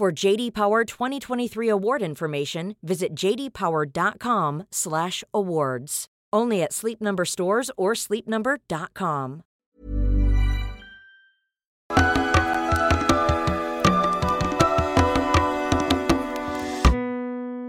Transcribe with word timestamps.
For 0.00 0.10
JD 0.10 0.54
Power 0.54 0.86
2023 0.86 1.68
award 1.68 2.00
information, 2.00 2.74
visit 2.82 3.14
jdpower.com/awards. 3.14 6.06
Only 6.32 6.62
at 6.62 6.72
Sleep 6.72 7.02
Number 7.02 7.26
stores 7.26 7.70
or 7.76 7.92
sleepnumber.com. 7.92 9.42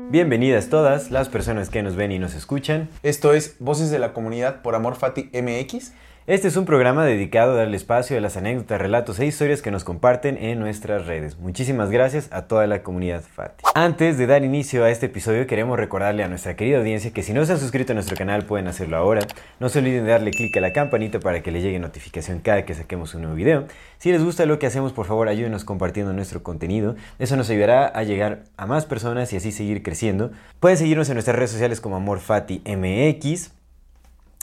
Bienvenidas 0.10 0.70
todas 0.70 1.12
las 1.12 1.28
personas 1.28 1.70
que 1.70 1.84
nos 1.84 1.98
ven 1.98 2.14
y 2.14 2.20
nos 2.20 2.34
escuchan. 2.34 2.88
Esto 3.04 3.34
es 3.34 3.58
Voces 3.60 3.92
de 3.92 4.00
la 4.00 4.14
Comunidad 4.14 4.62
por 4.62 4.76
Amor 4.76 4.96
Fati 4.96 5.30
MX. 5.34 5.92
Este 6.28 6.48
es 6.48 6.56
un 6.56 6.66
programa 6.66 7.04
dedicado 7.04 7.54
a 7.54 7.56
darle 7.56 7.76
espacio 7.76 8.16
a 8.16 8.22
las 8.22 8.38
anécdotas, 8.38 8.80
relatos 8.80 9.20
e 9.20 9.26
historias 9.26 9.64
que 9.64 9.72
nos 9.72 9.84
comparten 9.84 10.38
en 10.38 10.60
nuestras 10.60 11.08
redes. 11.08 11.40
Muchísimas 11.40 11.90
gracias 11.90 12.30
a 12.32 12.44
toda 12.44 12.68
la 12.68 12.84
comunidad 12.84 13.24
Fati. 13.24 13.64
Antes 13.74 14.20
de 14.20 14.28
dar 14.28 14.44
inicio 14.44 14.84
a 14.84 14.92
este 14.92 15.08
episodio, 15.08 15.48
queremos 15.48 15.80
recordarle 15.80 16.24
a 16.24 16.28
nuestra 16.28 16.56
querida 16.56 16.78
audiencia 16.78 17.10
que 17.12 17.24
si 17.24 17.34
no 17.34 17.44
se 17.44 17.54
han 17.54 17.60
suscrito 17.60 17.94
a 17.94 17.96
nuestro 17.96 18.16
canal 18.16 18.46
pueden 18.46 18.68
hacerlo 18.68 18.98
ahora. 18.98 19.22
No 19.60 19.70
se 19.70 19.80
olviden 19.80 20.06
de 20.06 20.12
darle 20.12 20.30
clic 20.30 20.56
a 20.58 20.62
la 20.62 20.74
campanita 20.74 21.20
para 21.20 21.42
que 21.42 21.52
le 21.52 21.60
llegue 21.60 21.80
notificación 21.80 22.38
cada 22.40 22.66
que 22.66 22.76
saquemos 22.76 23.16
un 23.16 23.22
nuevo 23.24 23.36
video. 23.36 23.66
Si 23.98 24.12
les 24.12 24.24
gusta 24.24 24.46
lo 24.46 24.60
que 24.60 24.68
hacemos, 24.68 24.94
por 24.94 25.08
favor 25.08 25.28
ayúdenos 25.28 25.66
compartiendo 25.66 26.14
nuestro 26.14 26.44
contenido. 26.44 26.96
Eso 27.18 27.36
nos 27.36 27.50
ayudará 27.50 27.88
a 27.88 28.04
llegar 28.04 28.44
a 28.58 28.68
más 28.68 28.86
personas 28.86 29.34
y 29.34 29.38
así 29.38 29.52
seguir 29.52 29.82
creciendo. 29.82 30.32
Pueden 30.60 30.78
seguirnos 30.78 31.10
en 31.10 31.16
nuestras 31.16 31.36
redes 31.36 31.50
sociales 31.50 31.82
como 31.82 31.96
AmorFatiMX. 31.96 33.61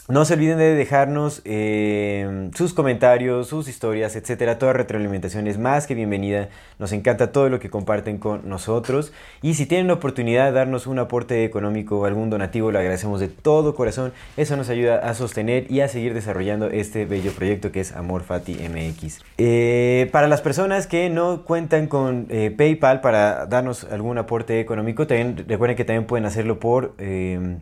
No 0.09 0.25
se 0.25 0.33
olviden 0.33 0.57
de 0.57 0.73
dejarnos 0.73 1.43
eh, 1.45 2.49
sus 2.55 2.73
comentarios, 2.73 3.45
sus 3.45 3.67
historias, 3.67 4.15
etcétera. 4.15 4.57
Toda 4.57 4.73
retroalimentación 4.73 5.45
es 5.45 5.59
más 5.59 5.85
que 5.85 5.93
bienvenida. 5.93 6.49
Nos 6.79 6.93
encanta 6.93 7.31
todo 7.31 7.47
lo 7.47 7.59
que 7.59 7.69
comparten 7.69 8.17
con 8.17 8.49
nosotros. 8.49 9.13
Y 9.43 9.53
si 9.53 9.67
tienen 9.67 9.85
la 9.85 9.93
oportunidad 9.93 10.45
de 10.45 10.53
darnos 10.53 10.87
un 10.87 10.97
aporte 10.97 11.45
económico 11.45 11.99
o 11.99 12.05
algún 12.05 12.31
donativo, 12.31 12.71
lo 12.71 12.79
agradecemos 12.79 13.19
de 13.19 13.27
todo 13.27 13.75
corazón. 13.75 14.11
Eso 14.35 14.57
nos 14.57 14.69
ayuda 14.69 14.97
a 14.97 15.13
sostener 15.13 15.71
y 15.71 15.81
a 15.81 15.87
seguir 15.87 16.15
desarrollando 16.15 16.71
este 16.71 17.05
bello 17.05 17.31
proyecto 17.31 17.71
que 17.71 17.81
es 17.81 17.91
Amor 17.91 18.23
Fati 18.23 18.53
MX. 18.67 19.19
Eh, 19.37 20.09
para 20.11 20.27
las 20.27 20.41
personas 20.41 20.87
que 20.87 21.11
no 21.11 21.43
cuentan 21.43 21.85
con 21.85 22.25
eh, 22.29 22.49
PayPal 22.49 23.01
para 23.01 23.45
darnos 23.45 23.83
algún 23.83 24.17
aporte 24.17 24.59
económico, 24.59 25.05
también 25.05 25.45
recuerden 25.47 25.77
que 25.77 25.85
también 25.85 26.05
pueden 26.05 26.25
hacerlo 26.25 26.59
por, 26.59 26.95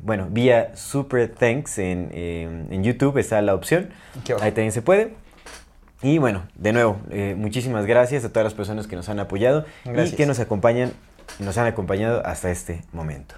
bueno, 0.03 0.27
vía 0.31 0.73
Super 0.75 1.27
Thanks 1.27 1.79
en 1.79 2.36
en 2.43 2.83
YouTube 2.83 3.17
está 3.17 3.41
la 3.41 3.53
opción. 3.53 3.89
Ahí 4.41 4.51
también 4.51 4.71
se 4.71 4.81
puede. 4.81 5.13
Y 6.01 6.19
bueno, 6.19 6.43
de 6.55 6.73
nuevo, 6.73 6.99
eh, 7.09 7.35
muchísimas 7.37 7.85
gracias 7.85 8.23
a 8.23 8.29
todas 8.29 8.43
las 8.43 8.53
personas 8.53 8.87
que 8.87 8.95
nos 8.95 9.09
han 9.09 9.19
apoyado 9.19 9.65
y 9.85 10.11
que 10.11 10.25
nos 10.25 10.39
acompañan, 10.39 10.93
nos 11.39 11.57
han 11.57 11.65
acompañado 11.65 12.23
hasta 12.25 12.51
este 12.51 12.83
momento. 12.91 13.35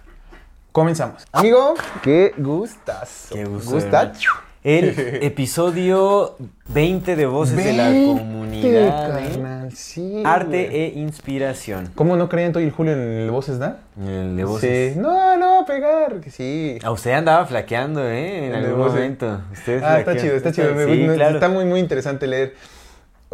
Comenzamos. 0.72 1.26
Amigo, 1.32 1.76
qué 2.04 2.34
gustas. 2.38 3.28
Qué 3.32 3.46
gustas. 3.46 4.20
El 4.64 4.90
episodio 5.24 6.36
20 6.68 7.16
de 7.16 7.26
Voces 7.26 7.56
de 7.64 7.74
la 7.74 7.86
Comunidad. 7.88 9.14
Carnal, 9.14 9.72
sí, 9.74 10.22
Arte 10.26 10.86
e 10.86 11.00
inspiración. 11.00 11.90
¿Cómo 11.96 12.18
no 12.18 12.28
creían 12.28 12.52
todo 12.52 12.62
el 12.62 12.72
Julio 12.72 12.92
en 12.94 13.00
el 13.00 13.32
Voces 13.32 13.58
da? 13.58 13.80
El 13.98 14.36
de 14.36 14.44
Voces. 14.44 14.94
Sí. 14.96 15.00
No, 15.00 15.38
no, 15.38 15.66
pegar, 15.66 16.20
que 16.20 16.30
sí. 16.30 16.78
A 16.84 16.92
usted 16.92 17.12
andaba 17.12 17.46
flaqueando, 17.46 18.06
¿eh? 18.06 18.48
En 18.48 18.56
El 18.56 18.66
algún 18.66 18.80
Voces. 18.80 18.96
momento. 18.96 19.42
Usted 19.54 19.82
Ah, 19.82 20.00
está 20.00 20.18
chido, 20.18 20.36
está 20.36 20.52
chido. 20.52 20.70
Sí, 20.72 21.04
Me- 21.04 21.16
claro. 21.16 21.36
Está 21.36 21.48
muy, 21.48 21.64
muy 21.64 21.80
interesante 21.80 22.28
leer. 22.28 22.54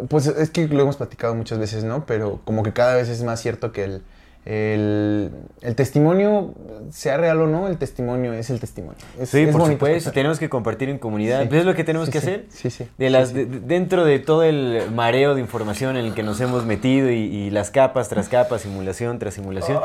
Pues 0.08 0.26
es 0.26 0.50
que 0.50 0.68
lo 0.68 0.82
hemos 0.82 0.96
platicado 0.96 1.34
muchas 1.34 1.58
veces, 1.58 1.82
¿no? 1.82 2.04
Pero 2.06 2.40
como 2.44 2.62
que 2.62 2.72
cada 2.72 2.94
vez 2.94 3.08
es 3.08 3.22
más 3.24 3.40
cierto 3.40 3.72
que 3.72 3.82
el, 3.84 4.02
el, 4.46 5.30
el 5.60 5.74
testimonio, 5.74 6.54
sea 6.90 7.16
real 7.16 7.40
o 7.40 7.46
no, 7.48 7.66
el 7.66 7.78
testimonio 7.78 8.32
es 8.32 8.48
el 8.48 8.60
testimonio. 8.60 8.96
Es, 9.20 9.30
Sí, 9.30 9.40
es 9.40 9.50
por 9.50 9.62
bonito 9.62 9.84
supuesto, 9.84 10.12
tenemos 10.12 10.38
que 10.38 10.48
compartir 10.48 10.88
en 10.88 10.98
comunidad. 10.98 11.42
Sí. 11.42 11.48
Pues 11.48 11.60
es 11.60 11.66
lo 11.66 11.74
que 11.74 11.82
tenemos 11.84 12.06
Sí, 12.06 12.12
que 12.12 12.20
sí. 12.20 12.26
hacer. 12.26 12.44
Sí, 12.50 12.70
sí. 12.70 12.84
De 12.96 13.10
las, 13.10 13.30
Sí, 13.30 13.34
de- 13.34 13.46
de- 13.46 13.60
dentro 13.60 14.04
de 14.04 14.20
todo 14.20 14.44
el 14.44 14.82
mareo 14.94 15.34
de 15.34 15.40
información 15.40 15.96
en 15.96 16.04
el 16.06 16.14
que 16.14 16.22
nos 16.22 16.40
hemos 16.40 16.64
metido 16.64 17.10
y, 17.10 17.16
y 17.16 17.50
las 17.50 17.70
capas 17.70 18.08
tras 18.08 18.28
capas, 18.28 18.62
simulación 18.62 19.18
tras 19.18 19.34
simulación, 19.34 19.80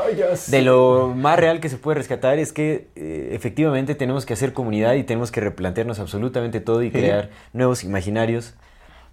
de 0.46 0.62
lo 0.62 1.12
más 1.14 1.38
real 1.38 1.58
que 1.60 1.68
se 1.68 1.76
puede 1.76 1.98
rescatar 1.98 2.38
es 2.38 2.52
que 2.52 2.86
eh, 2.94 3.30
efectivamente 3.32 3.94
tenemos 3.96 4.24
que 4.26 4.34
hacer 4.34 4.52
comunidad 4.52 4.94
y 4.94 5.02
tenemos 5.02 5.32
que 5.32 5.40
replantearnos 5.40 5.98
absolutamente 5.98 6.60
todo 6.60 6.82
y 6.82 6.86
Sí. 6.86 6.98
crear 6.98 7.30
nuevos 7.52 7.82
imaginarios. 7.84 8.54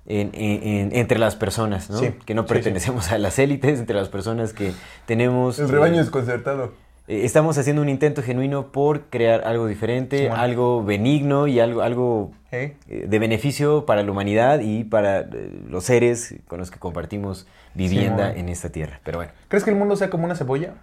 En- 0.10 0.32
en- 0.34 0.64
en- 0.68 0.96
entre 0.96 1.18
las 1.20 1.36
personas, 1.38 1.90
¿no? 1.90 2.00
Sí, 2.00 2.12
Que 2.26 2.34
no 2.34 2.42
sí, 2.42 2.48
sí. 2.50 2.54
pertenecemos 2.56 3.12
a 3.12 3.18
las 3.18 3.40
élites, 3.40 3.80
entre 3.80 3.96
las 3.96 4.10
personas 4.10 4.52
que 4.54 4.74
tenemos... 5.06 5.58
El 5.60 5.66
eh, 5.70 5.72
rebaño 5.72 5.98
desconcertado. 6.00 6.74
eh, 7.08 7.22
Estamos 7.24 7.58
haciendo 7.58 7.82
un 7.82 7.90
intento 7.90 8.22
genuino 8.24 8.72
por 8.72 9.04
crear 9.10 9.44
algo 9.48 9.68
diferente, 9.68 10.30
algo 10.30 10.84
benigno 10.84 11.48
y 11.48 11.60
algo, 11.60 11.82
algo 11.82 12.32
¿Eh? 12.52 12.74
eh, 12.90 13.06
de 13.08 13.20
beneficio 13.20 13.86
para 13.86 14.02
la 14.04 14.12
humanidad 14.12 14.60
y 14.62 14.84
para 14.84 15.20
eh, 15.22 15.52
los 15.70 15.84
seres 15.86 16.36
con 16.48 16.60
los 16.60 16.72
que 16.72 16.80
compartimos 16.80 17.46
vivienda 17.76 18.34
en 18.36 18.50
esta 18.50 18.70
tierra. 18.70 19.00
Pero 19.04 19.20
bueno, 19.20 19.32
¿Crees 19.48 19.64
que 19.64 19.70
el 19.70 19.76
mundo 19.76 19.96
sea 19.96 20.10
como 20.10 20.26
una 20.26 20.36
cebolla? 20.36 20.74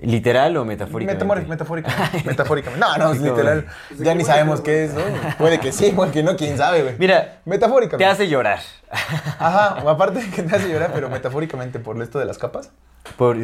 ¿Literal 0.00 0.56
o 0.56 0.64
metafóricamente? 0.64 1.24
Metamor- 1.24 1.46
metafóricamente. 1.46 2.22
metafóricamente. 2.26 2.84
No, 2.86 2.96
no, 2.96 3.12
es 3.12 3.20
literal. 3.20 3.66
Ya 3.98 4.14
ni 4.14 4.24
sabemos 4.24 4.60
qué 4.60 4.84
es, 4.84 4.94
¿no? 4.94 5.00
Puede 5.38 5.60
que 5.60 5.72
sí, 5.72 5.92
puede 5.94 6.10
que 6.12 6.22
no, 6.22 6.36
quién 6.36 6.56
sabe, 6.56 6.82
güey. 6.82 6.94
Mira, 6.98 7.40
Metafóricamente. 7.44 7.98
te 8.04 8.06
hace 8.06 8.28
llorar. 8.28 8.58
Ajá, 8.90 9.78
aparte 9.90 10.20
de 10.22 10.30
que 10.30 10.42
te 10.42 10.56
hace 10.56 10.68
llorar, 10.68 10.90
pero 10.92 11.08
metafóricamente 11.08 11.78
por 11.78 12.00
esto 12.02 12.18
de 12.18 12.24
las 12.24 12.38
capas. 12.38 12.70
Por- 13.16 13.36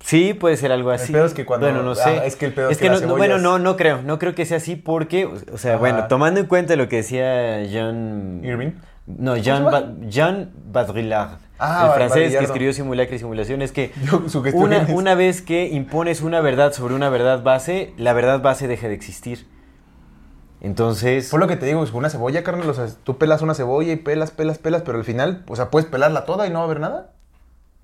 sí, 0.00 0.34
puede 0.34 0.56
ser 0.56 0.72
algo 0.72 0.90
así. 0.90 1.12
pedo 1.12 1.24
es 1.24 1.34
que 1.34 1.44
cuando- 1.46 1.66
Bueno, 1.66 1.82
no 1.82 1.92
ah, 1.92 1.96
sé. 1.96 2.26
es 2.26 2.36
que 2.36 2.46
el 2.46 2.52
pedo 2.54 2.70
es 2.70 2.78
que 2.78 2.88
no, 2.90 3.00
bueno, 3.16 3.38
no, 3.38 3.58
no 3.58 3.76
creo. 3.76 4.02
No 4.02 4.18
creo 4.18 4.34
que 4.34 4.44
sea 4.46 4.58
así 4.58 4.76
porque, 4.76 5.26
o 5.26 5.58
sea, 5.58 5.72
Ajá. 5.72 5.80
bueno, 5.80 6.06
tomando 6.08 6.40
en 6.40 6.46
cuenta 6.46 6.76
lo 6.76 6.88
que 6.88 6.96
decía 6.96 7.60
John... 7.72 8.40
Irving. 8.44 8.72
No, 9.18 9.36
Jean, 9.36 9.64
¿Cómo 9.64 9.76
se 9.76 9.84
Ba- 9.84 9.92
Jean 10.08 10.50
Baudrillard, 10.72 11.38
Ah, 11.58 11.88
el 11.88 11.92
francés 11.94 12.36
que 12.36 12.44
escribió 12.44 12.72
Simulacra 12.72 13.14
y 13.16 13.18
Simulación, 13.18 13.60
es 13.62 13.72
que 13.72 13.92
una, 14.54 14.86
una 14.92 15.14
vez 15.14 15.42
que 15.42 15.68
impones 15.68 16.22
una 16.22 16.40
verdad 16.40 16.72
sobre 16.72 16.94
una 16.94 17.10
verdad 17.10 17.42
base, 17.42 17.92
la 17.98 18.12
verdad 18.14 18.40
base 18.40 18.66
deja 18.66 18.88
de 18.88 18.94
existir. 18.94 19.46
Entonces, 20.62 21.28
Fue 21.30 21.38
lo 21.38 21.46
que 21.46 21.56
te 21.56 21.66
digo, 21.66 21.82
es 21.84 21.92
una 21.92 22.10
cebolla, 22.10 22.42
carnal. 22.42 22.68
O 22.68 22.74
sea, 22.74 22.86
tú 23.04 23.16
pelas 23.16 23.40
una 23.42 23.54
cebolla 23.54 23.92
y 23.92 23.96
pelas, 23.96 24.30
pelas, 24.30 24.58
pelas, 24.58 24.82
pero 24.82 24.98
al 24.98 25.04
final, 25.04 25.42
o 25.48 25.56
sea, 25.56 25.70
puedes 25.70 25.88
pelarla 25.88 26.24
toda 26.26 26.46
y 26.46 26.50
no 26.50 26.56
va 26.58 26.62
a 26.62 26.64
haber 26.66 26.80
nada. 26.80 27.12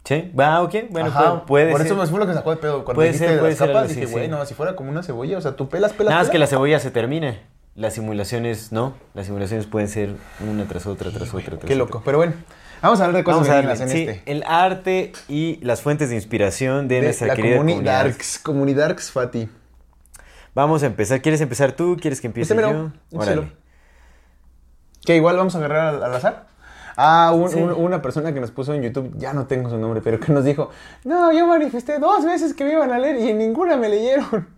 ¿sí? 0.04 0.30
Va, 0.38 0.62
ok, 0.62 0.74
bueno, 0.90 1.08
Ajá, 1.08 1.44
puede, 1.46 1.64
puede 1.66 1.70
Por 1.72 1.78
ser. 1.80 1.86
eso 1.88 1.96
me 1.96 2.06
fue 2.06 2.18
lo 2.20 2.26
que 2.26 2.34
sacó 2.34 2.50
de 2.50 2.56
pedo. 2.58 2.84
Cuando 2.84 2.94
Puede 2.98 3.08
dijiste 3.08 3.26
ser, 3.26 3.34
de 3.36 3.40
puede 3.40 3.52
las 3.52 3.58
ser 3.58 3.68
capas, 3.72 3.88
dije, 3.88 4.06
sí. 4.06 4.12
bueno, 4.12 4.44
si 4.46 4.54
fuera 4.54 4.76
como 4.76 4.90
una 4.90 5.02
cebolla, 5.02 5.36
o 5.38 5.40
sea, 5.40 5.56
tú 5.56 5.68
pelas, 5.68 5.92
pelas, 5.94 6.10
Nada 6.10 6.20
pelas. 6.22 6.30
que 6.30 6.38
la 6.38 6.46
cebolla 6.46 6.78
se 6.78 6.90
termina. 6.90 7.38
Las 7.76 7.92
simulaciones 7.94 8.72
no. 8.72 8.94
Las 9.14 9.26
simulaciones 9.26 9.66
pueden 9.66 9.88
ser 9.88 10.16
una 10.40 10.64
tras 10.66 10.86
otra, 10.86 11.10
tras 11.10 11.28
otra, 11.34 11.44
tras 11.44 11.58
Qué 11.60 11.64
otra. 11.74 11.76
loco. 11.76 12.02
Pero 12.04 12.16
bueno, 12.18 12.32
vamos 12.82 13.00
a 13.00 13.04
hablar 13.04 13.18
de 13.18 13.24
cosas 13.24 13.46
Vamos 13.48 13.80
a 13.80 13.82
en 13.84 13.88
sí, 13.90 14.02
este. 14.08 14.22
el 14.32 14.42
arte 14.46 15.12
y 15.28 15.56
las 15.62 15.82
fuentes 15.82 16.08
de 16.08 16.14
inspiración 16.16 16.88
de, 16.88 16.96
De 16.96 17.02
nuestra 17.02 17.26
la 17.28 17.34
querida 17.36 17.56
comunidad. 17.58 18.00
comunidad. 18.02 18.18
Comunidarks, 18.42 19.12
Fati. 19.12 19.48
Vamos 20.54 20.82
a 20.82 20.86
empezar. 20.86 21.20
¿Quieres 21.20 21.40
empezar 21.42 21.72
tú? 21.72 21.98
¿Quieres 22.00 22.20
que 22.22 22.28
empiece 22.28 22.56
yo? 22.56 22.90
Órale. 23.12 23.52
Que 25.04 25.16
igual 25.16 25.36
vamos 25.36 25.54
a 25.54 25.58
agarrar 25.58 25.94
al, 25.96 26.02
al 26.02 26.14
azar. 26.14 26.46
Ah, 26.96 27.30
un- 27.34 27.50
Sí. 27.50 27.58
un- 27.60 27.72
una 27.72 28.00
persona 28.00 28.32
que 28.32 28.40
nos 28.40 28.50
puso 28.52 28.72
en 28.72 28.82
YouTube, 28.82 29.12
ya 29.18 29.34
no 29.34 29.46
tengo 29.46 29.68
su 29.68 29.76
nombre, 29.76 30.00
pero 30.02 30.18
que 30.18 30.32
nos 30.32 30.44
dijo, 30.44 30.70
no, 31.04 31.30
yo 31.30 31.46
manifesté 31.46 31.98
dos 31.98 32.24
veces 32.24 32.54
que 32.54 32.64
me 32.64 32.72
iban 32.72 32.90
a 32.90 32.98
leer 32.98 33.16
y 33.20 33.28
en 33.28 33.36
ninguna 33.38 33.76
me 33.76 33.90
leyeron. 33.90 34.48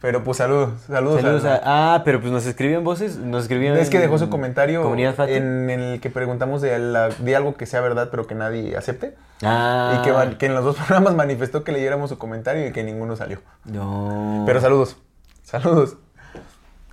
Pero 0.00 0.24
pues 0.24 0.38
saludos, 0.38 0.80
saludos. 0.86 1.20
Saludos 1.20 1.44
a- 1.44 1.56
a- 1.56 1.94
ah, 1.94 2.02
pero 2.04 2.20
pues 2.20 2.32
nos 2.32 2.46
escribió 2.46 2.78
en 2.78 2.84
voces, 2.84 3.16
nos 3.16 3.42
escribió 3.42 3.74
Es 3.76 3.90
que 3.90 3.98
dejó 3.98 4.18
su 4.18 4.28
comentario 4.30 4.82
en 5.28 5.70
el 5.70 6.00
que 6.00 6.10
preguntamos 6.10 6.60
de, 6.62 6.78
la- 6.78 7.08
de 7.10 7.36
algo 7.36 7.54
que 7.54 7.66
sea 7.66 7.80
verdad 7.80 8.08
pero 8.10 8.26
que 8.26 8.34
nadie 8.34 8.76
acepte. 8.76 9.14
Ah. 9.42 10.00
Y 10.00 10.02
que, 10.30 10.36
que 10.38 10.46
en 10.46 10.54
los 10.54 10.64
dos 10.64 10.76
programas 10.86 11.14
manifestó 11.14 11.64
que 11.64 11.72
leyéramos 11.72 12.10
su 12.10 12.18
comentario 12.18 12.66
y 12.66 12.72
que 12.72 12.82
ninguno 12.82 13.16
salió. 13.16 13.40
No. 13.64 14.42
Pero 14.46 14.60
saludos, 14.60 14.96
saludos. 15.42 15.96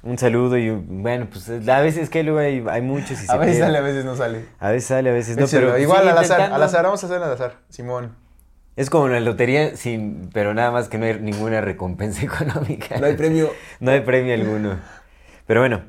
Un 0.03 0.18
saludo 0.18 0.57
y 0.57 0.69
bueno, 0.69 1.27
pues 1.30 1.50
a 1.50 1.81
veces 1.81 2.09
que 2.09 2.23
luego 2.23 2.39
hay, 2.39 2.63
hay 2.69 2.81
muchos 2.81 3.12
y 3.12 3.15
se 3.25 3.31
A 3.31 3.35
veces 3.38 3.59
sale, 3.59 3.77
a 3.77 3.81
veces 3.81 4.06
no 4.06 4.15
sale. 4.15 4.45
A 4.59 4.69
veces 4.69 4.88
sale, 4.88 5.09
a 5.09 5.13
veces 5.13 5.35
no, 5.38 5.45
Échalo, 5.45 5.68
pero 5.68 5.80
igual 5.80 6.07
al 6.07 6.18
azar, 6.18 6.41
al 6.53 6.63
azar, 6.63 6.83
vamos 6.83 7.03
a 7.03 7.07
hacer 7.07 7.21
al 7.21 7.31
azar, 7.33 7.56
Simón. 7.69 8.15
Es 8.77 8.89
como 8.91 9.07
la 9.09 9.19
lotería, 9.19 9.75
sin, 9.75 10.29
pero 10.31 10.53
nada 10.53 10.69
más 10.71 10.88
que 10.88 10.97
no 11.00 11.06
hay 11.06 11.19
ninguna 11.19 11.62
recompensa 11.62 12.21
económica. 12.25 12.97
No 13.00 13.07
hay 13.07 13.15
premio. 13.15 13.50
No 13.79 13.91
hay 13.91 14.01
premio 14.01 14.33
alguno. 14.35 14.77
Pero 15.47 15.62
bueno, 15.62 15.81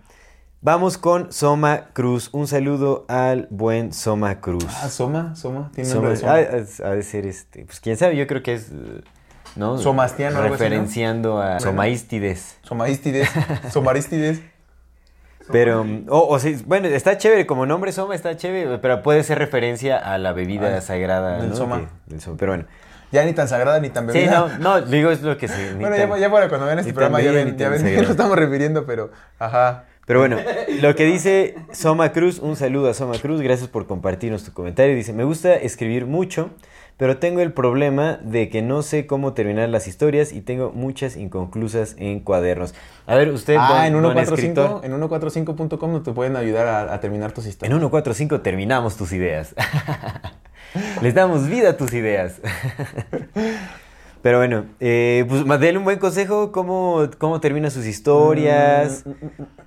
vamos 0.63 0.97
con 0.99 1.31
Soma 1.31 1.89
Cruz. 1.93 2.31
Un 2.33 2.47
saludo 2.47 3.05
al 3.09 3.47
buen 3.51 3.93
Soma 3.93 4.41
Cruz. 4.41 4.65
Ah, 4.83 4.89
Soma, 4.89 5.37
Soma, 5.37 5.71
tiene 5.75 5.89
Soma, 5.91 6.09
nombre 6.09 6.15
de 6.15 6.17
Soma. 6.17 6.87
ha, 6.87 6.91
ha 6.91 6.95
de 6.95 7.03
ser 7.03 7.27
este, 7.27 7.65
pues 7.67 7.79
quién 7.81 7.97
sabe, 7.99 8.17
yo 8.17 8.27
creo 8.27 8.43
que 8.43 8.55
es, 8.55 8.73
¿no? 9.55 9.77
Somastiano, 9.77 10.39
algo 10.39 10.55
así, 10.55 10.63
¿no? 10.65 10.69
Referenciando 10.71 11.43
a 11.43 11.47
Bueno. 11.47 11.61
Somaístides. 11.61 12.57
Somaístides, 12.63 13.29
Somarístides. 13.71 14.41
Pero, 15.53 15.85
mm, 15.85 16.07
o, 16.09 16.27
o 16.29 16.39
sí, 16.39 16.63
bueno, 16.67 16.89
está 16.89 17.17
chévere, 17.19 17.47
como 17.47 17.67
nombre 17.67 17.93
Soma 17.93 18.15
está 18.15 18.37
chévere, 18.37 18.79
pero 18.79 19.03
puede 19.03 19.23
ser 19.25 19.39
referencia 19.39 19.97
a 19.99 20.19
la 20.19 20.33
bebida 20.33 20.77
Ah, 20.77 20.81
sagrada, 20.81 21.39
del 21.39 21.51
¿no? 21.51 21.57
Soma. 21.57 21.81
Que- 21.81 21.89
del 22.13 22.21
Soma, 22.21 22.37
Pero 22.39 22.53
bueno. 22.53 22.65
Ya 23.11 23.25
ni 23.25 23.33
tan 23.33 23.49
sagrada 23.49 23.81
ni 23.81 23.89
tan 23.89 24.07
Sí, 24.13 24.19
bebida. 24.19 24.39
no, 24.39 24.59
no, 24.59 24.81
digo, 24.83 25.11
es 25.11 25.23
lo 25.23 25.39
que 25.39 25.49
ni 25.75 25.81
Bueno, 25.81 25.97
ya, 25.97 26.07
tan- 26.09 26.21
ya 26.21 26.31
para 26.31 26.49
cuando 26.51 26.67
vean 26.67 26.79
este 26.79 26.93
programa 26.93 27.23
ya 27.23 27.33
ven, 27.33 27.57
ya 27.57 27.69
ven 27.71 27.83
que 27.85 27.97
nos 28.03 28.11
estamos 28.11 28.37
refiriendo, 28.39 28.85
pero 28.85 29.11
ajá. 29.39 29.85
Pero 30.09 30.19
bueno, 30.21 30.39
lo 30.81 30.95
que 30.97 31.05
dice 31.05 31.55
Soma 31.71 32.13
Cruz, 32.13 32.41
un 32.41 32.57
saludo 32.57 32.89
a 32.91 32.95
Soma 32.95 33.17
Cruz, 33.19 33.41
gracias 33.43 33.69
por 33.69 33.87
compartirnos 33.87 34.43
tu 34.43 34.53
comentario. 34.53 34.97
Dice, 34.97 35.13
me 35.13 35.23
gusta 35.23 35.55
escribir 35.55 36.07
mucho, 36.07 36.49
pero 36.97 37.19
tengo 37.19 37.41
el 37.41 37.53
problema 37.53 38.19
de 38.23 38.49
que 38.49 38.63
no 38.63 38.81
sé 38.83 39.07
cómo 39.07 39.35
terminar 39.35 39.69
las 39.69 39.87
historias 39.87 40.33
y 40.33 40.41
tengo 40.41 40.73
muchas 40.73 41.17
inconclusas 41.17 41.95
en 41.99 42.21
cuadernos. 42.21 42.75
A 43.07 43.15
ver, 43.17 43.29
usted, 43.29 43.57
Ah, 43.61 43.69
don- 43.69 43.85
en 43.87 43.93
don 44.03 44.03
145, 44.15 44.81
escritor, 44.81 44.85
en 44.85 44.93
145.com 45.47 45.93
no 45.93 46.03
te 46.03 46.13
pueden 46.13 46.37
ayudar 46.37 46.67
a, 46.67 46.95
a 46.95 47.01
terminar 47.01 47.33
tus 47.33 47.45
en 47.45 47.51
historias. 47.51 47.79
145 47.79 48.41
terminamos 48.41 48.97
tus 48.97 49.13
ideas. 49.13 49.55
Les 51.03 51.15
damos 51.15 51.47
vida 51.49 51.71
a 51.71 51.77
tus 51.77 51.93
ideas. 51.93 52.41
Pero 54.23 54.39
bueno, 54.39 54.67
eh, 54.81 55.25
pues 55.29 55.45
ma- 55.47 55.59
denle 55.59 55.79
un 55.79 55.85
buen 55.85 55.99
consejo, 55.99 56.51
cómo, 56.53 57.09
cómo 57.19 57.41
termina 57.41 57.71
sus 57.71 57.87
historias. 57.87 59.05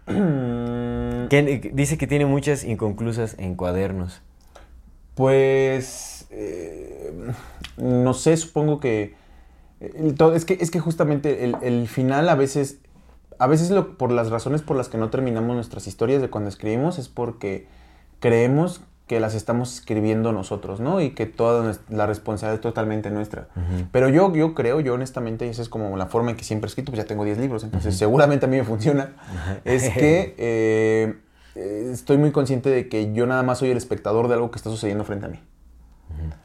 Mm, 0.08 1.28
Que- 1.30 1.72
dice 1.74 1.98
que 1.98 2.08
tiene 2.08 2.26
muchas 2.26 2.64
inconclusas 2.64 3.36
en 3.40 3.56
cuadernos. 3.56 4.22
Pues 5.16 6.28
eh, 6.32 7.14
no 7.78 8.14
sé, 8.14 8.36
supongo 8.38 8.80
que 8.80 9.16
es 9.80 10.46
que 10.46 10.58
es 10.62 10.72
que 10.72 10.80
justamente 10.80 11.44
el, 11.44 11.56
el 11.62 11.88
final 11.88 12.30
a 12.30 12.36
veces 12.36 12.80
a 13.40 13.48
veces 13.48 13.72
lo- 13.72 13.98
por 13.98 14.12
las 14.12 14.30
razones 14.30 14.62
por 14.62 14.78
las 14.78 14.90
que 14.90 14.98
no 14.98 15.10
terminamos 15.10 15.56
nuestras 15.56 15.88
historias 15.88 16.22
de 16.22 16.30
cuando 16.30 16.50
escribimos 16.50 17.00
es 17.00 17.08
porque 17.10 17.68
creemos 18.20 18.82
que 19.12 19.20
las 19.20 19.36
estamos 19.36 19.74
escribiendo 19.74 20.32
nosotros, 20.32 20.80
¿no? 20.80 21.02
Y 21.02 21.10
que 21.10 21.26
toda 21.26 21.78
la 21.90 22.08
responsabilidad 22.08 22.56
es 22.56 22.62
totalmente 22.62 23.12
nuestra. 23.12 23.50
Pero 23.92 24.08
yo, 24.08 24.34
yo 24.34 24.54
creo, 24.54 24.80
yo 24.80 24.94
honestamente, 24.94 25.46
y 25.46 25.50
esa 25.50 25.62
es 25.62 25.68
como 25.68 25.98
la 25.98 26.06
forma 26.06 26.32
en 26.32 26.38
que 26.38 26.46
siempre 26.46 26.68
he 26.68 26.70
escrito, 26.70 26.94
pues 26.94 27.04
ya 27.04 27.06
tengo 27.06 27.26
10 27.26 27.38
libros, 27.40 27.66
entonces 27.66 27.98
seguramente 27.98 28.46
a 28.46 28.48
mí 28.48 28.56
me 28.56 28.64
funciona, 28.64 29.10
es 29.66 29.90
que 29.90 30.34
eh, 30.38 31.18
estoy 31.92 32.20
muy 32.20 32.32
consciente 32.32 32.70
de 32.70 32.88
que 32.88 33.12
yo 33.12 33.28
nada 33.28 33.44
más 33.44 33.58
soy 33.58 33.72
el 33.72 33.76
espectador 33.76 34.30
de 34.30 34.36
algo 34.36 34.50
que 34.50 34.56
está 34.56 34.70
sucediendo 34.70 35.04
frente 35.04 35.26
a 35.26 35.30
mí. 35.30 35.42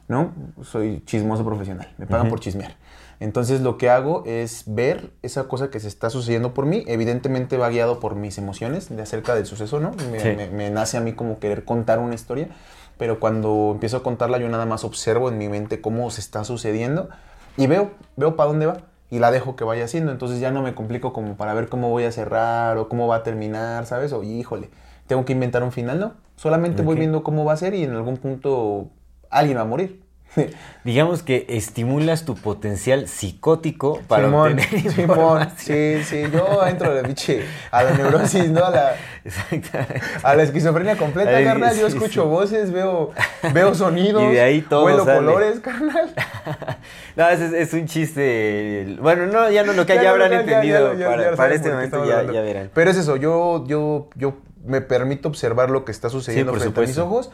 ¿No? 0.09 0.33
Soy 0.61 1.01
chismoso 1.05 1.45
profesional, 1.45 1.87
me 1.97 2.05
pagan 2.05 2.27
por 2.27 2.41
chismear. 2.41 2.75
Entonces 3.19 3.61
lo 3.61 3.77
que 3.77 3.89
hago 3.89 4.23
es 4.25 4.63
ver 4.67 5.11
esa 5.23 5.47
cosa 5.47 5.69
que 5.69 5.79
se 5.79 5.87
está 5.87 6.09
sucediendo 6.09 6.53
por 6.53 6.65
mí. 6.65 6.83
Evidentemente 6.87 7.57
va 7.57 7.69
guiado 7.69 7.99
por 7.99 8.15
mis 8.15 8.37
emociones 8.37 8.95
de 8.95 9.01
acerca 9.01 9.33
del 9.35 9.45
suceso, 9.45 9.79
¿no? 9.79 9.91
Me, 10.11 10.19
Sí. 10.19 10.29
me- 10.35 10.49
me 10.49 10.69
nace 10.69 10.97
a 10.97 11.01
mí 11.01 11.13
como 11.13 11.39
querer 11.39 11.65
contar 11.65 11.99
una 11.99 12.13
historia, 12.15 12.49
pero 12.97 13.19
cuando 13.19 13.71
empiezo 13.73 13.97
a 13.97 14.03
contarla 14.03 14.37
yo 14.37 14.47
nada 14.49 14.65
más 14.65 14.83
observo 14.83 15.29
en 15.29 15.37
mi 15.37 15.49
mente 15.49 15.81
cómo 15.81 16.09
se 16.11 16.21
está 16.21 16.43
sucediendo 16.43 17.09
y 17.57 17.65
veo, 17.67 17.91
veo 18.17 18.35
para 18.35 18.49
dónde 18.49 18.65
va 18.67 18.77
y 19.09 19.19
la 19.19 19.31
dejo 19.31 19.55
que 19.55 19.63
vaya 19.63 19.85
haciendo. 19.85 20.11
Entonces 20.11 20.39
ya 20.39 20.51
no 20.51 20.61
me 20.61 20.75
complico 20.75 21.11
como 21.13 21.37
para 21.37 21.53
ver 21.55 21.69
cómo 21.69 21.89
voy 21.89 22.03
a 22.03 22.11
cerrar 22.11 22.77
o 22.77 22.87
cómo 22.89 23.07
va 23.07 23.17
a 23.17 23.23
terminar, 23.23 23.85
¿sabes? 23.87 24.13
O 24.13 24.21
híjole, 24.23 24.69
tengo 25.07 25.25
que 25.25 25.33
inventar 25.33 25.63
un 25.63 25.71
final, 25.71 25.99
¿no? 25.99 26.13
Solamente 26.35 26.83
voy 26.83 26.97
viendo 26.97 27.23
cómo 27.23 27.45
va 27.45 27.53
a 27.53 27.57
ser 27.57 27.73
y 27.73 27.83
en 27.83 27.93
algún 27.95 28.17
punto 28.17 28.89
alguien 29.31 29.57
va 29.57 29.61
a 29.61 29.65
morir. 29.65 30.03
Digamos 30.83 31.23
que 31.23 31.45
estimulas 31.49 32.23
tu 32.25 32.35
potencial 32.35 33.07
psicótico 33.07 34.01
para 34.07 34.25
Simón, 34.25 34.53
obtener 34.59 34.91
Simón, 34.91 35.49
sí, 35.57 36.03
sí, 36.03 36.23
yo 36.31 36.65
entro 36.65 36.91
a 36.91 36.95
la 36.95 37.01
biche, 37.01 37.43
a 37.71 37.83
la 37.83 37.91
neurosis, 37.91 38.49
¿no? 38.49 38.63
A 38.65 38.71
la, 38.71 38.95
Exactamente. 39.25 40.01
a 40.23 40.35
la 40.35 40.43
esquizofrenia 40.43 40.95
completa, 40.95 41.31
Ay, 41.31 41.43
carnal. 41.43 41.77
Yo 41.77 41.87
escucho 41.87 42.23
sí. 42.23 42.27
voces, 42.29 42.71
veo, 42.71 43.11
veo 43.53 43.75
sonidos, 43.75 44.23
Y 44.23 44.35
de 44.35 44.41
ahí 44.41 44.61
todo 44.61 44.85
huelo 44.85 45.03
sale. 45.03 45.17
colores, 45.17 45.59
carnal. 45.59 46.13
No, 47.15 47.27
es, 47.29 47.39
es 47.41 47.73
un 47.73 47.87
chiste. 47.87 48.95
Bueno, 49.01 49.25
no, 49.25 49.49
ya 49.49 49.63
no, 49.63 49.73
lo 49.73 49.87
que 49.87 49.95
ya, 49.95 50.11
habrán 50.11 50.29
ya, 50.29 50.37
ya, 50.37 50.41
entendido. 50.41 50.93
ya, 50.93 51.35
para 51.35 51.55
este 51.55 51.71
momento 51.71 52.05
ya, 52.05 52.21
verán. 52.21 52.69
Pero 52.73 52.91
es 52.91 52.97
eso, 52.97 53.15
yo, 53.15 53.65
yo, 53.67 54.07
yo 54.15 54.35
me 54.65 54.81
permito 54.81 55.27
observar 55.27 55.71
lo 55.71 55.83
que 55.83 55.91
está 55.91 56.09
sucediendo 56.09 56.51
por 56.51 56.61
frente 56.61 56.79
a 56.79 56.83
mis 56.83 56.97
ojos. 56.99 57.31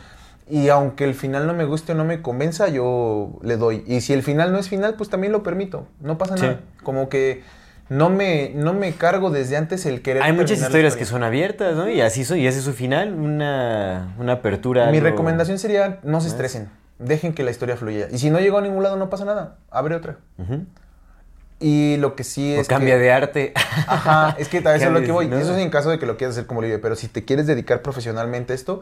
Y 0.50 0.70
aunque 0.70 1.06
el 1.06 1.14
final 1.16 1.48
no 1.48 1.54
me 1.54 1.66
guste 1.66 1.94
o 1.94 1.96
no 1.96 2.04
me 2.06 2.22
convenza, 2.22 2.68
yo 2.68 3.40
le 3.44 3.58
doy. 3.58 3.84
Y 3.88 4.02
si 4.02 4.14
el 4.14 4.24
final 4.24 4.52
no 4.52 4.60
es 4.60 4.68
final, 4.70 4.96
pues 4.96 5.10
también 5.10 5.32
lo 5.32 5.42
permito. 5.44 5.88
No 6.02 6.18
pasa 6.18 6.36
Sí. 6.38 6.44
nada. 6.44 6.60
Como 6.84 7.08
que 7.10 7.44
no 7.90 8.10
me, 8.10 8.52
no 8.56 8.74
me 8.74 8.92
cargo 8.94 9.30
desde 9.30 9.56
antes 9.58 9.86
el 9.86 10.02
querer. 10.02 10.22
Hay 10.24 10.34
muchas 10.34 10.60
historias 10.60 10.96
que 10.96 11.04
historia. 11.04 11.20
son 11.20 11.24
abiertas, 11.24 11.76
¿no? 11.76 11.90
Y 11.90 12.02
así 12.02 12.26
son, 12.26 12.40
y 12.40 12.48
ese 12.48 12.60
es 12.60 12.66
su 12.66 12.74
final, 12.74 13.14
una, 13.14 14.14
una 14.20 14.34
apertura. 14.34 14.90
Mi 14.92 14.98
algo- 14.98 15.10
recomendación 15.10 15.60
sería 15.60 16.00
no 16.04 16.20
se 16.22 16.28
estresen. 16.28 16.70
Dejen 17.00 17.34
que 17.34 17.44
la 17.44 17.52
historia 17.52 17.76
fluya. 17.78 18.08
Y 18.12 18.18
si 18.18 18.30
no 18.30 18.40
llegó 18.40 18.58
a 18.58 18.62
ningún 18.62 18.84
lado, 18.84 18.98
no 18.98 19.10
pasa 19.10 19.26
nada. 19.26 19.58
Abre 19.72 19.96
otra. 19.96 20.18
Y 21.60 21.96
lo 21.98 22.16
que 22.16 22.24
sí 22.26 22.56
O 22.58 22.62
es. 22.62 22.68
cambia 22.68 22.96
que- 22.96 23.00
de 23.02 23.12
arte. 23.12 23.54
Ajá, 23.88 24.36
es 24.38 24.50
que 24.50 24.62
tal 24.62 24.74
vez 24.74 24.82
es 24.82 24.88
a 24.88 24.92
lo 24.92 25.02
que 25.02 25.12
voy. 25.12 25.28
¿no? 25.28 25.38
Eso 25.38 25.54
es 25.56 25.62
en 25.62 25.70
caso 25.70 25.90
de 25.90 26.00
que 26.00 26.06
lo 26.06 26.18
quieras 26.18 26.36
hacer 26.36 26.46
como 26.48 26.62
libre. 26.62 26.80
Pero 26.80 26.96
si 26.96 27.08
te 27.08 27.24
quieres 27.24 27.48
dedicar 27.48 27.82
profesionalmente 27.82 28.52
a 28.52 28.56
esto, 28.56 28.82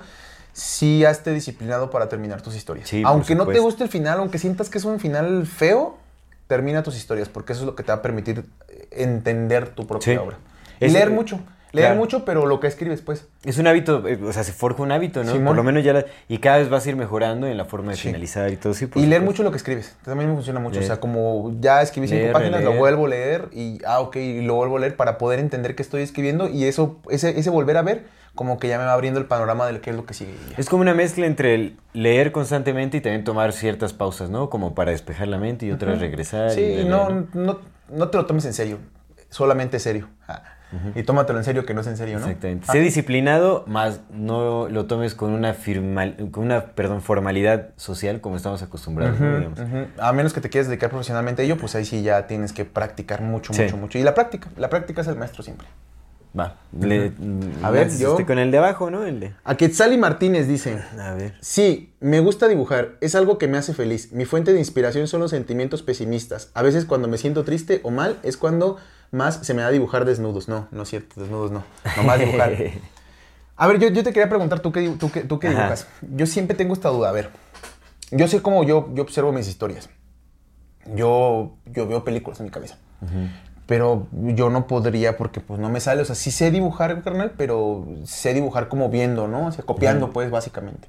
sí 0.53 1.05
hazte 1.05 1.31
disciplinado 1.33 1.89
para 1.89 2.09
terminar 2.09 2.41
tus 2.41 2.55
historias. 2.55 2.89
Sí, 2.89 3.03
aunque 3.05 3.35
no 3.35 3.45
te 3.47 3.59
guste 3.59 3.83
el 3.83 3.89
final, 3.89 4.19
aunque 4.19 4.37
sientas 4.37 4.69
que 4.69 4.77
es 4.77 4.85
un 4.85 4.99
final 4.99 5.45
feo, 5.47 5.97
termina 6.47 6.83
tus 6.83 6.95
historias, 6.97 7.29
porque 7.29 7.53
eso 7.53 7.61
es 7.61 7.65
lo 7.65 7.75
que 7.75 7.83
te 7.83 7.91
va 7.91 7.99
a 7.99 8.01
permitir 8.01 8.45
entender 8.91 9.69
tu 9.69 9.87
propia 9.87 10.13
Sí. 10.13 10.17
obra. 10.17 10.37
Y 10.79 10.85
Es- 10.85 10.93
leer 10.93 11.09
mucho. 11.11 11.39
Leer 11.73 11.87
claro. 11.87 11.99
mucho, 12.01 12.25
pero 12.25 12.45
lo 12.45 12.59
que 12.59 12.67
escribes, 12.67 13.01
pues. 13.01 13.27
Es 13.45 13.57
un 13.57 13.67
hábito, 13.67 14.05
eh, 14.07 14.19
o 14.23 14.33
sea, 14.33 14.43
se 14.43 14.51
forja 14.51 14.83
un 14.83 14.91
hábito, 14.91 15.23
¿no? 15.23 15.31
Simón. 15.31 15.45
Por 15.47 15.55
lo 15.55 15.63
menos 15.63 15.83
ya 15.83 15.93
la- 15.93 16.05
y 16.27 16.39
cada 16.39 16.57
vez 16.57 16.69
vas 16.69 16.85
a 16.85 16.89
ir 16.89 16.95
mejorando 16.95 17.47
en 17.47 17.55
la 17.57 17.65
forma 17.65 17.91
de 17.91 17.97
Sí. 17.97 18.03
finalizar 18.09 18.51
y 18.51 18.57
todo 18.57 18.73
sí. 18.73 18.89
Y 18.95 19.05
leer 19.05 19.21
mucho 19.21 19.41
lo 19.43 19.51
que 19.51 19.57
escribes. 19.57 19.95
También 20.03 20.29
me 20.29 20.35
funciona 20.35 20.59
mucho. 20.59 20.75
Leer. 20.79 20.83
O 20.83 20.87
sea, 20.87 20.99
como 20.99 21.53
ya 21.61 21.81
escribí 21.81 22.07
cinco 22.07 22.19
Leer, 22.21 22.33
páginas, 22.33 22.63
lo 22.63 22.73
vuelvo 22.73 23.05
a 23.05 23.09
leer 23.09 23.47
y, 23.53 23.79
ah, 23.85 23.99
ok, 24.01 24.15
y 24.17 24.41
lo 24.41 24.55
vuelvo 24.55 24.77
a 24.77 24.79
leer 24.81 24.95
para 24.97 25.17
poder 25.17 25.39
entender 25.39 25.75
qué 25.75 25.81
estoy 25.81 26.01
escribiendo 26.01 26.49
y 26.49 26.65
eso, 26.65 26.99
ese, 27.09 27.39
ese 27.39 27.49
volver 27.49 27.77
a 27.77 27.81
ver, 27.83 28.03
como 28.35 28.59
que 28.59 28.67
ya 28.69 28.77
me 28.77 28.85
va 28.85 28.93
abriendo 28.93 29.19
el 29.19 29.25
panorama 29.25 29.65
de 29.67 29.79
qué 29.81 29.89
es 29.89 29.95
lo 29.95 30.05
que 30.05 30.13
sigue. 30.13 30.33
Es 30.57 30.69
como 30.69 30.81
una 30.81 30.93
mezcla 30.93 31.25
entre 31.25 31.53
el 31.55 31.77
leer 31.93 32.31
constantemente 32.31 32.97
y 32.97 33.01
también 33.01 33.23
tomar 33.25 33.51
ciertas 33.53 33.91
pausas, 33.93 34.29
¿no? 34.29 34.49
Como 34.49 34.73
para 34.75 34.91
despejar 34.91 35.27
la 35.27 35.37
mente 35.37 35.65
y 35.65 35.71
otras 35.71 35.99
regresar. 35.99 36.49
y 36.51 36.53
Sí, 36.53 36.85
no, 36.85 37.09
¿no? 37.09 37.27
no, 37.33 37.59
no 37.89 38.07
te 38.09 38.17
lo 38.17 38.25
tomes 38.25 38.45
en 38.45 38.53
serio, 38.53 38.77
solamente 39.29 39.79
serio. 39.79 40.07
Ah, 40.27 40.43
Y 40.95 41.03
tómatelo 41.03 41.37
en 41.39 41.45
serio 41.45 41.65
que 41.65 41.73
no 41.73 41.81
es 41.81 41.87
en 41.87 41.97
serio, 41.97 42.19
¿no? 42.19 42.25
Exactamente. 42.25 42.65
Ah, 42.69 42.71
Sé 42.71 42.79
disciplinado, 42.79 43.63
más 43.67 43.99
no 44.13 44.69
lo 44.69 44.85
tomes 44.85 45.15
con 45.15 45.31
una 45.31 45.53
firma, 45.53 46.13
con 46.31 46.45
una, 46.45 46.67
perdón, 46.67 47.01
formalidad 47.01 47.69
social 47.75 48.21
como 48.21 48.37
estamos 48.37 48.61
acostumbrados, 48.61 49.19
Digamos. 49.19 49.59
A 49.99 50.13
menos 50.13 50.33
que 50.33 50.41
te 50.41 50.49
quieras 50.49 50.67
dedicar 50.67 50.89
profesionalmente 50.89 51.41
a 51.41 51.45
ello, 51.45 51.57
pues 51.57 51.75
ahí 51.75 51.85
sí 51.85 52.01
ya 52.03 52.27
tienes 52.27 52.53
que 52.53 52.63
practicar 52.65 53.21
mucho, 53.21 53.53
Sí. 53.53 53.63
mucho, 53.63 53.77
mucho. 53.77 53.97
Y 53.97 54.03
la 54.03 54.13
práctica, 54.13 54.49
la 54.57 54.69
práctica 54.69 55.01
es 55.01 55.07
el 55.07 55.15
maestro 55.17 55.43
siempre. 55.43 55.67
Va. 56.39 56.55
Le- 56.79 57.09
mm, 57.09 57.65
A 57.65 57.71
ver, 57.71 57.89
yo- 57.97 58.11
usted 58.11 58.25
con 58.25 58.39
el 58.39 58.51
de 58.51 58.57
abajo, 58.57 58.89
¿no? 58.89 59.03
El 59.05 59.19
de. 59.19 59.33
A 59.43 59.55
Quetzali 59.57 59.97
Martínez 59.97 60.47
dice, 60.47 60.81
A 60.97 61.13
ver. 61.13 61.33
Sí, 61.41 61.93
me 61.99 62.21
gusta 62.21 62.47
dibujar, 62.47 62.91
es 63.01 63.15
algo 63.15 63.37
que 63.37 63.49
me 63.49 63.57
hace 63.57 63.73
feliz. 63.73 64.13
Mi 64.13 64.23
fuente 64.23 64.53
de 64.53 64.59
inspiración 64.59 65.07
son 65.09 65.19
los 65.19 65.31
sentimientos 65.31 65.83
pesimistas. 65.83 66.49
A 66.53 66.61
veces 66.61 66.85
cuando 66.85 67.09
me 67.09 67.17
siento 67.17 67.43
triste 67.43 67.81
o 67.83 67.91
mal 67.91 68.15
es 68.23 68.37
cuando 68.37 68.77
más 69.11 69.35
se 69.45 69.53
me 69.53 69.61
da 69.61 69.69
dibujar 69.71 70.05
desnudos. 70.05 70.47
No, 70.47 70.67
no 70.71 70.83
es 70.83 70.89
cierto, 70.89 71.19
desnudos 71.21 71.51
no. 71.51 71.63
Nomás 71.97 72.19
dibujar. 72.19 72.51
A 73.57 73.67
ver, 73.67 73.77
yo, 73.79 73.89
yo 73.89 74.03
te 74.03 74.11
quería 74.11 74.27
preguntar, 74.29 74.59
¿tú 74.61 74.71
qué, 74.71 74.89
tú 74.99 75.11
qué- 75.11 75.21
tú 75.21 75.37
qué 75.39 75.49
dibujas? 75.49 75.85
Yo 76.15 76.25
siempre 76.25 76.55
tengo 76.57 76.73
esta 76.73 76.89
duda. 76.89 77.09
A 77.09 77.11
ver, 77.11 77.29
yo 78.09 78.27
sé 78.27 78.41
cómo 78.41 78.63
yo, 78.63 78.89
yo 78.93 79.03
observo 79.03 79.31
mis 79.31 79.47
historias. 79.47 79.87
Yo, 80.95 81.53
yo 81.65 81.87
veo 81.87 82.03
películas 82.03 82.39
en 82.39 82.45
mi 82.47 82.51
cabeza. 82.51 82.77
Pero 83.67 84.07
yo 84.11 84.49
no 84.49 84.67
podría 84.67 85.15
porque 85.15 85.39
pues 85.39 85.59
no 85.59 85.69
me 85.69 85.79
sale. 85.79 86.01
O 86.01 86.05
sea, 86.05 86.15
sí 86.15 86.31
sé 86.31 86.49
dibujar, 86.51 87.03
carnal, 87.03 87.33
pero 87.37 87.85
sé 88.03 88.33
dibujar 88.33 88.67
como 88.67 88.89
viendo, 88.89 89.27
¿no? 89.27 89.47
O 89.47 89.51
sea, 89.51 89.63
copiando, 89.63 90.11
pues, 90.11 90.29
básicamente. 90.31 90.87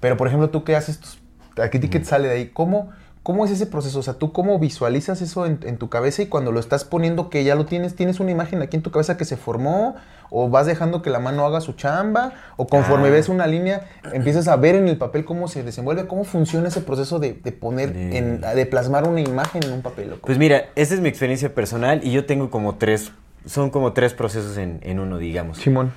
Pero, 0.00 0.16
por 0.16 0.26
ejemplo, 0.26 0.48
tú 0.50 0.64
qué 0.64 0.76
haces, 0.76 0.98
tus, 1.00 1.18
¿a 1.62 1.68
qué 1.68 1.78
te 1.78 2.02
sale 2.04 2.28
de 2.28 2.34
ahí? 2.34 2.48
¿Cómo, 2.48 2.90
¿Cómo 3.22 3.44
es 3.44 3.50
ese 3.50 3.66
proceso? 3.66 3.98
O 3.98 4.02
sea, 4.02 4.14
¿tú 4.14 4.32
cómo 4.32 4.58
visualizas 4.58 5.20
eso 5.20 5.44
en, 5.44 5.60
en, 5.64 5.76
tu 5.76 5.90
cabeza 5.90 6.22
y 6.22 6.26
cuando 6.26 6.52
lo 6.52 6.58
estás 6.60 6.84
poniendo 6.84 7.28
que 7.28 7.44
ya 7.44 7.54
lo 7.54 7.66
tienes, 7.66 7.94
tienes 7.94 8.18
una 8.18 8.30
imagen 8.30 8.62
aquí 8.62 8.76
en 8.78 8.82
tu 8.82 8.90
cabeza 8.90 9.18
que 9.18 9.26
se 9.26 9.36
formó? 9.36 9.96
¿O 10.30 10.48
vas 10.48 10.64
dejando 10.66 11.02
que 11.02 11.10
la 11.10 11.18
mano 11.18 11.44
haga 11.44 11.60
su 11.60 11.74
chamba? 11.74 12.32
¿O 12.56 12.66
conforme 12.66 13.08
Ah. 13.08 13.10
ves 13.10 13.28
una 13.28 13.46
línea, 13.46 13.86
empiezas 14.14 14.48
a 14.48 14.56
ver 14.56 14.74
en 14.74 14.88
el 14.88 14.96
papel 14.96 15.26
cómo 15.26 15.48
se 15.48 15.62
desenvuelve? 15.62 16.06
¿Cómo 16.06 16.24
funciona 16.24 16.68
ese 16.68 16.80
proceso 16.80 17.18
de, 17.18 17.34
de 17.34 17.52
poner, 17.52 17.92
De- 17.92 18.16
en- 18.16 18.40
de 18.40 18.66
plasmar 18.66 19.06
una 19.06 19.20
imagen 19.20 19.64
en 19.64 19.72
un 19.72 19.82
papel? 19.82 20.14
Pues 20.22 20.38
mira, 20.38 20.70
esa 20.74 20.94
es 20.94 21.00
mi 21.00 21.08
experiencia 21.10 21.54
personal 21.54 22.00
y 22.02 22.12
yo 22.12 22.24
tengo 22.24 22.48
como 22.50 22.76
tres, 22.76 23.12
son 23.44 23.68
como 23.70 23.92
tres 23.92 24.14
procesos 24.14 24.56
en, 24.56 24.80
en 24.82 24.98
uno, 24.98 25.18
digamos. 25.18 25.58
Simón. 25.58 25.92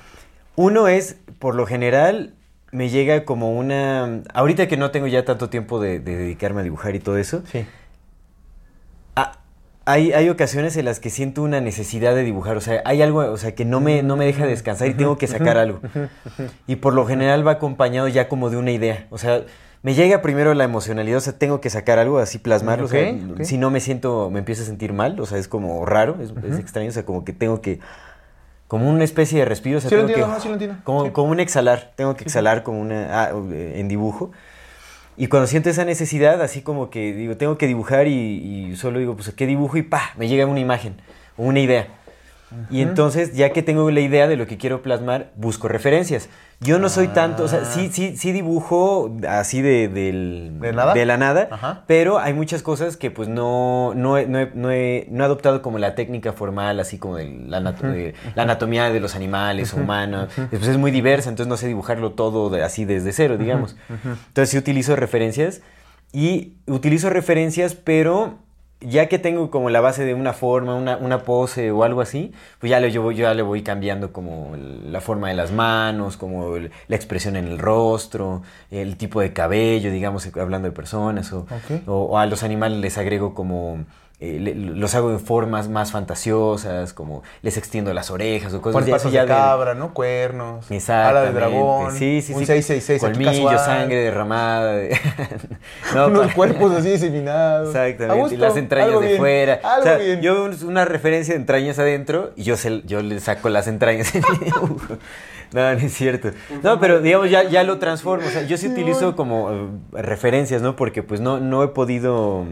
Uno 0.56 0.88
es, 0.88 1.16
por 1.38 1.54
lo 1.54 1.66
general, 1.66 2.34
me 2.74 2.88
llega 2.88 3.24
como 3.24 3.56
una... 3.56 4.22
Ahorita 4.34 4.66
que 4.68 4.76
no 4.76 4.90
tengo 4.90 5.06
ya 5.06 5.24
tanto 5.24 5.48
tiempo 5.48 5.80
de, 5.80 6.00
de 6.00 6.16
dedicarme 6.16 6.60
a 6.60 6.64
dibujar 6.64 6.94
y 6.94 6.98
todo 6.98 7.16
eso, 7.16 7.42
Sí. 7.50 7.64
hay, 9.86 10.12
hay 10.12 10.30
ocasiones 10.30 10.76
en 10.78 10.86
las 10.86 10.98
que 10.98 11.10
siento 11.10 11.42
una 11.42 11.60
necesidad 11.60 12.14
de 12.14 12.22
dibujar, 12.24 12.56
o 12.56 12.60
sea, 12.62 12.80
hay 12.86 13.02
algo, 13.02 13.18
o 13.20 13.36
sea, 13.36 13.54
que 13.54 13.64
no 13.66 13.80
me, 13.80 14.02
no 14.02 14.16
me 14.16 14.24
deja 14.24 14.46
descansar 14.46 14.88
y 14.88 14.94
tengo 14.94 15.18
que 15.18 15.26
sacar 15.26 15.58
algo. 15.58 15.80
Y 16.66 16.76
por 16.76 16.94
lo 16.94 17.04
general 17.06 17.46
va 17.46 17.52
acompañado 17.52 18.08
ya 18.08 18.26
como 18.28 18.48
de 18.48 18.56
una 18.56 18.70
idea, 18.70 19.06
o 19.10 19.18
sea, 19.18 19.42
me 19.82 19.92
llega 19.92 20.22
primero 20.22 20.54
la 20.54 20.64
emocionalidad, 20.64 21.18
o 21.18 21.20
sea, 21.20 21.34
tengo 21.38 21.60
que 21.60 21.68
sacar 21.68 21.98
algo, 21.98 22.18
así 22.18 22.38
plasmarlo, 22.38 22.86
o 22.86 22.88
sea, 22.88 23.14
si 23.42 23.58
no 23.58 23.70
me 23.70 23.80
siento, 23.80 24.30
me 24.30 24.38
empiezo 24.38 24.62
a 24.62 24.66
sentir 24.66 24.94
mal, 24.94 25.20
o 25.20 25.26
sea, 25.26 25.36
es 25.36 25.48
como 25.48 25.84
raro, 25.84 26.16
es, 26.22 26.32
es 26.50 26.58
extraño, 26.58 26.88
o 26.88 26.92
sea, 26.92 27.04
como 27.04 27.22
que 27.26 27.34
tengo 27.34 27.60
que, 27.60 27.80
como 28.68 28.88
una 28.88 29.04
especie 29.04 29.38
de 29.38 29.44
respiro, 29.44 29.78
o 29.78 29.80
sea, 29.80 29.90
Sí 29.90 29.94
lo 29.96 30.02
tengo 30.02 30.10
entiendo, 30.10 30.32
que, 30.32 30.34
no, 30.36 30.40
sí 30.42 30.48
lo 30.48 30.54
entiendo. 30.54 30.76
como, 30.84 31.04
Sí. 31.06 31.10
como 31.10 31.30
un 31.30 31.40
exhalar, 31.40 31.92
tengo 31.96 32.14
que 32.16 32.24
exhalar 32.24 32.62
como 32.62 32.80
una, 32.80 33.22
ah, 33.24 33.30
en 33.50 33.88
dibujo. 33.88 34.32
Y 35.16 35.28
cuando 35.28 35.46
siento 35.46 35.70
esa 35.70 35.84
necesidad, 35.84 36.42
así 36.42 36.60
como 36.62 36.90
que 36.90 37.12
digo, 37.12 37.36
tengo 37.36 37.56
que 37.56 37.66
dibujar 37.68 38.08
y, 38.08 38.12
y 38.72 38.76
solo 38.76 38.98
digo, 38.98 39.14
pues, 39.14 39.30
¿qué 39.34 39.46
dibujo? 39.46 39.76
Y 39.76 39.82
pa, 39.82 40.10
me 40.16 40.26
llega 40.28 40.46
una 40.46 40.60
imagen, 40.60 40.96
una 41.36 41.60
idea. 41.60 41.86
Y 42.70 42.80
entonces, 42.82 43.34
ya 43.34 43.50
que 43.50 43.62
tengo 43.62 43.90
la 43.90 44.00
idea 44.00 44.26
de 44.28 44.36
lo 44.36 44.46
que 44.46 44.56
quiero 44.58 44.82
plasmar, 44.82 45.32
busco 45.36 45.68
referencias. 45.68 46.28
Yo 46.60 46.78
no 46.78 46.88
soy 46.88 47.08
tanto, 47.08 47.44
o 47.44 47.48
sea, 47.48 47.64
sí, 47.64 47.90
sí, 47.92 48.16
sí 48.16 48.32
dibujo 48.32 49.14
así 49.28 49.60
de, 49.60 49.88
del- 49.88 50.58
¿De 50.60 50.72
nada? 50.72 50.94
la 51.04 51.16
nada, 51.18 51.48
Ajá. 51.50 51.82
pero 51.86 52.18
hay 52.20 52.32
muchas 52.32 52.62
cosas 52.62 52.96
que 52.96 53.10
pues 53.10 53.28
no, 53.28 53.92
no, 53.94 54.16
he, 54.16 54.26
no, 54.26 54.38
he, 54.38 54.50
no 54.54 54.70
he- 54.70 55.06
no 55.10 55.22
he 55.24 55.26
adoptado 55.26 55.60
como 55.62 55.78
la 55.78 55.94
técnica 55.94 56.32
formal, 56.32 56.78
así 56.80 56.96
como 56.96 57.16
de 57.16 57.28
la, 57.48 57.58
anato- 57.60 57.90
de 57.90 58.14
la 58.34 58.44
anatomía 58.44 58.88
de 58.90 59.00
los 59.00 59.14
animales 59.16 59.74
humanos. 59.74 60.28
Pues 60.50 60.66
es 60.68 60.78
muy 60.78 60.90
diversa, 60.92 61.28
entonces 61.28 61.48
no 61.48 61.56
sé 61.56 61.66
dibujarlo 61.66 62.12
todo 62.12 62.48
de- 62.50 62.62
así 62.62 62.84
desde 62.84 63.12
cero, 63.12 63.36
digamos. 63.36 63.76
Entonces 64.28 64.50
sí 64.50 64.56
utilizo 64.56 64.94
referencias 64.96 65.60
y 66.12 66.54
utilizo 66.66 67.10
referencias, 67.10 67.74
pero 67.74 68.38
ya 68.86 69.06
que 69.08 69.18
tengo 69.18 69.50
como 69.50 69.70
la 69.70 69.80
base 69.80 70.04
de 70.04 70.14
una 70.14 70.32
forma, 70.32 70.74
una, 70.76 70.96
una 70.96 71.20
pose 71.24 71.70
o 71.70 71.82
algo 71.84 72.00
así, 72.00 72.32
pues 72.58 72.70
ya 72.70 72.80
le, 72.80 72.90
yo, 72.92 73.10
ya 73.10 73.34
le 73.34 73.42
voy 73.42 73.62
cambiando 73.62 74.12
como 74.12 74.52
la 74.56 75.00
forma 75.00 75.28
de 75.28 75.34
las 75.34 75.52
manos, 75.52 76.16
como 76.16 76.56
el- 76.56 76.70
la 76.88 76.96
expresión 76.96 77.36
en 77.36 77.46
el 77.46 77.58
rostro, 77.58 78.42
el 78.70 78.96
tipo 78.96 79.20
de 79.20 79.32
cabello, 79.32 79.90
digamos, 79.90 80.26
hablando 80.36 80.68
de 80.68 80.72
personas, 80.74 81.32
o- 81.32 81.46
o 81.86 82.18
a 82.18 82.26
los 82.26 82.42
animales 82.42 82.78
les 82.78 82.98
agrego 82.98 83.34
como... 83.34 83.84
eh, 84.24 84.40
le- 84.40 84.54
los 84.54 84.94
hago 84.94 85.10
en 85.10 85.20
formas 85.20 85.68
más 85.68 85.92
fantasiosas, 85.92 86.92
como 86.92 87.22
les 87.42 87.56
extiendo 87.56 87.92
las 87.92 88.10
orejas 88.10 88.54
o 88.54 88.62
cosas 88.62 88.82
así 88.82 88.90
patas 88.90 89.12
de 89.12 89.26
cabra, 89.26 89.74
¿no? 89.74 89.92
Cuernos. 89.94 90.66
Ala 90.88 91.22
de 91.22 91.32
dragón. 91.32 91.92
Sí, 91.92 92.22
sí, 92.22 92.32
un 92.32 92.40
sí. 92.40 92.46
666 92.46 93.04
aquí 93.04 93.12
Colmillo, 93.24 93.48
casual. 93.50 93.58
sangre 93.80 93.96
derramada. 93.96 94.72
de- 94.76 94.96
No, 95.94 96.06
Unos 96.08 96.32
cuerpos 96.34 96.72
así 96.72 96.90
diseminados. 96.90 97.68
Exactamente, 97.68 98.20
gusto, 98.20 98.34
y 98.34 98.38
las 98.38 98.56
entrañas 98.56 99.00
de 99.00 99.06
bien, 99.06 99.18
fuera. 99.18 99.60
Algo 99.62 99.80
o 99.80 99.82
sea, 99.84 99.96
bien. 99.98 100.20
yo 100.22 100.48
una 100.66 100.84
referencia 100.84 101.34
de 101.34 101.40
entrañas 101.40 101.78
adentro 101.78 102.30
y 102.36 102.42
yo, 102.44 102.56
se- 102.56 102.82
yo 102.86 103.02
le 103.02 103.20
saco 103.20 103.48
las 103.48 103.66
entrañas. 103.68 104.12
No, 105.52 105.60
no 105.72 105.78
es 105.78 105.92
cierto. 105.94 106.30
No, 106.64 106.80
pero 106.80 107.00
digamos, 107.00 107.30
ya, 107.30 107.44
ya 107.44 107.62
lo 107.62 107.78
transformo. 107.78 108.26
O 108.26 108.30
sea, 108.30 108.42
yo 108.42 108.56
sí 108.56 108.66
utilizo 108.66 109.14
como 109.14 109.52
eh, 109.52 109.66
referencias, 109.92 110.62
¿no? 110.62 110.74
Porque 110.74 111.04
pues 111.04 111.20
no, 111.20 111.38
no 111.38 111.62
he 111.62 111.68
podido 111.68 112.44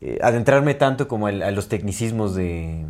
eh, 0.00 0.18
adentrarme 0.22 0.74
tanto 0.74 1.08
como 1.08 1.26
a, 1.26 1.32
los 1.32 1.68
tecnicismos 1.68 2.34
de, 2.34 2.84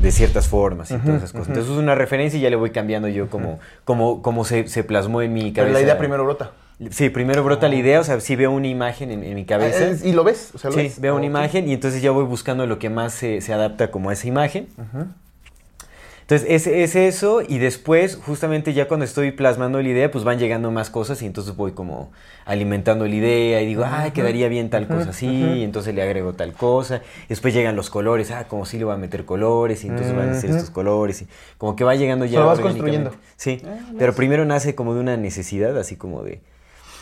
de 0.00 0.10
ciertas 0.12 0.46
formas 0.48 0.90
y 0.90 0.96
todas 0.98 1.16
esas 1.18 1.32
cosas. 1.32 1.48
Entonces 1.48 1.72
es 1.72 1.78
una 1.78 1.94
referencia 1.94 2.38
y 2.38 2.42
ya 2.42 2.50
le 2.50 2.56
voy 2.56 2.70
cambiando 2.70 3.08
yo 3.08 3.28
como, 3.30 3.58
como, 3.84 4.22
como 4.22 4.44
se, 4.44 4.68
se 4.68 4.84
plasmó 4.84 5.22
en 5.22 5.32
mi 5.32 5.42
Pero 5.52 5.54
cabeza. 5.66 5.72
la 5.72 5.80
idea 5.80 5.98
primero 5.98 6.24
brota. 6.24 6.52
Sí, 6.90 7.08
primero 7.10 7.42
brota 7.42 7.68
la 7.68 7.74
idea, 7.74 7.98
o 7.98 8.04
sea, 8.04 8.20
sí 8.20 8.36
veo 8.36 8.52
una 8.52 8.68
imagen 8.68 9.10
en, 9.10 9.24
en 9.24 9.34
mi 9.34 9.44
cabeza. 9.44 9.78
Ah, 9.84 9.88
es- 9.88 10.04
y 10.04 10.12
lo 10.12 10.22
ves. 10.22 10.52
O 10.54 10.58
sea, 10.58 10.70
lo 10.70 10.76
Sí, 10.76 10.82
ves. 10.84 11.00
veo 11.00 11.14
una 11.14 11.24
Ok. 11.24 11.30
imagen 11.30 11.68
y 11.68 11.72
entonces 11.72 12.02
ya 12.02 12.12
voy 12.12 12.24
buscando 12.24 12.66
lo 12.66 12.78
que 12.78 12.88
más 12.88 13.12
se, 13.14 13.40
se 13.40 13.52
adapta 13.52 13.90
como 13.90 14.10
a 14.10 14.12
esa 14.12 14.28
imagen. 14.28 14.68
Entonces 16.30 16.46
es, 16.50 16.66
es 16.66 16.94
eso 16.94 17.40
y 17.40 17.56
después 17.56 18.20
justamente 18.22 18.74
ya 18.74 18.86
cuando 18.86 19.06
estoy 19.06 19.30
plasmando 19.30 19.80
la 19.80 19.88
idea 19.88 20.10
pues 20.10 20.24
van 20.24 20.38
llegando 20.38 20.70
más 20.70 20.90
cosas 20.90 21.22
y 21.22 21.26
entonces 21.26 21.56
voy 21.56 21.72
como 21.72 22.12
alimentando 22.44 23.06
la 23.06 23.14
idea 23.14 23.62
y 23.62 23.66
digo, 23.66 23.84
ah, 23.86 24.10
quedaría 24.12 24.48
bien 24.48 24.68
tal 24.68 24.86
cosa 24.88 25.08
así 25.08 25.26
y 25.26 25.64
entonces 25.64 25.94
le 25.94 26.02
agrego 26.02 26.34
tal 26.34 26.52
cosa. 26.52 27.00
Después 27.30 27.54
llegan 27.54 27.76
los 27.76 27.88
colores, 27.88 28.30
ah, 28.30 28.44
como 28.46 28.66
si 28.66 28.76
le 28.76 28.84
voy 28.84 28.92
a 28.92 28.98
meter 28.98 29.24
colores 29.24 29.84
y 29.84 29.88
entonces 29.88 30.14
van 30.14 30.28
a 30.28 30.34
ser 30.34 30.50
estos 30.50 30.68
colores 30.68 31.22
y 31.22 31.28
como 31.56 31.76
que 31.76 31.84
va 31.84 31.94
llegando 31.94 32.26
ya 32.26 32.40
lo 32.40 32.46
vas 32.46 32.60
construyendo. 32.60 33.12
Sí, 33.36 33.62
Ah, 33.64 33.78
pero 33.98 34.14
primero 34.14 34.44
nace 34.44 34.74
como 34.74 34.92
de 34.92 35.00
una 35.00 35.16
necesidad, 35.16 35.78
así 35.78 35.96
como 35.96 36.24
de... 36.24 36.42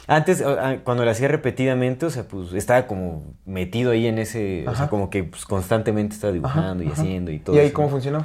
Antes, 0.06 0.40
ah, 0.40 0.76
cuando 0.84 1.04
lo 1.04 1.10
hacía 1.10 1.26
repetidamente, 1.26 2.06
o 2.06 2.10
sea, 2.10 2.28
pues 2.28 2.52
estaba 2.52 2.86
como 2.86 3.34
metido 3.44 3.90
ahí 3.90 4.06
en 4.06 4.20
ese, 4.20 4.64
o 4.68 4.74
sea, 4.76 4.86
como 4.86 5.10
que 5.10 5.24
pues, 5.24 5.44
constantemente 5.46 6.14
estaba 6.14 6.32
dibujando 6.32 6.84
y 6.84 6.86
ajá. 6.86 7.02
haciendo 7.02 7.32
y 7.32 7.40
todo 7.40 7.56
¿Y 7.56 7.58
ahí 7.58 7.66
eso, 7.66 7.74
cómo 7.74 7.88
funcionó? 7.88 8.24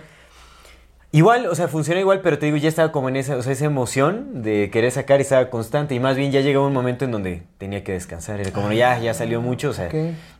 Igual, 1.13 1.47
o 1.47 1.55
sea, 1.55 1.67
funciona 1.67 1.99
igual, 1.99 2.21
pero 2.21 2.39
te 2.39 2.45
digo, 2.45 2.57
ya 2.57 2.69
estaba 2.69 2.93
como 2.93 3.09
en 3.09 3.17
esa, 3.17 3.35
o 3.35 3.41
sea, 3.41 3.51
esa 3.51 3.65
emoción 3.65 4.41
de 4.43 4.69
querer 4.71 4.91
sacar 4.91 5.19
y 5.19 5.23
estaba 5.23 5.49
constante. 5.49 5.93
Y 5.93 5.99
más 5.99 6.15
bien 6.15 6.31
ya 6.31 6.39
llegaba 6.39 6.65
un 6.65 6.71
momento 6.73 7.03
en 7.03 7.11
donde 7.11 7.43
tenía 7.57 7.83
que 7.83 7.91
descansar. 7.91 8.39
Era 8.39 8.51
como, 8.51 8.71
ya, 8.71 8.97
ya 8.99 9.13
salió 9.13 9.41
mucho, 9.41 9.71
o 9.71 9.73
sea, 9.73 9.89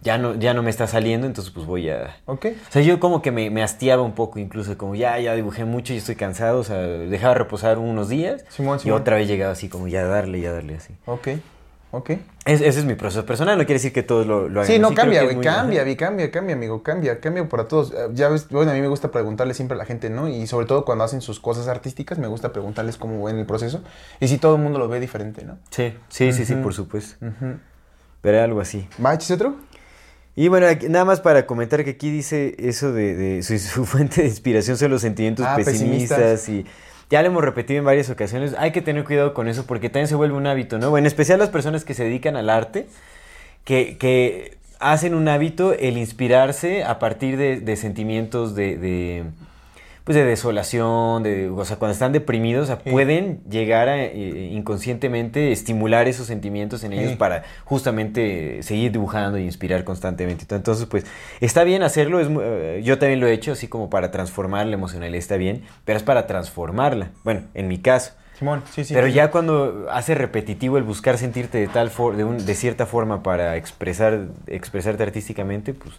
ya, 0.02 0.18
no, 0.18 0.36
ya 0.36 0.54
no 0.54 0.64
me 0.64 0.70
está 0.70 0.88
saliendo, 0.88 1.28
entonces 1.28 1.54
pues 1.54 1.66
voy 1.66 1.90
a... 1.90 2.16
¿Ok? 2.26 2.46
O 2.70 2.72
sea, 2.72 2.82
yo 2.82 3.02
como 3.02 3.22
que 3.22 3.32
me, 3.32 3.50
me 3.50 3.64
hastiaba 3.64 4.02
un 4.02 4.14
poco, 4.14 4.40
incluso 4.40 4.78
como 4.78 4.96
ya, 4.96 5.20
ya 5.20 5.36
dibujé 5.36 5.66
mucho 5.66 5.94
y 5.94 5.98
estoy 5.98 6.16
cansado, 6.16 6.60
o 6.60 6.64
sea, 6.64 6.78
dejaba 6.78 7.34
reposar 7.34 7.78
unos 7.78 8.08
días 8.08 8.46
Simón, 8.48 8.78
y 8.78 8.84
Simón. 8.84 9.02
otra 9.02 9.18
vez 9.18 9.28
llegaba 9.28 9.52
así 9.52 9.68
como 9.68 9.90
ya 9.90 10.06
darle, 10.06 10.40
ya 10.40 10.54
darle 10.54 10.76
así. 10.76 10.94
Ok. 11.06 11.28
Ok. 11.94 12.12
Es- 12.46 12.62
ese 12.62 12.80
es 12.80 12.86
mi 12.86 12.96
proceso 12.96 13.26
personal, 13.26 13.58
no 13.58 13.66
quiere 13.66 13.74
decir 13.76 13.92
que 13.92 14.02
todos 14.02 14.26
lo, 14.26 14.48
lo 14.48 14.62
hagan 14.62 14.74
Sí, 14.74 14.80
no, 14.80 14.88
así, 14.88 14.96
cambia, 14.96 15.24
güey, 15.24 15.42
cambia, 15.42 15.84
vi, 15.84 15.96
cambia, 15.98 16.32
cambia, 16.32 16.56
amigo, 16.56 16.82
cambia, 16.84 17.20
cambia 17.20 17.48
para 17.50 17.68
todos. 17.68 17.92
Eh, 17.92 18.08
Ya 18.14 18.30
ves, 18.30 18.48
bueno, 18.50 18.72
a 18.72 18.74
mí 18.74 18.82
me 18.82 18.88
gusta 18.88 19.12
preguntarle 19.12 19.54
siempre 19.54 19.76
a 19.76 19.78
la 19.78 19.86
gente, 19.86 20.10
¿no? 20.10 20.28
Y 20.30 20.48
sobre 20.48 20.66
todo 20.66 20.86
cuando 20.86 21.04
hacen 21.04 21.20
sus 21.22 21.40
cosas 21.40 21.68
artísticas, 21.68 22.18
me 22.18 22.28
gusta 22.28 22.54
preguntarles 22.54 22.98
cómo 22.98 23.24
ven 23.26 23.38
el 23.40 23.46
proceso. 23.46 23.82
Y 24.22 24.28
si 24.30 24.38
todo 24.38 24.56
el 24.56 24.62
mundo 24.62 24.80
lo 24.80 24.88
ve 24.88 25.00
diferente, 25.02 25.44
¿no? 25.44 25.58
Sí, 25.70 25.94
sí, 26.10 26.32
sí, 26.34 26.46
sí, 26.46 26.56
por 26.56 26.74
supuesto. 26.74 27.24
Ujú. 27.26 27.58
Pero 28.22 28.42
algo 28.42 28.62
así. 28.62 28.88
¿Va, 29.04 29.14
échese 29.14 29.34
otro? 29.34 29.56
Y 30.34 30.48
bueno, 30.48 30.68
aquí- 30.68 30.88
nada 30.88 31.04
más 31.04 31.20
para 31.20 31.46
comentar 31.46 31.84
que 31.84 31.90
aquí 31.92 32.10
dice 32.10 32.56
eso 32.58 32.94
de, 32.94 33.16
de 33.16 33.44
su, 33.44 33.60
su 33.60 33.86
fuente 33.86 34.22
de 34.22 34.28
inspiración 34.30 34.78
son 34.78 34.92
los 34.92 35.02
sentimientos 35.02 35.46
Ah, 35.46 35.58
pesimistas, 35.58 36.18
pesimistas. 36.20 36.50
y 36.50 36.66
ya 37.12 37.22
lo 37.22 37.28
hemos 37.28 37.44
repetido 37.44 37.78
en 37.78 37.86
varias 37.86 38.10
ocasiones. 38.10 38.56
Hay 38.58 38.72
que 38.72 38.82
tener 38.82 39.04
cuidado 39.04 39.34
con 39.34 39.50
eso 39.50 39.66
porque 39.66 39.90
también 39.90 40.08
se 40.08 40.16
vuelve 40.16 40.38
un 40.38 40.48
hábito, 40.48 40.80
¿no? 40.80 40.98
En 40.98 41.06
especial 41.06 41.38
las 41.40 41.50
personas 41.50 41.84
que 41.84 41.94
se 41.94 42.06
dedican 42.06 42.38
al 42.38 42.50
arte, 42.50 42.88
que, 43.66 43.98
que 43.98 44.58
hacen 44.80 45.14
un 45.14 45.28
hábito 45.28 45.74
el 45.74 45.98
inspirarse 45.98 46.86
a 46.86 47.00
partir 47.00 47.36
de, 47.36 47.60
de 47.60 47.76
sentimientos 47.76 48.56
de, 48.56 49.26
pues 50.04 50.16
de 50.16 50.26
desolación, 50.26 51.24
de, 51.24 51.50
o 51.50 51.64
sea, 51.66 51.78
cuando 51.78 51.94
están 51.94 52.12
deprimidos, 52.12 52.64
o 52.64 52.68
sea, 52.68 52.82
Sí. 52.84 52.90
pueden 52.90 53.42
llegar 53.50 53.88
a 53.88 54.04
eh, 54.04 54.50
inconscientemente 54.52 55.52
estimular 55.52 56.08
esos 56.08 56.28
sentimientos 56.28 56.84
en 56.84 56.94
ellos 56.94 57.12
Sí. 57.12 57.16
para 57.18 57.44
justamente 57.66 58.64
seguir 58.64 58.92
dibujando 58.92 59.38
y 59.38 59.44
inspirar 59.44 59.84
constantemente. 59.84 60.46
Entonces, 60.56 60.86
pues, 60.86 61.06
está 61.40 61.64
bien 61.64 61.84
hacerlo, 61.84 62.20
es, 62.20 62.28
eh, 62.42 62.82
yo 62.84 62.98
también 62.98 63.20
lo 63.20 63.28
he 63.28 63.34
hecho, 63.34 63.52
así 63.52 63.68
como 63.68 63.90
para 63.90 64.12
transformar 64.12 64.66
la 64.66 64.74
emocionalidad, 64.74 65.18
está 65.20 65.38
bien, 65.38 65.64
pero 65.86 65.98
es 65.98 66.04
para 66.04 66.26
transformarla. 66.28 67.12
Bueno, 67.24 67.42
en 67.54 67.68
mi 67.68 67.78
caso. 67.80 68.14
Simón, 68.40 68.64
sí, 68.72 68.84
sí. 68.84 68.96
Pero 68.96 69.06
ya 69.06 69.30
cuando 69.30 69.86
hace 69.92 70.16
repetitivo 70.16 70.78
el 70.80 70.84
buscar 70.84 71.20
sentirte 71.20 71.60
de 71.60 71.68
tal 71.68 71.92
for- 71.92 72.16
de, 72.16 72.24
un- 72.24 72.44
de 72.44 72.56
cierta 72.56 72.88
forma 72.88 73.22
para 73.22 73.56
expresar 73.56 74.30
expresarte 74.48 75.04
artísticamente, 75.04 75.76
pues 75.76 75.94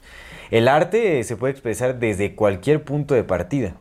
el 0.51 0.67
arte 0.67 1.23
se 1.23 1.37
puede 1.37 1.53
expresar 1.53 2.01
desde 2.01 2.35
cualquier 2.35 2.83
punto 2.83 3.15
de 3.15 3.23
partida. 3.23 3.75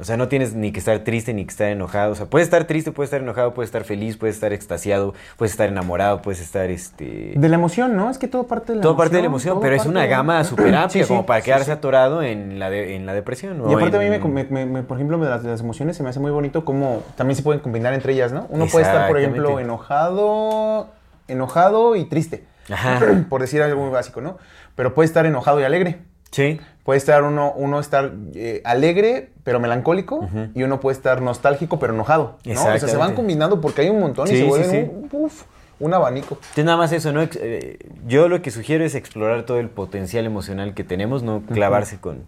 O 0.00 0.04
sea, 0.04 0.16
no 0.16 0.28
tienes 0.28 0.54
ni 0.54 0.72
que 0.72 0.78
estar 0.78 0.98
triste 1.00 1.34
ni 1.34 1.44
que 1.44 1.50
estar 1.50 1.68
enojado. 1.68 2.12
O 2.12 2.14
sea, 2.14 2.24
puedes 2.26 2.46
estar 2.46 2.64
triste, 2.64 2.92
puedes 2.92 3.08
estar 3.08 3.20
enojado, 3.20 3.52
puedes 3.52 3.68
estar 3.68 3.84
feliz, 3.84 4.16
puedes 4.16 4.36
estar 4.36 4.50
extasiado, 4.52 5.12
puedes 5.36 5.52
estar 5.52 5.68
enamorado, 5.68 6.22
puedes 6.22 6.40
estar 6.40 6.70
este 6.70 7.34
De 7.36 7.48
la 7.50 7.56
emoción, 7.56 7.94
¿no? 7.94 8.08
Es 8.08 8.16
que 8.16 8.26
todo 8.26 8.44
parte 8.46 8.72
de 8.72 8.76
la 8.76 8.82
todo 8.82 8.92
emoción. 8.92 9.04
parte 9.04 9.16
de 9.16 9.22
la 9.22 9.26
emoción, 9.26 9.54
todo 9.54 9.60
pero 9.62 9.76
es 9.76 9.84
una 9.84 10.00
de- 10.02 10.08
gama 10.08 10.44
súper 10.44 10.74
amplia 10.74 10.88
Sí, 10.88 11.02
sí, 11.02 11.08
como 11.08 11.26
para 11.26 11.42
quedarse 11.42 11.66
sí. 11.66 11.70
atorado 11.72 12.22
en 12.22 12.58
la 12.58 12.70
de- 12.70 12.96
en 12.96 13.04
la 13.04 13.12
depresión. 13.12 13.62
Y 13.68 13.74
aparte 13.74 13.98
a 13.98 14.00
mí, 14.00 14.08
me, 14.28 14.44
me- 14.44 14.66
me- 14.66 14.82
por 14.82 14.96
ejemplo, 14.96 15.18
de 15.18 15.28
las, 15.28 15.42
de 15.42 15.50
las 15.50 15.60
emociones 15.60 15.94
se 15.96 16.02
me 16.02 16.08
hace 16.08 16.20
muy 16.20 16.30
bonito 16.30 16.64
cómo 16.64 17.02
también 17.16 17.36
se 17.36 17.42
pueden 17.42 17.60
combinar 17.60 17.92
entre 17.92 18.14
ellas, 18.14 18.32
¿no? 18.32 18.46
Uno 18.48 18.66
puede 18.68 18.86
estar, 18.86 19.08
por 19.08 19.18
ejemplo, 19.18 19.60
enojado, 19.60 20.88
enojado 21.28 21.96
y 21.96 22.04
triste. 22.06 22.44
Ajá. 22.70 23.00
por 23.28 23.40
decir 23.40 23.60
algo 23.62 23.82
muy 23.82 23.90
básico, 23.90 24.20
¿no? 24.22 24.38
Pero 24.74 24.94
puede 24.94 25.06
estar 25.06 25.26
enojado 25.26 25.60
y 25.60 25.64
alegre. 25.64 25.98
Sí. 26.30 26.60
Puede 26.84 26.98
estar 26.98 27.22
uno, 27.22 27.52
uno 27.56 27.78
estar 27.78 28.12
eh, 28.34 28.60
alegre, 28.64 29.30
pero 29.44 29.60
melancólico, 29.60 30.28
y 30.54 30.62
uno 30.64 30.80
puede 30.80 30.96
estar 30.96 31.22
nostálgico, 31.22 31.78
pero 31.78 31.94
enojado. 31.94 32.38
¿no? 32.44 32.52
O 32.52 32.56
sea, 32.56 32.78
se 32.80 32.96
van 32.96 33.14
combinando 33.14 33.60
porque 33.60 33.82
hay 33.82 33.90
un 33.90 34.00
montón 34.00 34.26
Sí, 34.26 34.34
y 34.34 34.38
se 34.38 34.44
vuelven 34.44 34.70
sí. 34.70 34.90
Un, 34.92 35.08
uf, 35.12 35.42
un 35.78 35.94
abanico. 35.94 36.34
Entonces 36.40 36.64
nada 36.64 36.76
más 36.78 36.90
eso, 36.92 37.12
¿no? 37.12 37.22
Eh, 37.22 37.78
yo 38.08 38.28
lo 38.28 38.42
que 38.42 38.50
sugiero 38.50 38.84
es 38.84 38.94
explorar 38.96 39.44
todo 39.44 39.60
el 39.60 39.68
potencial 39.68 40.26
emocional 40.26 40.74
que 40.74 40.82
tenemos, 40.82 41.22
no 41.22 41.42
clavarse 41.42 41.98
con 41.98 42.26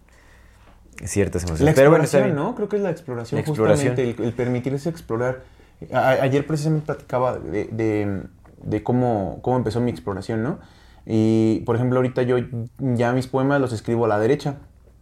ciertas 1.03 1.43
La 1.43 1.49
emociones. 1.49 1.75
Pero 1.75 1.89
bueno, 1.89 2.05
está 2.05 2.19
exploración. 2.19 2.45
¿no? 2.49 2.55
Creo 2.55 2.69
que 2.69 2.75
es 2.77 2.81
la 2.81 2.91
exploración, 2.91 3.37
La 3.37 3.41
exploración. 3.41 3.89
justamente, 3.89 4.21
el, 4.23 4.27
el 4.29 4.33
permitirse 4.33 4.87
explorar. 4.89 5.41
A- 5.91 6.11
ayer 6.21 6.47
precisamente 6.47 6.85
platicaba 6.85 7.37
de, 7.37 7.65
de- 7.65 8.21
de 8.63 8.83
cómo, 8.83 9.39
cómo 9.41 9.57
empezó 9.57 9.81
mi 9.81 9.91
exploración, 9.91 10.41
¿no? 10.41 10.59
Y, 11.05 11.61
por 11.65 11.75
ejemplo, 11.75 11.97
ahorita 11.97 12.23
yo 12.23 12.37
ya 12.79 13.13
mis 13.13 13.27
poemas 13.27 13.61
los 13.61 13.73
escribo 13.73 14.05
a 14.05 14.07
la 14.07 14.19
derecha. 14.19 14.57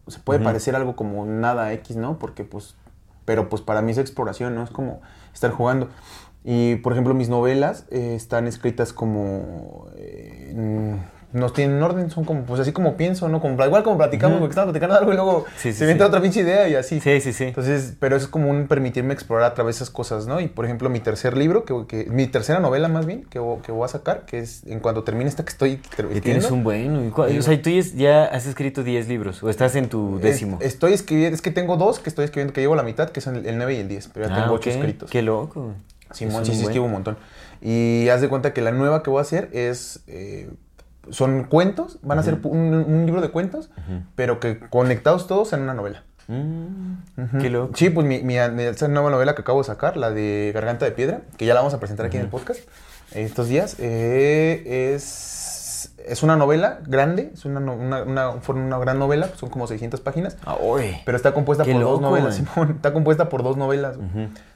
Se 0.07 0.19
puede 0.19 0.39
parecer 0.41 0.75
algo 0.75 0.95
como 0.95 1.25
nada 1.25 1.72
X, 1.74 1.95
¿no? 1.95 2.19
Porque, 2.19 2.43
pues, 2.43 2.75
pero 3.24 3.48
pues 3.48 3.62
para 3.62 3.81
mí 3.81 3.91
es 3.91 3.98
exploración, 3.98 4.53
¿no? 4.53 4.63
Es 4.63 4.69
como 4.69 5.01
estar 5.33 5.51
jugando. 5.51 5.89
Y, 6.43 6.75
por 6.77 6.91
ejemplo, 6.91 7.13
mis 7.13 7.29
novelas 7.29 7.86
eh, 7.89 8.15
están 8.15 8.48
escritas 8.48 8.91
como... 8.91 9.88
eh, 9.95 11.00
no 11.33 11.49
tienen 11.51 11.81
orden, 11.81 12.09
son 12.11 12.25
como, 12.25 12.43
pues 12.43 12.61
así 12.61 12.71
como 12.71 12.95
pienso, 12.95 13.27
¿no? 13.27 13.41
Como, 13.41 13.61
igual 13.65 13.83
como 13.83 13.97
platicamos, 13.97 14.39
porque 14.39 14.51
estamos 14.51 14.67
platicando 14.71 14.95
algo 14.97 15.11
y 15.11 15.15
luego 15.15 15.45
Sí, 15.57 15.73
sí, 15.73 15.79
se 15.79 15.93
sí. 15.93 16.01
otra 16.01 16.21
pinche 16.21 16.41
idea 16.41 16.69
y 16.69 16.75
así. 16.75 16.99
Sí, 16.99 17.19
sí, 17.21 17.33
sí. 17.33 17.45
Entonces, 17.45 17.93
pero 17.99 18.15
es 18.15 18.27
como 18.27 18.49
un 18.49 18.67
permitirme 18.67 19.13
explorar 19.13 19.51
a 19.51 19.53
través 19.53 19.75
de 19.75 19.83
esas 19.83 19.89
cosas, 19.89 20.27
¿no? 20.27 20.39
Y 20.39 20.47
por 20.47 20.65
ejemplo, 20.65 20.89
mi 20.89 20.99
tercer 20.99 21.35
libro, 21.35 21.65
que, 21.65 21.73
que- 21.87 22.09
mi 22.11 22.27
tercera 22.27 22.59
novela 22.59 22.87
más 22.87 23.05
bien, 23.05 23.23
que, 23.23 23.39
que 23.65 23.71
voy 23.71 23.85
a 23.85 23.87
sacar, 23.87 24.25
que 24.25 24.39
es 24.39 24.63
en 24.67 24.79
cuanto 24.79 25.03
termine 25.03 25.29
esta 25.29 25.43
que 25.43 25.49
estoy 25.51 25.79
Y 26.13 26.21
tienes 26.21 26.49
un 26.51 26.63
bueno. 26.63 27.03
¿y 27.05 27.09
cuál- 27.09 27.37
O 27.37 27.41
sea, 27.41 27.61
tú 27.61 27.69
ya, 27.95 28.25
has 28.25 28.45
escrito 28.45 28.83
10 28.83 29.07
libros 29.07 29.41
o 29.43 29.49
estás 29.49 29.75
en 29.75 29.89
tu 29.89 30.19
décimo. 30.19 30.57
es- 30.61 30.67
estoy 30.73 30.93
escribiendo, 30.93 31.35
es 31.35 31.41
que 31.41 31.51
tengo 31.51 31.77
dos 31.77 31.99
que 31.99 32.09
estoy 32.09 32.25
escribiendo, 32.25 32.53
que 32.53 32.61
llevo 32.61 32.75
la 32.75 32.83
mitad, 32.83 33.09
que 33.09 33.21
son 33.21 33.35
el, 33.37 33.45
el 33.45 33.57
9 33.57 33.73
y 33.73 33.77
el 33.79 33.87
10, 33.87 34.09
pero 34.13 34.27
ya 34.27 34.33
Ah, 34.33 34.35
tengo 34.41 34.53
ok. 34.53 34.59
ocho 34.59 34.69
escritos. 34.69 35.09
Qué 35.09 35.21
loco. 35.21 35.73
Simón, 36.11 36.45
sí, 36.45 36.51
sí, 36.51 36.57
buen. 36.57 36.65
escribo 36.69 36.85
un 36.85 36.91
montón. 36.91 37.17
Y 37.61 38.07
haz 38.09 38.21
de 38.21 38.27
cuenta 38.29 38.53
que 38.53 38.61
la 38.61 38.71
nueva 38.71 39.01
que 39.01 39.09
voy 39.09 39.19
a 39.19 39.21
hacer 39.21 39.49
es... 39.53 40.01
eh, 40.07 40.49
son 41.10 41.43
cuentos, 41.45 42.00
van 42.01 42.19
a 42.19 42.24
ser 42.24 42.39
un, 42.43 42.74
un 42.74 43.05
libro 43.05 43.22
de 43.22 43.29
cuentos, 43.29 43.69
pero 44.15 44.39
que 44.39 44.60
conectados 44.60 45.27
todos 45.27 45.53
en 45.53 45.62
una 45.62 45.74
novela. 45.74 46.03
Mm, 46.27 46.93
Ujú. 47.17 47.38
Qué 47.41 47.50
loco. 47.50 47.75
Sí, 47.75 47.89
pues 47.89 48.07
mi, 48.07 48.19
mi, 48.24 48.36
mi- 48.53 48.63
esa 48.63 48.88
nueva 48.88 49.10
novela 49.10 49.36
que 49.36 49.41
acabo 49.41 49.60
de 49.60 49.65
sacar, 49.65 49.98
la 49.98 50.10
de 50.12 50.51
Garganta 50.53 50.86
de 50.86 50.91
Piedra, 50.91 51.22
que 51.38 51.45
ya 51.45 51.53
la 51.53 51.60
vamos 51.60 51.74
a 51.74 51.79
presentar 51.79 52.05
aquí 52.05 52.15
en 52.17 52.24
el 52.24 52.29
podcast 52.29 52.62
estos 53.13 53.48
días, 53.50 53.75
eh, 53.79 54.93
es, 54.95 55.93
es 56.07 56.24
una 56.24 56.36
novela 56.36 56.79
grande, 56.88 57.31
es 57.33 57.45
una, 57.45 57.60
una, 57.60 58.03
una, 58.03 58.29
una 58.48 58.77
gran 58.79 59.00
novela, 59.00 59.29
son 59.36 59.50
como 59.50 59.67
600 59.67 60.00
páginas, 60.01 60.38
Ah, 60.45 60.55
pero 61.05 61.17
está 61.17 61.33
compuesta 61.33 61.63
Qué 61.65 61.74
por 61.74 61.81
dos 61.81 62.01
novelas. 62.01 62.36
Simón, 62.36 62.72
está 62.75 62.93
compuesta 62.93 63.29
por 63.29 63.43
dos 63.43 63.57
novelas. 63.57 63.98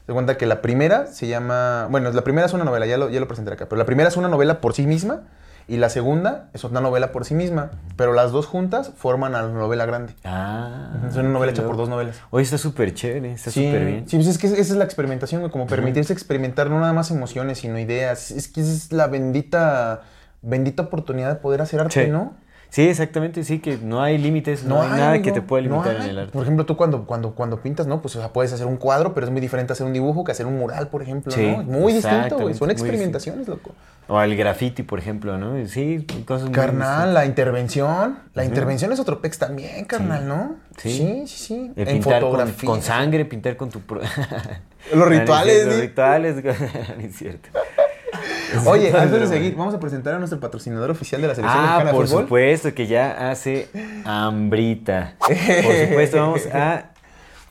Se 0.06 0.14
cuenta 0.14 0.38
que 0.38 0.46
la 0.46 0.62
primera 0.62 1.06
se 1.08 1.28
llama, 1.28 1.88
bueno, 1.92 2.10
la 2.12 2.24
primera 2.24 2.46
es 2.48 2.54
una 2.54 2.64
novela, 2.64 2.86
ya 2.86 2.98
lo, 2.98 3.10
ya 3.10 3.20
lo 3.20 3.28
presentaré 3.28 3.56
acá, 3.56 3.66
pero 3.68 3.78
la 3.78 3.86
primera 3.86 4.08
es 4.10 4.16
una 4.18 4.30
novela 4.30 4.62
por 4.62 4.74
sí 4.74 4.88
misma 4.88 5.24
y 5.68 5.78
la 5.78 5.90
segunda 5.90 6.50
es 6.54 6.64
una 6.64 6.80
novela 6.82 7.12
por 7.12 7.26
sí 7.26 7.34
misma, 7.36 7.72
pero 7.98 8.14
las 8.14 8.32
dos 8.32 8.46
juntas 8.46 8.92
forman 8.96 9.36
a 9.36 9.42
la 9.42 9.50
novela 9.50 9.86
grande. 9.86 10.14
Ah. 10.24 10.92
Es 11.10 11.16
una 11.18 11.30
novela 11.30 11.52
hecha 11.52 11.66
por 11.66 11.76
dos 11.78 11.90
novelas. 11.90 12.22
Oye, 12.30 12.44
está 12.44 12.58
súper 12.58 12.94
chévere, 12.94 13.34
está 13.34 13.52
Sí, 13.52 13.66
súper 13.66 13.86
bien. 13.86 14.08
Sí, 14.08 14.16
pues 14.18 14.28
es 14.28 14.38
que 14.38 14.48
esa 14.48 14.56
es 14.62 14.72
la 14.72 14.86
experimentación, 14.86 15.42
güey, 15.42 15.52
como 15.52 15.68
permitirse 15.68 16.14
experimentar 16.14 16.70
no 16.70 16.80
nada 16.80 16.94
más 16.94 17.12
emociones, 17.12 17.60
sino 17.60 17.78
ideas. 17.80 18.32
Es 18.32 18.48
que 18.48 18.62
esa 18.62 18.72
es 18.72 18.92
la 18.94 19.08
bendita, 19.08 20.02
bendita 20.42 20.84
oportunidad 20.84 21.30
de 21.30 21.36
poder 21.36 21.62
hacer 21.62 21.80
arte, 21.82 22.06
Sí. 22.06 22.12
¿no? 22.12 22.34
Sí, 22.70 22.88
exactamente, 22.88 23.44
sí, 23.44 23.60
que 23.60 23.78
no 23.78 24.02
hay 24.02 24.18
límites, 24.18 24.64
no, 24.64 24.82
hay, 24.82 24.90
nada 24.90 25.22
que 25.22 25.32
te 25.32 25.42
pueda 25.42 25.64
no 25.64 25.70
limitar 25.70 25.96
en 25.96 26.10
el 26.10 26.20
arte. 26.20 26.32
Por 26.34 26.44
ejemplo, 26.44 26.66
tú 26.66 26.76
cuando, 26.76 27.06
cuando, 27.06 27.32
cuando 27.34 27.62
pintas, 27.62 27.88
¿no? 27.88 28.02
Pues 28.02 28.16
o 28.18 28.20
sea, 28.20 28.34
puedes 28.34 28.52
hacer 28.54 28.68
un 28.68 28.78
cuadro, 28.78 29.14
pero 29.14 29.26
es 29.26 29.32
muy 29.32 29.42
diferente 29.42 29.74
hacer 29.74 29.86
un 29.86 29.94
dibujo 29.94 30.24
que 30.24 30.32
hacer 30.32 30.46
un 30.46 30.58
mural, 30.58 30.90
por 30.90 31.02
ejemplo, 31.02 31.32
Sí, 31.32 31.48
¿no? 31.48 31.64
Muy 31.64 31.94
distinto, 31.94 32.38
güey. 32.40 32.54
Son 32.54 32.70
experimentaciones, 32.70 33.48
loco. 33.48 33.72
O 34.10 34.18
al 34.18 34.36
graffiti, 34.36 34.84
por 34.84 35.00
ejemplo, 35.00 35.38
¿no? 35.38 35.66
Sí, 35.68 36.06
cosas 36.26 36.46
muy 36.46 36.54
Carnal, 36.54 37.14
la 37.14 37.26
intervención. 37.26 38.20
La 38.34 38.46
intervención 38.46 38.92
es 38.92 39.00
otro 39.00 39.22
pex 39.22 39.38
también, 39.38 39.86
carnal, 39.86 40.28
¿no? 40.28 40.56
Sí. 40.78 40.92
sí, 40.92 41.24
sí. 41.28 41.38
sí. 41.38 41.72
El 41.76 41.88
en 41.88 41.94
pintar 41.96 42.22
con, 42.22 42.32
fotografía. 42.32 42.68
con 42.68 42.82
sangre, 42.82 43.26
pintar 43.26 43.58
con 43.58 43.70
tu... 43.70 43.82
pro- 43.82 44.02
Los 44.94 45.08
rituales, 45.08 45.66
Los 45.66 45.80
rituales, 45.80 46.36
no 46.46 47.04
es 47.04 47.16
cierto. 47.16 47.50
Oye, 48.66 48.92
antes 48.98 49.20
de 49.22 49.28
seguir, 49.28 49.56
vamos 49.56 49.74
a 49.74 49.80
presentar 49.80 50.14
a 50.16 50.20
nuestro 50.20 50.40
patrocinador 50.40 50.92
oficial 50.92 51.22
de 51.22 51.28
la 51.28 51.36
selección 51.36 51.60
Ah, 51.64 51.66
mexicana 51.68 51.92
de 51.92 51.96
por 51.98 52.08
fútbol. 52.08 52.24
supuesto 52.24 52.74
que 52.74 52.88
ya 52.88 53.30
hace 53.32 53.68
hambrita. 54.06 55.16
Por 55.20 55.36
supuesto, 55.36 56.18
vamos 56.18 56.46
a, 56.54 56.92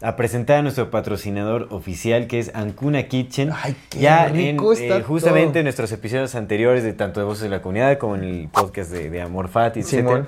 a 0.03 0.17
presentar 0.17 0.59
a 0.59 0.63
nuestro 0.63 0.91
patrocinador 0.91 1.69
oficial 1.71 2.27
que 2.27 2.39
es 2.39 2.51
Ancuna 2.55 3.05
Kitchen. 3.05 3.51
Ay, 3.55 3.77
qué 3.91 3.99
ya 4.01 4.27
rico 4.29 4.73
en, 4.75 4.83
está 4.83 4.99
eh, 4.99 5.03
justamente 5.03 5.47
todo. 5.49 5.59
en 5.61 5.65
nuestros 5.65 5.93
episodios 5.93 6.35
anteriores 6.35 6.83
de 6.85 6.93
tanto 6.93 7.21
de 7.21 7.27
Voces 7.27 7.45
de 7.45 7.49
la 7.51 7.63
Comunidad 7.63 7.99
como 7.99 8.17
en 8.17 8.25
el 8.25 8.49
podcast 8.49 8.91
de, 8.91 9.11
de 9.11 9.21
Amor 9.23 9.49
Fati, 9.49 9.81
etc. 9.81 10.25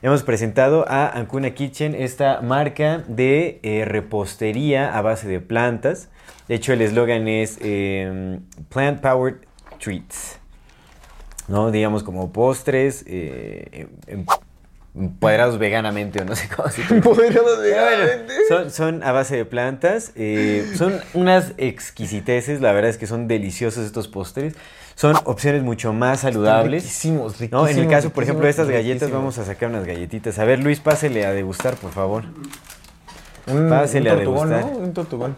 Hemos 0.00 0.22
presentado 0.22 0.84
a 0.88 1.08
Ancuna 1.08 1.50
Kitchen, 1.50 1.94
esta 1.96 2.40
marca 2.40 3.02
de 3.08 3.58
eh, 3.64 3.84
repostería 3.84 4.96
a 4.96 5.02
base 5.02 5.26
de 5.26 5.40
plantas. 5.40 6.08
De 6.46 6.54
hecho, 6.54 6.72
el 6.72 6.80
eslogan 6.82 7.26
es 7.26 7.58
eh, 7.60 8.38
Plant 8.68 9.00
Powered 9.00 9.38
Treats. 9.78 10.38
¿no? 11.48 11.70
Digamos 11.70 12.02
como 12.02 12.30
postres, 12.32 13.04
eh, 13.06 13.88
em- 14.06 14.26
empoderados 14.94 15.58
veganamente 15.58 16.20
o 16.20 16.24
no 16.24 16.36
sé 16.36 16.48
cómo 16.54 16.68
se. 16.68 16.82
Empoderados 16.82 17.60
veganamente. 17.60 18.34
son, 18.48 18.70
son 18.70 19.02
a 19.02 19.12
base 19.12 19.36
de 19.36 19.44
plantas, 19.44 20.12
eh, 20.16 20.70
son 20.76 21.00
unas 21.14 21.52
exquisiteces, 21.56 22.60
la 22.60 22.72
verdad 22.72 22.90
es 22.90 22.98
que 22.98 23.06
son 23.06 23.28
deliciosos 23.28 23.86
estos 23.86 24.08
postres, 24.08 24.54
son 24.94 25.16
opciones 25.24 25.62
mucho 25.62 25.92
más 25.92 26.20
saludables. 26.20 26.82
Riquísimos, 26.82 27.38
riquísimos. 27.38 27.62
¿no? 27.62 27.68
En 27.68 27.78
el 27.78 27.88
caso, 27.88 28.10
por 28.10 28.24
ejemplo, 28.24 28.44
de 28.44 28.50
estas 28.50 28.68
galletas, 28.68 29.08
riquísimos. 29.08 29.12
vamos 29.12 29.38
a 29.38 29.44
sacar 29.44 29.70
unas 29.70 29.86
galletitas. 29.86 30.38
A 30.38 30.44
ver, 30.44 30.58
Luis, 30.58 30.80
pásele 30.80 31.24
a 31.24 31.32
degustar, 31.32 31.76
por 31.76 31.92
favor. 31.92 32.24
Un, 33.46 33.70
Pásele 33.70 34.10
a 34.10 34.14
un 34.14 34.18
tortugón, 34.24 34.50
degustar. 34.50 34.72
¿no? 34.72 34.78
Un 34.78 34.92
tortugón. 34.92 35.36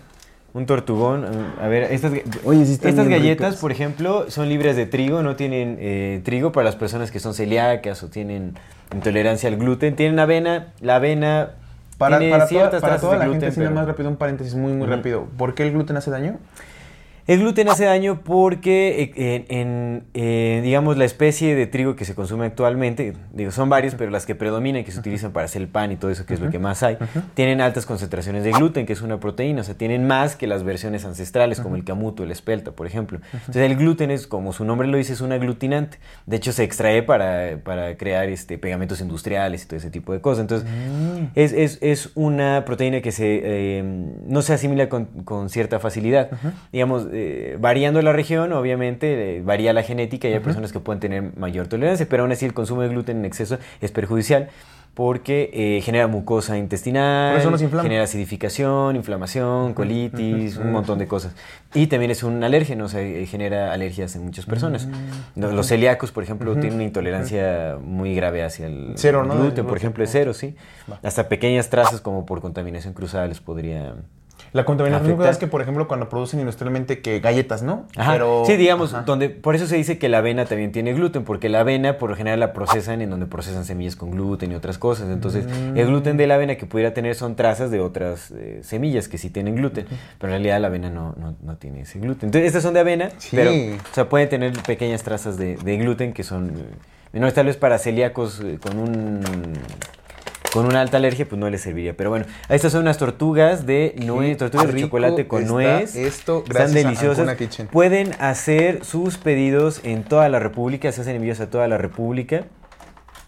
Un 0.52 0.66
tortugón. 0.66 1.22
mm, 1.22 1.62
A 1.62 1.68
ver, 1.68 1.84
estas, 1.92 2.12
Oye, 2.44 2.64
sí 2.66 2.72
estas 2.74 3.08
galletas, 3.08 3.48
ricas. 3.50 3.60
por 3.60 3.70
ejemplo, 3.72 4.30
son 4.30 4.48
libres 4.48 4.74
de 4.76 4.86
trigo, 4.86 5.22
no 5.22 5.36
tienen 5.36 5.76
eh, 5.80 6.20
trigo 6.24 6.50
para 6.52 6.64
las 6.64 6.76
personas 6.76 7.10
que 7.10 7.20
son 7.20 7.34
celíacas 7.34 8.02
o 8.02 8.08
tienen 8.08 8.54
intolerancia 8.92 9.48
al 9.48 9.56
gluten. 9.56 9.94
Tienen 9.94 10.18
avena, 10.18 10.72
la 10.80 10.96
avena 10.96 11.50
Para, 11.98 12.18
tiene 12.18 12.32
para, 12.32 12.44
toda, 12.46 12.48
ciertas 12.48 12.80
para 12.80 12.94
trazas 12.94 13.00
toda 13.02 13.12
de 13.12 13.18
la 13.18 13.24
gluten, 13.26 13.40
gente, 13.42 13.60
pero- 13.60 13.70
más 13.74 13.86
rápido, 13.86 14.08
un 14.08 14.16
paréntesis 14.16 14.54
muy, 14.54 14.72
muy 14.72 14.86
rápido. 14.88 15.26
¿Por 15.36 15.54
qué 15.54 15.62
el 15.64 15.72
gluten 15.72 15.96
hace 15.96 16.10
daño? 16.10 16.38
El 17.30 17.38
gluten 17.38 17.68
hace 17.68 17.84
daño 17.84 18.22
porque 18.24 19.14
eh, 19.16 19.44
en, 19.48 19.56
en, 19.56 20.04
eh, 20.14 20.60
digamos, 20.64 20.96
la 20.96 21.04
especie 21.04 21.54
de 21.54 21.68
trigo 21.68 21.94
que 21.94 22.04
se 22.04 22.16
consume 22.16 22.46
actualmente, 22.46 23.12
digo, 23.32 23.52
son 23.52 23.68
varios, 23.68 23.94
pero 23.94 24.10
las 24.10 24.26
que 24.26 24.34
predominan, 24.34 24.82
que 24.82 24.90
se 24.90 24.98
utilizan 24.98 25.30
para 25.30 25.44
hacer 25.44 25.62
el 25.62 25.68
pan 25.68 25.92
y 25.92 25.96
todo 25.96 26.10
eso, 26.10 26.26
que 26.26 26.34
es 26.34 26.40
lo 26.40 26.50
que 26.50 26.58
más 26.58 26.82
hay, 26.82 26.98
tienen 27.34 27.60
altas 27.60 27.86
concentraciones 27.86 28.42
de 28.42 28.50
gluten, 28.50 28.84
que 28.84 28.94
es 28.94 29.00
una 29.00 29.20
proteína, 29.20 29.60
o 29.60 29.64
sea, 29.64 29.76
tienen 29.76 30.08
más 30.08 30.34
que 30.34 30.48
las 30.48 30.64
versiones 30.64 31.04
ancestrales, 31.04 31.60
como 31.60 31.76
el 31.76 31.84
camuto, 31.84 32.24
el 32.24 32.32
espelta, 32.32 32.72
por 32.72 32.88
ejemplo. 32.88 33.20
Entonces, 33.32 33.62
el 33.62 33.76
gluten 33.76 34.10
es, 34.10 34.26
como 34.26 34.52
su 34.52 34.64
nombre 34.64 34.88
lo 34.88 34.96
dice, 34.96 35.12
es 35.12 35.20
un 35.20 35.30
aglutinante. 35.30 35.98
De 36.26 36.34
hecho, 36.34 36.50
se 36.50 36.64
extrae 36.64 37.04
para, 37.04 37.58
para 37.62 37.96
crear 37.96 38.28
este, 38.28 38.58
pegamentos 38.58 39.00
industriales 39.00 39.62
y 39.62 39.66
todo 39.68 39.76
ese 39.76 39.90
tipo 39.90 40.12
de 40.12 40.20
cosas. 40.20 40.40
Entonces, 40.40 40.68
es, 41.36 41.52
es, 41.52 41.78
es 41.80 42.10
una 42.16 42.64
proteína 42.64 43.00
que 43.02 43.12
se, 43.12 43.40
eh, 43.44 43.84
no 44.26 44.42
se 44.42 44.52
asimila 44.52 44.88
con, 44.88 45.04
con 45.22 45.48
cierta 45.48 45.78
facilidad. 45.78 46.28
Digamos, 46.72 47.06
eh, 47.20 47.56
variando 47.58 48.00
la 48.02 48.12
región, 48.12 48.52
obviamente, 48.52 49.36
eh, 49.38 49.42
varía 49.42 49.72
la 49.72 49.82
genética 49.82 50.28
y 50.28 50.32
hay 50.32 50.40
personas 50.40 50.72
que 50.72 50.80
pueden 50.80 51.00
tener 51.00 51.36
mayor 51.36 51.66
tolerancia, 51.68 52.06
pero 52.08 52.22
aún 52.22 52.32
así 52.32 52.44
el 52.46 52.54
consumo 52.54 52.82
de 52.82 52.88
gluten 52.88 53.18
en 53.18 53.24
exceso 53.24 53.58
es 53.80 53.92
perjudicial 53.92 54.48
porque 54.94 55.50
eh, 55.54 55.80
genera 55.82 56.08
mucosa 56.08 56.58
intestinal, 56.58 57.32
Por 57.32 57.40
eso 57.40 57.50
nos 57.50 57.62
inflama. 57.62 57.84
genera 57.84 58.02
acidificación, 58.04 58.96
inflamación, 58.96 59.72
colitis, 59.72 60.56
un 60.56 60.72
montón 60.72 60.98
de 60.98 61.06
cosas. 61.06 61.32
Y 61.74 61.86
también 61.86 62.10
es 62.10 62.22
un 62.22 62.42
alérgeno, 62.42 62.86
o 62.86 62.88
sea, 62.88 63.00
eh, 63.00 63.24
genera 63.26 63.72
alergias 63.72 64.16
en 64.16 64.24
muchas 64.24 64.46
personas. 64.46 64.88
No, 65.36 65.52
Los 65.52 65.68
celíacos, 65.68 66.10
por 66.10 66.24
ejemplo, 66.24 66.52
tienen 66.54 66.74
una 66.74 66.84
intolerancia 66.84 67.78
muy 67.80 68.14
grave 68.14 68.42
hacia 68.42 68.66
el 68.66 68.92
Cero, 68.96 69.24
gluten, 69.24 69.64
por 69.64 69.76
ejemplo, 69.78 70.02
es 70.02 70.10
cero, 70.10 70.34
sí. 70.34 70.56
Va. 70.90 70.98
Hasta 71.02 71.28
pequeñas 71.28 71.70
trazas 71.70 72.00
como 72.00 72.26
por 72.26 72.40
contaminación 72.40 72.92
cruzada 72.92 73.26
les 73.28 73.40
podría... 73.40 73.94
La 74.52 74.64
contaminación 74.64 75.12
Afecta. 75.12 75.30
es 75.30 75.38
que, 75.38 75.46
por 75.46 75.62
ejemplo, 75.62 75.86
cuando 75.86 76.08
producen 76.08 76.40
industrialmente 76.40 77.00
que 77.00 77.20
galletas, 77.20 77.62
¿no? 77.62 77.86
Ajá. 77.96 78.12
Pero- 78.14 78.42
sí, 78.46 78.56
digamos, 78.56 78.92
Ajá. 78.92 79.02
donde 79.04 79.30
por 79.30 79.54
eso 79.54 79.66
se 79.66 79.76
dice 79.76 79.96
que 79.98 80.08
la 80.08 80.18
avena 80.18 80.44
también 80.44 80.72
tiene 80.72 80.92
gluten, 80.92 81.22
porque 81.24 81.48
la 81.48 81.60
avena 81.60 81.98
por 81.98 82.10
lo 82.10 82.16
general 82.16 82.40
la 82.40 82.52
procesan 82.52 83.00
en 83.00 83.10
donde 83.10 83.26
procesan 83.26 83.64
semillas 83.64 83.94
con 83.94 84.10
gluten 84.10 84.50
y 84.50 84.54
otras 84.56 84.76
cosas. 84.78 85.08
Entonces, 85.10 85.46
Mm. 85.46 85.76
el 85.76 85.86
gluten 85.86 86.16
de 86.16 86.26
la 86.26 86.34
avena 86.34 86.56
que 86.56 86.66
pudiera 86.66 86.92
tener 86.92 87.14
son 87.14 87.36
trazas 87.36 87.70
de 87.70 87.80
otras 87.80 88.32
eh, 88.32 88.60
semillas 88.64 89.06
que 89.08 89.18
sí 89.18 89.30
tienen 89.30 89.54
gluten, 89.54 89.86
pero 90.18 90.32
en 90.32 90.38
realidad 90.40 90.60
la 90.60 90.66
avena 90.66 90.90
no, 90.90 91.14
no, 91.16 91.36
no 91.42 91.56
tiene 91.56 91.82
ese 91.82 92.00
gluten. 92.00 92.26
Entonces, 92.28 92.48
estas 92.48 92.62
son 92.64 92.74
de 92.74 92.80
avena, 92.80 93.10
Sí. 93.18 93.36
pero 93.36 93.50
o 93.52 93.94
sea, 93.94 94.08
pueden 94.08 94.28
tener 94.28 94.52
pequeñas 94.64 95.02
trazas 95.04 95.36
de, 95.36 95.56
de 95.56 95.76
gluten 95.76 96.12
que 96.12 96.24
son 96.24 96.50
eh, 96.50 96.62
menores, 97.12 97.34
tal 97.34 97.46
vez 97.46 97.56
para 97.56 97.78
celíacos 97.78 98.40
eh, 98.40 98.58
con 98.60 98.78
un 98.78 99.20
con 100.52 100.66
una 100.66 100.80
alta 100.80 100.96
alergia, 100.96 101.26
pues 101.28 101.38
no 101.38 101.48
les 101.48 101.60
serviría. 101.60 101.96
Pero 101.96 102.10
bueno, 102.10 102.26
estas 102.48 102.72
son 102.72 102.82
unas 102.82 102.98
tortugas 102.98 103.66
de 103.66 103.94
nuez, 104.04 104.36
tortugas 104.38 104.72
de 104.72 104.80
chocolate 104.80 105.26
con 105.26 105.46
nuez. 105.46 105.94
esto 105.96 106.44
Están 106.46 106.70
a 106.70 106.74
deliciosas. 106.74 107.36
Pueden 107.70 108.14
hacer 108.18 108.84
sus 108.84 109.18
pedidos 109.18 109.80
en 109.84 110.02
toda 110.02 110.28
la 110.28 110.38
República, 110.38 110.90
se 110.92 111.02
hacen 111.02 111.16
envíos 111.16 111.40
a 111.40 111.50
toda 111.50 111.68
la 111.68 111.78
República. 111.78 112.44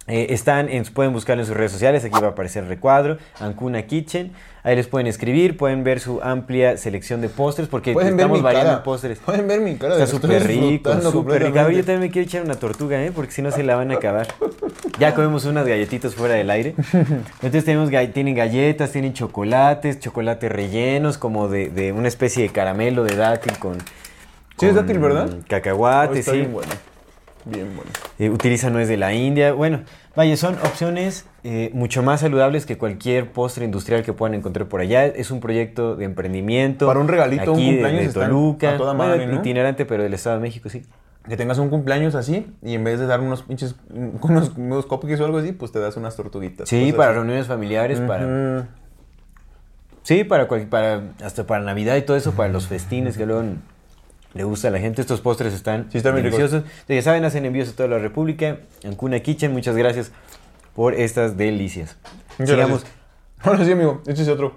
Eh, 0.08 0.28
están 0.30 0.68
en, 0.68 0.82
pueden 0.84 1.12
buscar 1.12 1.38
en 1.38 1.46
sus 1.46 1.56
redes 1.56 1.70
sociales, 1.70 2.04
aquí 2.04 2.18
va 2.20 2.28
a 2.28 2.30
aparecer 2.30 2.64
el 2.64 2.68
recuadro, 2.68 3.18
Ancuna 3.38 3.82
Kitchen. 3.82 4.32
Ahí 4.64 4.76
les 4.76 4.86
pueden 4.86 5.06
escribir, 5.06 5.56
pueden 5.56 5.84
ver 5.84 6.00
su 6.00 6.20
amplia 6.22 6.76
selección 6.76 7.20
de 7.20 7.28
postres, 7.28 7.68
porque 7.68 7.92
Pueden 7.92 8.12
estamos 8.12 8.42
variando 8.42 8.82
postres. 8.82 9.18
Pueden 9.18 9.48
ver 9.48 9.60
mi 9.60 9.76
cara. 9.76 9.96
de 9.96 10.04
Está 10.04 10.16
súper 10.16 10.44
rico, 10.46 11.00
súper 11.00 11.44
rico. 11.44 11.58
A 11.58 11.64
ver, 11.64 11.76
yo 11.76 11.80
también 11.80 12.00
me 12.00 12.10
quiero 12.10 12.26
echar 12.26 12.42
una 12.42 12.54
tortuga, 12.54 13.02
¿eh? 13.02 13.10
Porque 13.12 13.32
si 13.32 13.42
no 13.42 13.50
se 13.50 13.62
la 13.64 13.74
van 13.74 13.90
a 13.90 13.94
acabar. 13.94 14.28
Ya 14.98 15.14
comemos 15.14 15.44
unas 15.46 15.66
galletitas 15.66 16.14
fuera 16.14 16.34
del 16.34 16.50
aire. 16.50 16.74
Entonces 16.92 17.64
tenemos, 17.64 17.90
tienen 18.12 18.34
galletas, 18.34 18.92
tienen 18.92 19.14
chocolates, 19.14 19.98
chocolates 19.98 20.50
rellenos, 20.50 21.18
como 21.18 21.48
de, 21.48 21.68
de 21.70 21.92
una 21.92 22.08
especie 22.08 22.44
de 22.44 22.48
caramelo 22.50 23.02
de 23.04 23.16
dátil 23.16 23.58
con... 23.58 23.78
Sí, 24.58 24.66
es 24.66 24.74
dátil, 24.74 24.98
¿verdad? 24.98 25.38
Cacahuate, 25.48 26.20
está 26.20 26.32
sí. 26.32 26.38
bien 26.38 26.52
bueno. 26.52 26.72
Bien 27.44 27.68
bueno. 27.74 27.90
Eh, 28.18 28.70
nuez 28.70 28.88
de 28.88 28.96
la 28.96 29.14
India. 29.14 29.52
Bueno, 29.52 29.80
vaya, 30.14 30.36
son 30.36 30.54
opciones 30.56 31.26
eh, 31.42 31.70
mucho 31.74 32.02
más 32.02 32.20
saludables 32.20 32.66
que 32.66 32.78
cualquier 32.78 33.32
postre 33.32 33.64
industrial 33.64 34.02
que 34.02 34.12
puedan 34.12 34.34
encontrar 34.34 34.68
por 34.68 34.80
allá. 34.80 35.06
Es 35.06 35.30
un 35.30 35.40
proyecto 35.40 35.96
de 35.96 36.04
emprendimiento. 36.04 36.86
Para 36.86 37.00
un 37.00 37.08
regalito, 37.08 37.52
un 37.52 37.58
aquí 37.58 37.70
de- 37.70 37.82
cumpleaños 37.82 38.14
de, 38.14 38.20
Toluca. 38.20 38.74
a 38.74 38.76
toda 38.76 38.92
Bueno, 38.94 39.12
madre, 39.12 39.26
¿no? 39.26 39.36
itinerante, 39.36 39.84
pero 39.84 40.02
del 40.04 40.14
Estado 40.14 40.36
de 40.36 40.42
México, 40.42 40.68
sí. 40.68 40.82
Que 41.28 41.36
tengas 41.36 41.58
un 41.58 41.68
cumpleaños 41.68 42.14
así 42.16 42.46
y 42.62 42.74
en 42.74 42.82
vez 42.84 42.98
de 42.98 43.06
dar 43.06 43.20
unos 43.20 43.42
pinches, 43.42 43.76
unos, 44.22 44.52
unos 44.56 44.86
cupcakes 44.86 45.20
o 45.20 45.24
algo 45.24 45.38
así, 45.38 45.52
pues 45.52 45.72
te 45.72 45.78
das 45.80 45.96
unas 45.96 46.16
tortuguitas. 46.16 46.68
Sí, 46.68 46.92
para 46.92 47.10
así. 47.10 47.16
reuniones 47.18 47.46
familiares, 47.46 48.00
para... 48.00 48.66
Sí, 50.02 50.24
para, 50.24 50.48
para 50.48 51.02
hasta 51.24 51.46
para 51.46 51.62
Navidad 51.62 51.96
y 51.96 52.02
todo 52.02 52.16
eso, 52.16 52.32
para 52.32 52.52
los 52.52 52.66
festines 52.66 53.16
que 53.16 53.24
luego 53.24 53.44
le 54.34 54.44
gusta 54.44 54.68
a 54.68 54.70
la 54.70 54.78
gente. 54.78 55.00
Estos 55.00 55.20
postres 55.20 55.52
están 55.54 55.90
Sí, 55.90 55.98
están 55.98 56.14
deliciosos. 56.16 56.64
Ya 56.88 57.02
saben, 57.02 57.24
hacen 57.24 57.44
envíos 57.44 57.68
a 57.68 57.72
toda 57.76 57.88
la 57.88 57.98
República. 57.98 58.58
En 58.82 58.94
Cuna 58.96 59.20
Kitchen, 59.20 59.52
muchas 59.52 59.76
gracias 59.76 60.12
por 60.74 60.94
estas 60.94 61.36
delicias. 61.36 61.96
Muchas 62.38 62.54
Sigamos. 62.54 62.80
gracias. 62.82 63.00
Ahora 63.42 63.64
sí, 63.64 63.72
amigo. 63.72 64.02
Este 64.06 64.22
es 64.22 64.28
otro. 64.28 64.56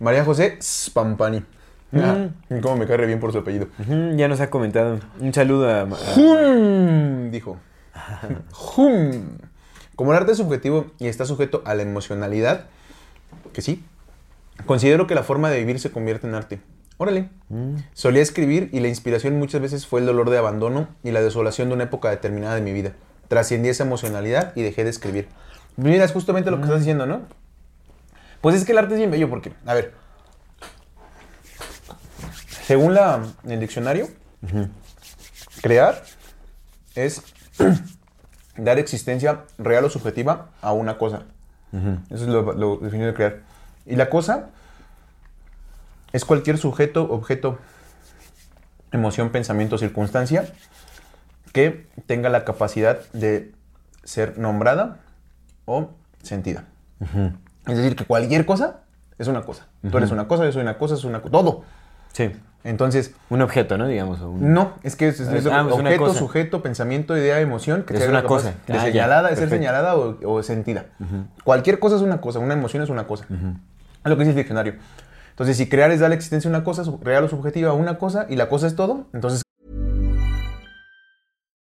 María 0.00 0.24
José 0.24 0.58
Spampani. 0.60 1.44
Ah, 1.94 2.28
cómo 2.62 2.76
me 2.76 2.86
cae 2.86 2.96
re 2.96 3.06
bien 3.06 3.20
por 3.20 3.32
su 3.32 3.38
apellido. 3.38 3.68
Ujú, 3.78 4.16
ya 4.16 4.26
nos 4.26 4.40
ha 4.40 4.48
comentado. 4.48 4.98
Un 5.20 5.34
saludo 5.34 5.68
a... 5.68 5.82
a- 5.82 5.86
Jum, 6.14 7.30
dijo. 7.30 7.58
Jum. 8.50 9.38
Como 9.94 10.12
el 10.12 10.16
arte 10.18 10.32
es 10.32 10.38
subjetivo 10.38 10.86
y 10.98 11.06
está 11.08 11.26
sujeto 11.26 11.62
a 11.66 11.74
la 11.74 11.82
emocionalidad, 11.82 12.64
que 13.52 13.60
sí, 13.60 13.84
considero 14.64 15.06
que 15.06 15.14
la 15.14 15.22
forma 15.22 15.50
de 15.50 15.58
vivir 15.58 15.78
se 15.80 15.90
convierte 15.90 16.26
en 16.26 16.34
arte. 16.34 16.60
Órale. 16.98 17.28
Solía 17.94 18.22
escribir 18.22 18.70
y 18.72 18.80
la 18.80 18.88
inspiración 18.88 19.38
muchas 19.38 19.60
veces 19.60 19.86
fue 19.86 20.00
el 20.00 20.06
dolor 20.06 20.30
de 20.30 20.38
abandono 20.38 20.88
y 21.02 21.10
la 21.10 21.20
desolación 21.20 21.68
de 21.68 21.74
una 21.74 21.84
época 21.84 22.10
determinada 22.10 22.54
de 22.54 22.60
mi 22.60 22.72
vida. 22.72 22.92
Trascendí 23.28 23.68
esa 23.68 23.84
emocionalidad 23.84 24.52
y 24.56 24.62
dejé 24.62 24.84
de 24.84 24.90
escribir. 24.90 25.28
Mira, 25.76 26.04
es 26.04 26.12
justamente 26.12 26.50
lo 26.50 26.58
que 26.58 26.64
estás 26.64 26.80
diciendo, 26.80 27.06
¿no? 27.06 27.22
Pues 28.40 28.56
es 28.56 28.64
que 28.64 28.72
el 28.72 28.78
arte 28.78 28.94
es 28.94 28.98
bien 28.98 29.10
bello 29.10 29.30
porque, 29.30 29.52
a 29.66 29.74
ver, 29.74 29.94
según 32.66 32.94
la, 32.94 33.22
el 33.48 33.60
diccionario, 33.60 34.08
crear 35.62 36.02
es 36.94 37.22
dar 38.56 38.78
existencia 38.78 39.44
real 39.58 39.84
o 39.84 39.90
subjetiva 39.90 40.50
a 40.60 40.72
una 40.72 40.98
cosa. 40.98 41.24
Eso 42.10 42.24
es 42.24 42.28
lo, 42.28 42.52
lo 42.52 42.76
definido 42.76 43.08
de 43.08 43.14
crear. 43.14 43.40
Y 43.86 43.96
la 43.96 44.10
cosa 44.10 44.50
es 46.12 46.24
cualquier 46.24 46.58
sujeto, 46.58 47.10
objeto, 47.10 47.58
emoción, 48.92 49.30
pensamiento, 49.30 49.78
circunstancia 49.78 50.46
que 51.52 51.86
tenga 52.06 52.28
la 52.28 52.44
capacidad 52.44 52.98
de 53.12 53.52
ser 54.04 54.38
nombrada 54.38 54.98
o 55.64 55.90
sentida. 56.22 56.64
Es 57.66 57.76
decir, 57.76 57.96
que 57.96 58.04
cualquier 58.04 58.46
cosa 58.46 58.80
es 59.18 59.28
una 59.28 59.42
cosa. 59.42 59.66
Tú 59.90 59.96
eres 59.98 60.10
una 60.10 60.28
cosa, 60.28 60.44
yo 60.44 60.52
soy 60.52 60.62
una 60.62 60.78
cosa, 60.78 60.94
es 60.94 61.04
una 61.04 61.20
cosa. 61.20 61.32
Todo. 61.32 61.64
Sí. 62.12 62.30
Entonces, 62.64 63.12
Un 63.28 63.42
objeto, 63.42 63.76
¿no? 63.76 63.88
Digamos. 63.88 64.20
un- 64.20 64.52
no, 64.54 64.74
es 64.84 64.94
que 64.94 65.08
es, 65.08 65.18
es- 65.18 65.28
es 65.28 65.46
Ah, 65.46 65.64
una 65.64 65.74
objeto, 65.74 66.14
sujeto, 66.14 66.62
pensamiento, 66.62 67.16
idea, 67.16 67.40
emoción, 67.40 67.82
que 67.82 67.96
Es 67.96 68.08
una 68.08 68.22
cosa. 68.22 68.50
de 68.68 68.74
Ah, 68.74 68.76
ya, 68.76 68.82
señalada, 68.82 69.30
de 69.30 69.36
ser 69.36 69.48
señalada 69.48 69.96
o, 69.96 70.16
o 70.24 70.42
sentida. 70.44 70.86
Cualquier 71.44 71.80
cosa 71.80 71.96
es 71.96 72.02
una 72.02 72.20
cosa, 72.20 72.38
una 72.38 72.54
emoción 72.54 72.82
es 72.82 72.88
una 72.88 73.06
cosa. 73.06 73.24
Es 73.30 74.08
lo 74.10 74.16
que 74.16 74.20
dice 74.20 74.30
el 74.30 74.36
diccionario. 74.36 74.74
Entonces, 75.32 75.56
si 75.56 75.68
crear 75.68 75.90
es 75.90 76.00
dar 76.00 76.10
la 76.10 76.14
existencia 76.14 76.48
a 76.48 76.52
una 76.54 76.62
cosa, 76.64 76.84
real 77.02 77.24
o 77.24 77.28
subjetiva 77.28 77.70
a 77.70 77.74
una 77.74 77.98
cosa, 77.98 78.26
y 78.28 78.36
la 78.36 78.48
cosa 78.48 78.66
es 78.66 78.76
todo, 78.76 79.08
entonces 79.12 79.42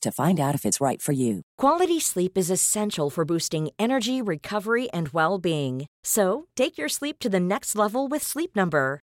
to 0.00 0.10
find 0.10 0.40
out 0.40 0.54
if 0.54 0.64
it's 0.64 0.80
right 0.80 1.00
for 1.00 1.12
you. 1.12 1.42
Quality 1.58 2.00
sleep 2.00 2.36
is 2.36 2.50
essential 2.50 3.10
for 3.10 3.24
boosting 3.24 3.70
energy, 3.78 4.20
recovery, 4.20 4.90
and 4.90 5.10
well 5.10 5.38
being. 5.38 5.86
So, 6.04 6.46
take 6.56 6.78
your 6.78 6.88
sleep 6.88 7.18
to 7.20 7.28
the 7.28 7.40
next 7.40 7.76
level 7.76 8.08
with 8.08 8.22
Sleep 8.22 8.56
Number. 8.56 9.00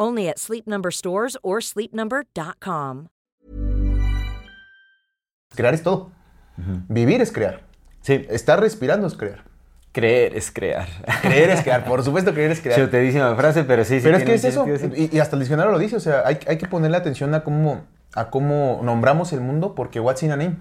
Only 0.00 0.28
at 0.28 0.38
Sleep 0.38 0.66
Number 0.66 0.90
stores 0.90 1.36
or 1.42 1.60
sleepnumber.com. 1.60 3.08
crear 5.54 5.74
es 5.74 5.82
todo. 5.82 6.10
Vivir 6.88 7.20
es 7.20 7.30
crear. 7.30 7.64
Sí. 8.00 8.26
Estar 8.30 8.60
respirando 8.60 9.06
es 9.06 9.14
crear. 9.14 9.44
Creer 9.92 10.34
es 10.36 10.50
crear. 10.50 10.88
Creer 11.20 11.50
es 11.50 11.62
crear. 11.62 11.84
Por 11.88 12.02
supuesto, 12.02 12.32
creer 12.32 12.52
es 12.52 12.60
crear. 12.60 12.80
Chutadísima 12.80 13.34
frase, 13.36 13.64
pero 13.64 13.84
sí, 13.84 13.98
sí. 13.98 14.04
Pero 14.04 14.16
es 14.16 14.24
que 14.24 14.34
es 14.34 14.44
eso, 14.44 14.64
y, 14.96 15.14
y 15.14 15.18
hasta 15.18 15.36
el 15.36 15.40
diccionario 15.40 15.70
lo 15.70 15.78
dice, 15.78 15.96
o 15.96 16.00
sea, 16.00 16.22
hay, 16.24 16.38
hay 16.46 16.56
que 16.56 16.66
ponerle 16.66 16.96
atención 16.96 17.34
a 17.34 17.44
cómo, 17.44 17.84
a 18.14 18.30
cómo 18.30 18.80
nombramos 18.82 19.34
el 19.34 19.40
mundo, 19.40 19.74
porque 19.74 20.00
what's 20.00 20.22
in 20.22 20.32
a 20.32 20.36
name. 20.36 20.56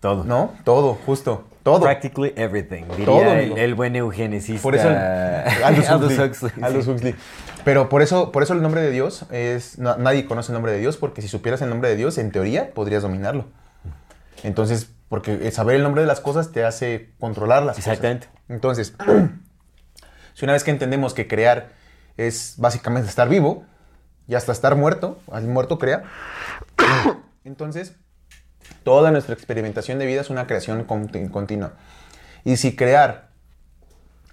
Todo. 0.00 0.24
¿no? 0.24 0.54
Todo, 0.64 0.94
justo, 1.06 1.44
todo. 1.62 1.80
Practically 1.82 2.32
everything, 2.36 2.84
diría 2.96 3.04
Todo, 3.04 3.32
el, 3.34 3.74
buen 3.74 3.94
eugenicista 3.96 4.62
Por 4.62 4.74
eso, 4.74 4.88
Aldous 5.64 6.18
Huxley. 6.18 6.52
Aldous 6.62 6.86
Huxley. 6.88 7.14
Pero 7.64 7.88
por 7.88 8.00
eso, 8.02 8.32
por 8.32 8.42
eso 8.42 8.54
el 8.54 8.62
nombre 8.62 8.80
de 8.80 8.90
Dios 8.90 9.26
es, 9.30 9.78
na- 9.78 9.96
nadie 9.96 10.24
conoce 10.24 10.52
el 10.52 10.54
nombre 10.54 10.72
de 10.72 10.78
Dios, 10.78 10.96
porque 10.96 11.20
si 11.22 11.28
supieras 11.28 11.60
el 11.62 11.68
nombre 11.68 11.90
de 11.90 11.96
Dios, 11.96 12.16
en 12.18 12.30
teoría, 12.32 12.72
podrías 12.72 13.02
dominarlo. 13.02 13.46
Entonces, 14.42 14.90
Porque 15.10 15.50
saber 15.50 15.74
el 15.76 15.82
nombre 15.82 16.02
de 16.02 16.06
las 16.06 16.20
cosas 16.20 16.52
te 16.52 16.64
hace 16.64 17.10
controlar 17.18 17.64
las 17.64 17.76
Exactamente. 17.78 18.28
cosas. 18.28 18.42
Entonces, 18.48 18.94
si 20.34 20.44
una 20.44 20.52
vez 20.52 20.62
que 20.64 20.70
entendemos 20.70 21.14
que 21.14 21.26
crear 21.26 21.70
es 22.16 22.54
básicamente 22.56 23.08
estar 23.08 23.28
vivo 23.28 23.64
y 24.28 24.36
hasta 24.36 24.52
estar 24.52 24.76
muerto, 24.76 25.18
al 25.32 25.48
muerto 25.48 25.78
crea, 25.80 26.04
entonces 27.44 27.96
toda 28.82 29.10
nuestra 29.10 29.34
experimentación 29.34 29.98
de 29.98 30.06
vida 30.06 30.20
es 30.20 30.30
una 30.30 30.46
creación 30.46 30.86
conti- 30.86 31.30
continua. 31.30 31.72
Y 32.44 32.56
si 32.56 32.74
crear 32.76 33.28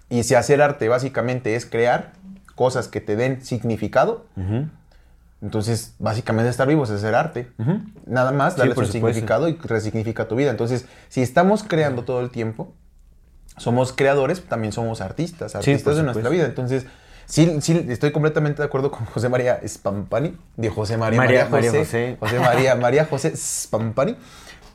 y 0.10 0.23
si 0.23 0.36
hacer 0.36 0.62
arte 0.62 0.88
básicamente 0.88 1.56
es 1.56 1.65
crear 1.65 2.13
cosas 2.56 2.88
que 2.88 3.02
te 3.02 3.15
den 3.15 3.43
significado, 3.43 4.26
entonces 5.41 5.93
básicamente 6.00 6.50
estar 6.50 6.67
vivo 6.67 6.84
es 6.86 6.89
hacer 6.89 7.13
arte. 7.15 7.52
Nada 8.06 8.32
más 8.32 8.54
Sí, 8.54 8.60
darle 8.60 8.73
por 8.76 8.86
un 8.86 8.91
significado 8.91 9.47
y 9.50 9.58
resignifica 9.58 10.28
tu 10.28 10.36
vida. 10.36 10.50
Entonces, 10.50 10.86
si 11.10 11.21
estamos 11.21 11.63
creando 11.63 12.04
todo 12.04 12.21
el 12.21 12.32
tiempo, 12.32 12.73
somos 13.58 13.91
creadores, 13.93 14.43
también 14.45 14.71
somos 14.73 15.02
artistas, 15.02 15.56
artistas 15.56 15.95
de 15.97 16.04
nuestra 16.04 16.30
vida. 16.30 16.45
Entonces, 16.45 16.86
sí, 17.28 17.62
sí, 17.62 17.86
estoy 17.90 18.12
completamente 18.12 18.62
de 18.62 18.66
acuerdo 18.66 18.90
con 18.90 19.06
José 19.06 19.30
María 19.30 19.60
Spampani, 19.68 20.36
de 20.56 20.70
José 20.70 20.98
María 20.98 21.18
María- 21.20 21.46
María, 21.48 21.70
José, 21.72 21.80
José. 21.86 22.18
José 22.20 22.40
María 22.40 22.76
María 22.76 23.06
José 23.06 23.36
Spampani, 23.38 24.16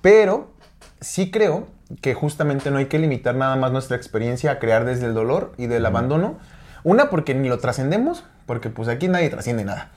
pero 0.00 0.52
sí 1.00 1.30
creo 1.30 1.66
que 2.00 2.14
justamente 2.14 2.70
no 2.70 2.78
hay 2.78 2.86
que 2.86 2.98
limitar 2.98 3.34
nada 3.34 3.56
más 3.56 3.72
nuestra 3.72 3.96
experiencia 3.96 4.52
a 4.52 4.58
crear 4.58 4.84
desde 4.84 5.06
el 5.06 5.14
dolor 5.14 5.52
y 5.58 5.66
del 5.66 5.84
abandono. 5.84 6.38
Una, 6.84 7.10
porque 7.10 7.34
ni 7.34 7.48
lo 7.48 7.58
trascendemos, 7.58 8.24
porque 8.46 8.70
pues 8.70 8.88
aquí 8.88 9.08
nadie 9.08 9.28
trasciende 9.30 9.64
nada 9.64 9.90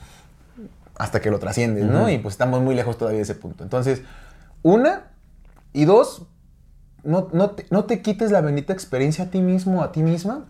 hasta 0.97 1.19
que 1.19 1.29
lo 1.29 1.39
trasciendes, 1.39 1.83
¿no? 1.85 2.09
Y 2.09 2.17
pues 2.19 2.33
estamos 2.35 2.61
muy 2.61 2.73
lejos 2.75 2.97
todavía 2.97 3.17
de 3.17 3.23
ese 3.23 3.35
punto. 3.35 3.63
Entonces, 3.63 4.01
una, 4.61 5.03
y 5.73 5.83
dos, 5.85 6.23
no, 7.03 7.27
no, 7.33 7.51
te, 7.51 7.65
no 7.69 7.83
te 7.85 8.01
quites 8.01 8.31
la 8.31 8.39
bendita 8.41 8.71
experiencia 8.71 9.25
a 9.25 9.27
ti 9.29 9.41
mismo, 9.41 9.83
a 9.83 9.91
ti 9.91 10.03
misma, 10.03 10.45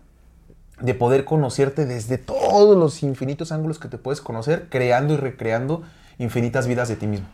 de 0.80 0.94
poder 0.94 1.24
conocerte 1.24 1.86
desde 1.86 2.18
todos 2.18 2.76
los 2.76 3.02
infinitos 3.02 3.50
ángulos 3.52 3.78
que 3.78 3.88
te 3.88 3.98
puedes 3.98 4.20
conocer, 4.20 4.68
creando 4.68 5.14
y 5.14 5.16
recreando 5.16 5.82
infinitas 6.18 6.66
vidas 6.66 6.88
de 6.88 6.96
ti 6.96 7.06
mismo. 7.06 7.26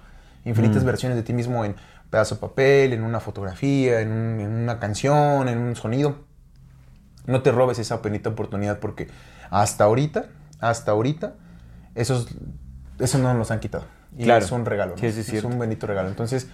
Infinitas 0.44 0.85
versiones 0.85 1.16
de 1.16 1.22
ti 1.22 1.33
mismo 1.33 1.64
en 1.64 1.76
pedazo 2.11 2.35
de 2.37 2.40
papel, 2.40 2.92
en 2.92 3.02
una 3.05 3.20
fotografía, 3.20 4.00
en, 4.00 4.11
un- 4.12 4.40
en 4.40 4.50
una 4.52 4.78
canción, 4.78 5.48
en 5.48 5.59
un 5.59 5.76
sonido. 5.76 6.16
No 7.26 7.42
te 7.42 7.52
robes 7.52 7.78
esa 7.78 7.98
bendita 7.98 8.31
oportunidad 8.31 8.78
porque 8.81 9.09
hasta 9.50 9.85
ahorita, 9.85 10.26
hasta 10.61 10.92
ahorita, 10.92 11.35
esos, 11.94 12.28
eso 12.98 13.18
no 13.18 13.28
nos 13.28 13.37
los 13.38 13.50
han 13.50 13.61
quitado. 13.61 13.85
Y 14.16 14.24
Claro. 14.24 14.44
es 14.44 14.50
un 14.52 14.64
regalo. 14.66 14.92
¿no? 14.92 14.98
Sí, 14.98 15.11
sí, 15.22 15.37
es 15.37 15.44
un 15.44 15.59
bendito 15.59 15.87
regalo. 15.87 16.09
Entonces, 16.09 16.48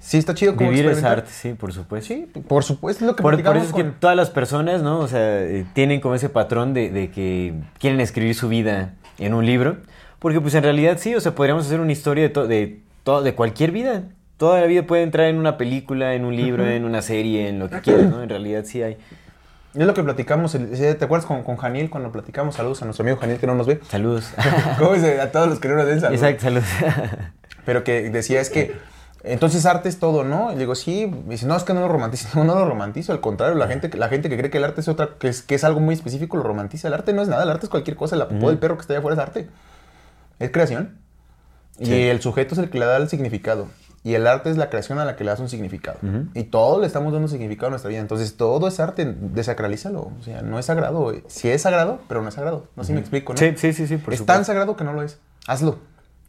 sí 0.00 0.18
está 0.18 0.34
chido 0.34 0.54
como 0.56 0.70
Vivir 0.70 0.86
es 0.86 1.02
arte, 1.04 1.30
sí, 1.30 1.54
por 1.54 1.72
supuesto. 1.72 2.08
Sí, 2.14 2.26
por 2.46 2.64
supuesto, 2.64 3.04
es 3.04 3.08
lo 3.10 3.16
que 3.16 3.22
Por, 3.22 3.42
por 3.42 3.56
eso 3.56 3.66
es 3.66 3.72
que 3.72 3.84
todas 3.84 4.16
las 4.16 4.30
personas, 4.30 4.82
¿no? 4.82 5.00
O 5.00 5.08
sea, 5.08 5.40
eh, 5.42 5.64
tienen 5.74 6.00
como 6.00 6.14
ese 6.14 6.28
patrón 6.28 6.74
de, 6.74 6.90
de 6.90 7.10
que 7.10 7.54
quieren 7.78 8.00
escribir 8.00 8.34
su 8.34 8.48
vida 8.48 8.94
en 9.18 9.34
un 9.34 9.44
libro. 9.46 9.76
Porque 10.18 10.40
pues 10.40 10.54
en 10.54 10.64
realidad 10.64 10.98
sí, 11.00 11.14
o 11.14 11.20
sea, 11.20 11.34
podríamos 11.34 11.66
hacer 11.66 11.78
una 11.80 11.92
historia 11.92 12.24
de, 12.24 12.28
to- 12.30 12.46
de, 12.48 12.80
to- 13.04 13.22
de 13.22 13.34
cualquier 13.34 13.70
vida. 13.70 14.02
Toda 14.36 14.60
la 14.60 14.66
vida 14.66 14.82
puede 14.84 15.02
entrar 15.02 15.26
en 15.28 15.36
una 15.38 15.56
película, 15.56 16.14
en 16.14 16.24
un 16.24 16.34
libro, 16.36 16.66
en 16.68 16.84
una 16.84 17.02
serie, 17.02 17.48
en 17.48 17.58
lo 17.58 17.68
que 17.70 17.80
quieras, 17.80 18.10
¿no? 18.10 18.22
En 18.22 18.28
realidad 18.28 18.64
sí 18.64 18.82
hay. 18.82 18.96
Es 19.74 19.86
lo 19.86 19.94
que 19.94 20.02
platicamos, 20.02 20.54
el- 20.56 20.70
¿te 20.96 21.04
acuerdas 21.04 21.26
con, 21.26 21.42
con 21.44 21.56
Janiel 21.56 21.88
cuando 21.90 22.10
platicamos? 22.10 22.54
Saludos 22.56 22.82
a 22.82 22.84
nuestro 22.84 23.02
amigo 23.04 23.18
Janiel 23.18 23.38
que 23.38 23.46
no 23.46 23.54
nos 23.54 23.66
ve. 23.66 23.80
Saludos. 23.88 24.32
¿Cómo 24.78 24.94
dice? 24.94 25.20
A 25.20 25.30
todos 25.30 25.48
los 25.48 25.60
que 25.60 25.68
no 25.68 25.76
nos 25.76 25.86
ven, 25.86 26.00
saludos. 26.00 26.20
Exacto, 26.22 26.42
saludos. 26.44 26.64
Pero 27.64 27.84
que 27.84 28.10
decía 28.10 28.40
es 28.40 28.50
que, 28.50 28.74
entonces 29.24 29.66
arte 29.66 29.88
es 29.88 29.98
todo, 29.98 30.24
¿no? 30.24 30.50
Y 30.50 30.54
le 30.54 30.60
digo, 30.60 30.74
sí. 30.74 31.06
Me 31.26 31.32
dice, 31.32 31.46
no, 31.46 31.56
es 31.56 31.64
que 31.64 31.74
no 31.74 31.80
lo 31.80 31.88
romantizo. 31.88 32.28
No, 32.34 32.44
no 32.44 32.54
lo 32.54 32.64
romantizo. 32.66 33.12
Al 33.12 33.20
contrario, 33.20 33.56
la 33.56 33.66
gente, 33.66 33.90
la 33.96 34.08
gente 34.08 34.28
que 34.28 34.36
cree 34.38 34.50
que 34.50 34.58
el 34.58 34.64
arte 34.64 34.80
es 34.80 34.88
otra, 34.88 35.10
que 35.18 35.28
es, 35.28 35.42
que 35.42 35.54
es 35.54 35.64
algo 35.64 35.80
muy 35.80 35.94
específico, 35.94 36.36
lo 36.36 36.42
romantiza. 36.42 36.88
El 36.88 36.94
arte 36.94 37.12
no 37.12 37.22
es 37.22 37.28
nada, 37.28 37.42
el 37.42 37.50
arte 37.50 37.66
es 37.66 37.70
cualquier 37.70 37.96
cosa. 37.96 38.16
La 38.16 38.28
popó 38.28 38.48
del 38.48 38.58
perro 38.58 38.76
que 38.76 38.82
está 38.82 38.92
allá 38.94 39.00
afuera 39.00 39.14
es 39.14 39.20
arte. 39.28 39.48
Es 40.38 40.50
creación. 40.50 40.98
Sí. 41.80 41.92
Y 41.92 42.02
el 42.08 42.20
sujeto 42.20 42.54
es 42.54 42.58
el 42.60 42.70
que 42.70 42.78
le 42.78 42.86
da 42.86 42.96
el 42.96 43.08
significado. 43.08 43.68
Y 44.04 44.14
el 44.14 44.26
arte 44.26 44.48
es 44.50 44.56
la 44.56 44.70
creación 44.70 45.00
a 45.00 45.04
la 45.04 45.16
que 45.16 45.24
le 45.24 45.30
das 45.30 45.40
un 45.40 45.48
significado. 45.48 45.98
Y 46.34 46.44
todo 46.44 46.80
le 46.80 46.86
estamos 46.86 47.12
dando 47.12 47.26
significado 47.28 47.66
a 47.66 47.70
nuestra 47.70 47.88
vida. 47.88 47.98
Entonces, 48.00 48.36
todo 48.36 48.68
es 48.68 48.78
arte, 48.78 49.04
desacralízalo. 49.04 50.12
O 50.18 50.22
sea, 50.22 50.40
no 50.42 50.58
es 50.58 50.66
sagrado. 50.66 51.12
Sí 51.26 51.50
es 51.50 51.62
sagrado, 51.62 52.00
pero 52.08 52.22
no 52.22 52.28
es 52.28 52.34
sagrado. 52.34 52.68
No 52.76 52.84
sé 52.84 52.88
si 52.88 52.92
me 52.94 53.00
explico, 53.00 53.32
¿no? 53.32 53.38
Sí, 53.38 53.52
sí, 53.56 53.72
sí, 53.72 53.86
sí, 53.88 53.96
por 53.96 54.14
es 54.14 54.20
supuesto. 54.20 54.24
tan 54.26 54.44
sagrado 54.44 54.76
que 54.76 54.84
no 54.84 54.92
lo 54.92 55.02
es. 55.02 55.18
Hazlo. 55.46 55.78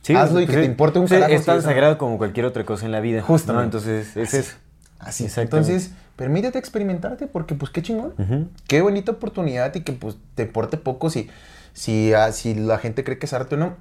Sí, 0.02 0.16
Hazlo 0.16 0.40
y 0.42 0.46
que 0.46 0.54
sí. 0.54 0.60
te 0.60 0.66
importe 0.66 1.00
un 1.00 1.08
carajo. 1.08 1.32
Es 1.32 1.46
tan 1.46 1.62
sagrado 1.62 1.98
como 1.98 2.18
cualquier 2.18 2.46
otra 2.46 2.64
cosa 2.66 2.86
en 2.86 2.92
la 2.92 3.00
vida. 3.02 3.22
Justamente. 3.22 3.60
¿no? 3.60 3.64
Entonces, 3.66 4.16
es 4.18 4.34
eso. 4.34 4.56
Así. 4.98 5.28
Entonces, 5.38 5.92
permítete 6.16 6.58
experimentarte 6.58 7.28
porque, 7.28 7.56
pues, 7.56 7.72
qué 7.72 7.82
chingón. 7.82 8.50
Qué 8.68 8.82
bonita 8.82 9.12
oportunidad 9.12 9.74
y 9.76 9.82
que, 9.82 9.94
pues, 9.94 10.16
te 10.36 10.44
importe 10.44 10.78
poco 10.78 11.10
si, 11.10 11.30
si, 11.74 12.14
ah, 12.14 12.32
si 12.32 12.56
la 12.56 12.78
gente 12.78 13.04
cree 13.04 13.18
que 13.20 13.26
es 13.26 13.34
arte 13.34 13.56
o 13.56 13.58
no. 13.58 13.76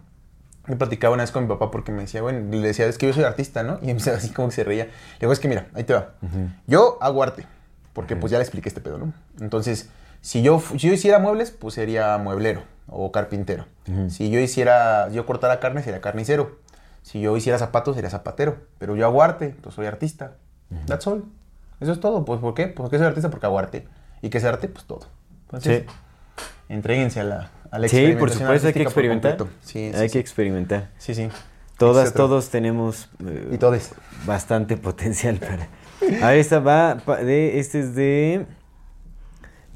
Me 0.66 0.76
platicaba 0.76 1.14
una 1.14 1.22
vez 1.22 1.30
con 1.30 1.44
mi 1.44 1.48
papá 1.48 1.70
porque 1.70 1.92
me 1.92 2.02
decía, 2.02 2.20
bueno, 2.20 2.40
le 2.50 2.66
decía, 2.66 2.84
es 2.86 2.98
que 2.98 3.06
yo 3.06 3.14
soy 3.14 3.24
artista, 3.24 3.62
¿no? 3.62 3.78
Y 3.80 3.88
empezaba 3.90 4.16
así 4.18 4.30
como 4.30 4.48
que 4.48 4.54
se 4.56 4.64
reía. 4.64 4.84
Le 4.84 4.92
digo, 5.20 5.32
es 5.32 5.40
que 5.40 5.48
mira, 5.48 5.68
ahí 5.72 5.84
te 5.84 5.94
va. 5.94 6.14
Yo 6.66 6.98
hago 7.00 7.22
arte, 7.22 7.46
porque 7.94 8.16
pues 8.16 8.30
ya 8.30 8.36
le 8.38 8.42
expliqué 8.44 8.68
este 8.68 8.82
pedo, 8.82 8.98
¿no? 8.98 9.14
Entonces, 9.40 9.88
si 10.20 10.42
yo, 10.42 10.60
si 10.72 10.88
yo 10.88 10.92
hiciera 10.92 11.18
muebles, 11.20 11.52
pues 11.52 11.74
sería 11.74 12.18
mueblero 12.18 12.62
o 12.88 13.12
carpintero. 13.12 13.66
Si 14.08 14.30
yo 14.30 14.40
hiciera, 14.40 15.08
yo 15.10 15.24
cortara 15.26 15.60
carne, 15.60 15.82
sería 15.82 16.00
carnicero. 16.00 16.58
Si 17.02 17.20
yo 17.20 17.36
hiciera 17.36 17.58
zapatos, 17.58 17.94
sería 17.94 18.10
zapatero. 18.10 18.58
Pero 18.78 18.96
yo 18.96 19.06
hago 19.06 19.22
arte, 19.22 19.54
pues 19.62 19.74
soy 19.74 19.86
artista. 19.86 20.32
That's 20.86 21.06
all. 21.06 21.24
Eso 21.80 21.92
es 21.92 22.00
todo. 22.00 22.24
Pues, 22.24 22.40
¿por 22.40 22.54
qué? 22.54 22.64
Pues, 22.66 22.74
¿por 22.76 22.90
qué 22.90 22.98
soy 22.98 23.06
artista? 23.06 23.30
Porque 23.30 23.46
hago 23.46 23.58
arte. 23.58 23.86
¿Y 24.20 24.28
qué 24.30 24.38
es 24.38 24.44
arte? 24.44 24.68
Pues 24.68 24.84
todo. 24.84 25.06
Entonces, 25.44 25.84
Sí. 25.86 25.94
entréguense 26.68 27.20
a 27.20 27.24
la, 27.24 27.50
a 27.70 27.78
la 27.78 27.88
Sí, 27.88 28.14
por 28.18 28.30
supuesto, 28.30 28.66
hay 28.68 28.74
que 28.74 28.82
experimentar. 28.82 29.38
Sí, 29.62 29.90
sí, 29.92 29.96
hay 29.98 30.08
sí. 30.08 30.12
que 30.14 30.18
experimentar. 30.18 30.90
Sí, 30.98 31.14
sí. 31.14 31.28
Todas, 31.78 32.04
Etcétera. 32.06 32.24
todos 32.24 32.48
tenemos 32.50 33.08
eh, 33.24 33.50
Y 33.52 33.58
todes. 33.58 33.92
bastante 34.26 34.76
potencial 34.88 35.36
para. 35.36 35.68
A 36.22 36.30
ver, 36.30 36.38
esta 36.38 36.58
va 36.58 36.96
de. 36.96 37.58
Este 37.58 37.80
es 37.80 37.94
de. 37.94 38.46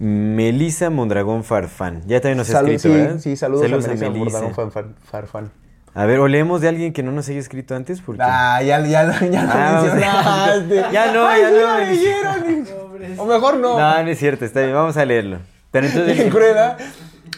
Melissa 0.07 0.91
Mondragón 0.91 1.45
Farfán. 1.45 2.03
Ya 2.07 2.21
también 2.21 2.39
nos 2.39 2.51
ha 2.51 2.55
Salud- 2.55 2.71
escrito, 2.73 2.95
sí, 2.97 3.01
¿verdad? 3.03 3.19
Sí, 3.21 3.37
saludos, 3.37 3.63
Saludos 3.63 4.35
a 4.35 4.51
fan, 4.53 4.73
fan, 4.73 4.95
farfán. 5.05 5.51
A 5.95 6.07
ver, 6.07 6.19
o 6.19 6.27
leemos 6.27 6.61
de 6.61 6.69
alguien 6.69 6.93
que 6.93 7.05
no 7.05 7.13
nos 7.13 7.29
haya 7.29 7.39
escrito 7.39 7.77
antes. 7.77 8.01
Porque... 8.01 8.21
Ah, 8.21 8.61
ya, 8.63 8.81
ya, 8.85 9.21
ya 9.21 9.43
lo 9.45 9.51
Ah, 9.53 9.79
a- 9.79 9.83
mencionaste. 9.83 10.85
Ya 10.93 11.13
no, 11.13 11.27
Ay, 11.29 11.43
ya 11.43 11.51
no, 11.51 11.57
lo 11.61 11.79
Melissa. 11.79 12.37
leyeron. 12.39 13.19
O 13.19 13.27
mejor 13.27 13.59
no. 13.59 13.79
No, 13.79 14.03
no 14.03 14.11
es 14.11 14.19
cierto, 14.19 14.45
está 14.45 14.61
bien, 14.63 14.73
vamos 14.75 14.97
a 14.97 15.05
leerlo. 15.05 15.39
Pero 15.71 15.87
entonces. 15.87 16.17
Qué 16.21 16.29
cruel, 16.31 16.59
¿ah? 16.59 16.77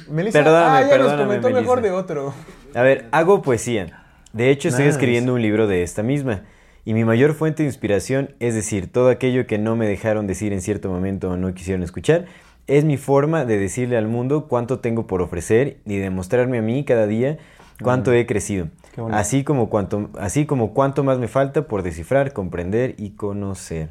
Melissa, 0.08 0.38
Perdóname, 0.38 0.76
ah, 0.78 0.82
ya 0.82 0.88
perdóname, 0.88 1.16
nos 1.18 1.26
comentó 1.26 1.50
mejor 1.50 1.82
de 1.82 1.90
otro. 1.90 2.32
A 2.74 2.80
ver, 2.82 3.08
hago 3.12 3.42
poesía. 3.42 4.04
De 4.32 4.48
hecho, 4.50 4.68
estoy 4.68 4.84
Nice. 4.86 4.94
escribiendo 4.96 5.34
un 5.34 5.42
libro 5.42 5.66
de 5.66 5.82
esta 5.82 6.02
misma. 6.02 6.42
Y 6.86 6.94
mi 6.94 7.04
mayor 7.04 7.34
fuente 7.34 7.62
de 7.62 7.68
inspiración, 7.68 8.34
es 8.40 8.54
decir, 8.54 8.90
todo 8.90 9.08
aquello 9.10 9.46
que 9.46 9.58
no 9.58 9.76
me 9.76 9.86
dejaron 9.86 10.26
decir 10.26 10.52
en 10.54 10.62
cierto 10.62 10.88
momento 10.88 11.30
o 11.30 11.36
no 11.36 11.52
quisieron 11.54 11.82
escuchar, 11.82 12.26
es 12.66 12.84
mi 12.84 12.96
forma 12.96 13.44
de 13.44 13.58
decirle 13.58 13.96
al 13.96 14.08
mundo 14.08 14.46
cuánto 14.48 14.78
tengo 14.80 15.06
por 15.06 15.20
ofrecer 15.22 15.78
y 15.86 15.96
demostrarme 15.96 16.58
a 16.58 16.62
mí 16.62 16.84
cada 16.84 17.06
día 17.06 17.38
cuánto 17.82 18.12
he 18.12 18.24
crecido. 18.26 18.68
Así 19.10 19.42
como, 19.44 19.68
cuánto, 19.68 20.10
así 20.18 20.46
como 20.46 20.72
cuánto 20.72 21.02
más 21.04 21.18
me 21.18 21.26
falta 21.28 21.62
por 21.66 21.82
descifrar, 21.82 22.32
comprender 22.32 22.94
y 22.98 23.10
conocer. 23.10 23.88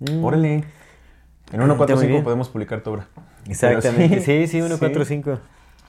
Mm, 0.00 0.24
Órale. 0.24 0.54
En 0.54 1.60
Está 1.60 1.66
muy 1.66 1.66
145 1.76 2.08
bien. 2.12 2.24
podemos 2.24 2.48
publicar 2.48 2.82
tu 2.82 2.90
obra. 2.90 3.08
Exactamente. 3.48 4.20
Sí, 4.20 4.46
sí, 4.46 4.48
145. 4.48 5.38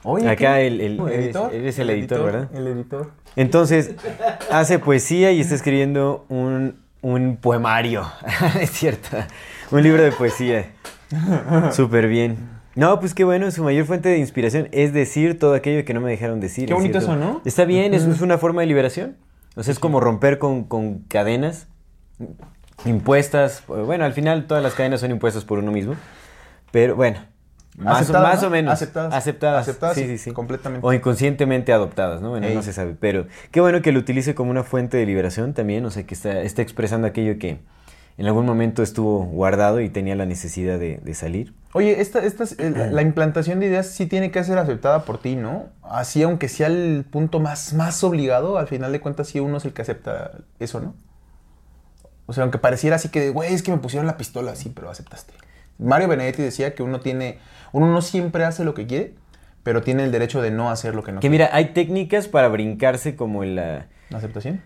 Oye, 0.06 0.28
Acá 0.30 0.60
el- 0.60 0.82
el- 0.82 0.98
¿Tu 0.98 1.08
eres- 1.08 1.36
eres 1.54 1.80
el 1.80 1.90
editor, 1.90 2.24
¿verdad? 2.26 2.50
El 2.54 2.68
editor. 2.68 3.12
Entonces, 3.38 3.96
hace 4.52 4.78
poesía 4.80 5.32
y 5.32 5.40
está 5.40 5.56
escribiendo 5.56 6.26
un, 6.30 6.76
un 7.04 7.38
poemario. 7.38 8.12
es 8.60 8.72
cierto. 8.72 9.18
Un 9.70 9.84
libro 9.84 10.02
de 10.02 10.12
poesía. 10.12 10.72
Súper 11.72 12.08
bien. 12.08 12.50
No, 12.76 13.00
pues 13.00 13.14
qué 13.14 13.24
bueno, 13.24 13.52
su 13.52 13.64
mayor 13.64 13.86
fuente 13.86 14.10
de 14.10 14.18
inspiración 14.18 14.68
es 14.72 14.94
decir 14.94 15.38
todo 15.38 15.54
aquello 15.54 15.86
que 15.86 15.94
no 15.94 16.02
me 16.02 16.10
dejaron 16.10 16.40
decir. 16.40 16.68
Qué 16.68 16.74
bonito 16.74 17.00
cierto. 17.00 17.14
eso, 17.14 17.24
¿no? 17.24 17.42
Está 17.46 17.66
bien, 17.66 17.94
es, 17.94 18.04
es 18.06 18.22
una 18.22 18.40
forma 18.40 18.62
de 18.62 18.68
liberación. 18.68 19.18
O 19.56 19.62
sea, 19.62 19.72
es 19.72 19.78
como 19.78 20.00
romper 20.00 20.40
con, 20.40 20.64
con 20.64 21.00
cadenas 21.04 21.68
impuestas. 22.86 23.64
Bueno, 23.68 24.06
al 24.06 24.14
final 24.14 24.48
todas 24.48 24.64
las 24.64 24.74
cadenas 24.74 25.02
son 25.02 25.12
impuestas 25.12 25.46
por 25.46 25.60
uno 25.60 25.72
mismo. 25.72 25.96
Pero 26.72 26.96
bueno, 26.96 27.20
más, 27.78 27.94
o, 27.94 27.98
Aceptadas, 28.02 28.34
más 28.34 28.42
¿no? 28.42 28.48
o 28.48 28.52
menos. 28.52 28.74
Aceptadas. 28.74 29.14
Aceptadas. 29.14 29.62
Aceptadas, 29.68 29.96
sí, 29.96 30.02
sí, 30.04 30.08
sí, 30.10 30.18
sí. 30.26 30.32
completamente. 30.32 30.86
O 30.86 30.94
inconscientemente 30.94 31.74
adoptadas, 31.74 32.22
¿no? 32.22 32.30
Bueno, 32.30 32.48
Ey. 32.48 32.56
no 32.56 32.62
se 32.62 32.74
sabe. 32.74 32.96
Pero 33.00 33.28
qué 33.52 33.62
bueno 33.62 33.82
que 33.82 33.92
lo 33.92 34.00
utilice 34.00 34.36
como 34.36 34.52
una 34.52 34.64
fuente 34.64 34.98
de 34.98 35.06
liberación 35.06 35.54
también. 35.54 35.86
O 35.86 35.92
sea, 35.92 36.04
que 36.04 36.14
está, 36.14 36.42
está 36.42 36.62
expresando 36.62 37.08
aquello 37.08 37.40
que 37.40 37.60
en 38.18 38.28
algún 38.28 38.46
momento 38.46 38.84
estuvo 38.84 39.26
guardado 39.26 39.82
y 39.82 39.90
tenía 39.90 40.16
la 40.16 40.28
necesidad 40.28 40.78
de, 40.78 40.98
de 40.98 41.14
salir. 41.16 41.56
Oye, 41.74 42.00
esta, 42.00 42.20
esta 42.24 42.44
es- 42.44 42.58
la 42.92 43.02
implantación 43.02 43.60
de 43.60 43.66
ideas 43.66 43.88
sí 43.88 44.06
tiene 44.06 44.30
que 44.30 44.44
ser 44.44 44.60
aceptada 44.60 45.04
por 45.04 45.18
ti, 45.20 45.36
¿no? 45.36 45.66
Así, 45.82 46.22
aunque 46.22 46.48
sea 46.50 46.68
el 46.68 47.06
punto 47.10 47.40
más, 47.40 47.74
más 47.74 48.04
obligado, 48.04 48.60
al 48.60 48.68
final 48.68 48.92
de 48.92 49.00
cuentas 49.00 49.30
sí 49.30 49.40
uno 49.40 49.58
es 49.58 49.66
el 49.66 49.74
que 49.74 49.82
acepta 49.82 50.32
eso, 50.60 50.80
¿no? 50.80 50.94
O 52.28 52.34
sea, 52.34 52.44
aunque 52.44 52.60
pareciera 52.60 52.96
así 52.98 53.10
que, 53.10 53.32
güey, 53.32 53.52
es 53.54 53.64
que 53.64 53.72
me 53.72 53.78
pusieron 53.80 54.06
la 54.08 54.16
pistola, 54.16 54.56
sí, 54.56 54.72
pero 54.74 54.90
aceptaste. 54.92 55.34
Mario 55.80 56.08
Benedetti 56.08 56.42
decía 56.42 56.76
que 56.76 56.84
uno 56.84 57.00
tiene, 57.00 57.38
uno 57.72 57.92
no 57.92 58.02
siempre 58.02 58.44
hace 58.46 58.64
lo 58.64 58.74
que 58.74 58.86
quiere, 58.88 59.14
pero 59.64 59.82
tiene 59.82 60.04
el 60.04 60.12
derecho 60.12 60.42
de 60.42 60.52
no 60.52 60.70
hacer 60.70 60.94
lo 60.96 61.04
que 61.04 61.12
no 61.12 61.18
Que 61.20 61.30
quiere. 61.30 61.46
mira, 61.46 61.50
hay 61.54 61.74
técnicas 61.74 62.28
para 62.28 62.48
brincarse 62.50 63.16
como 63.16 63.44
la, 63.46 63.88
¿La 64.10 64.18
aceptación? 64.18 64.62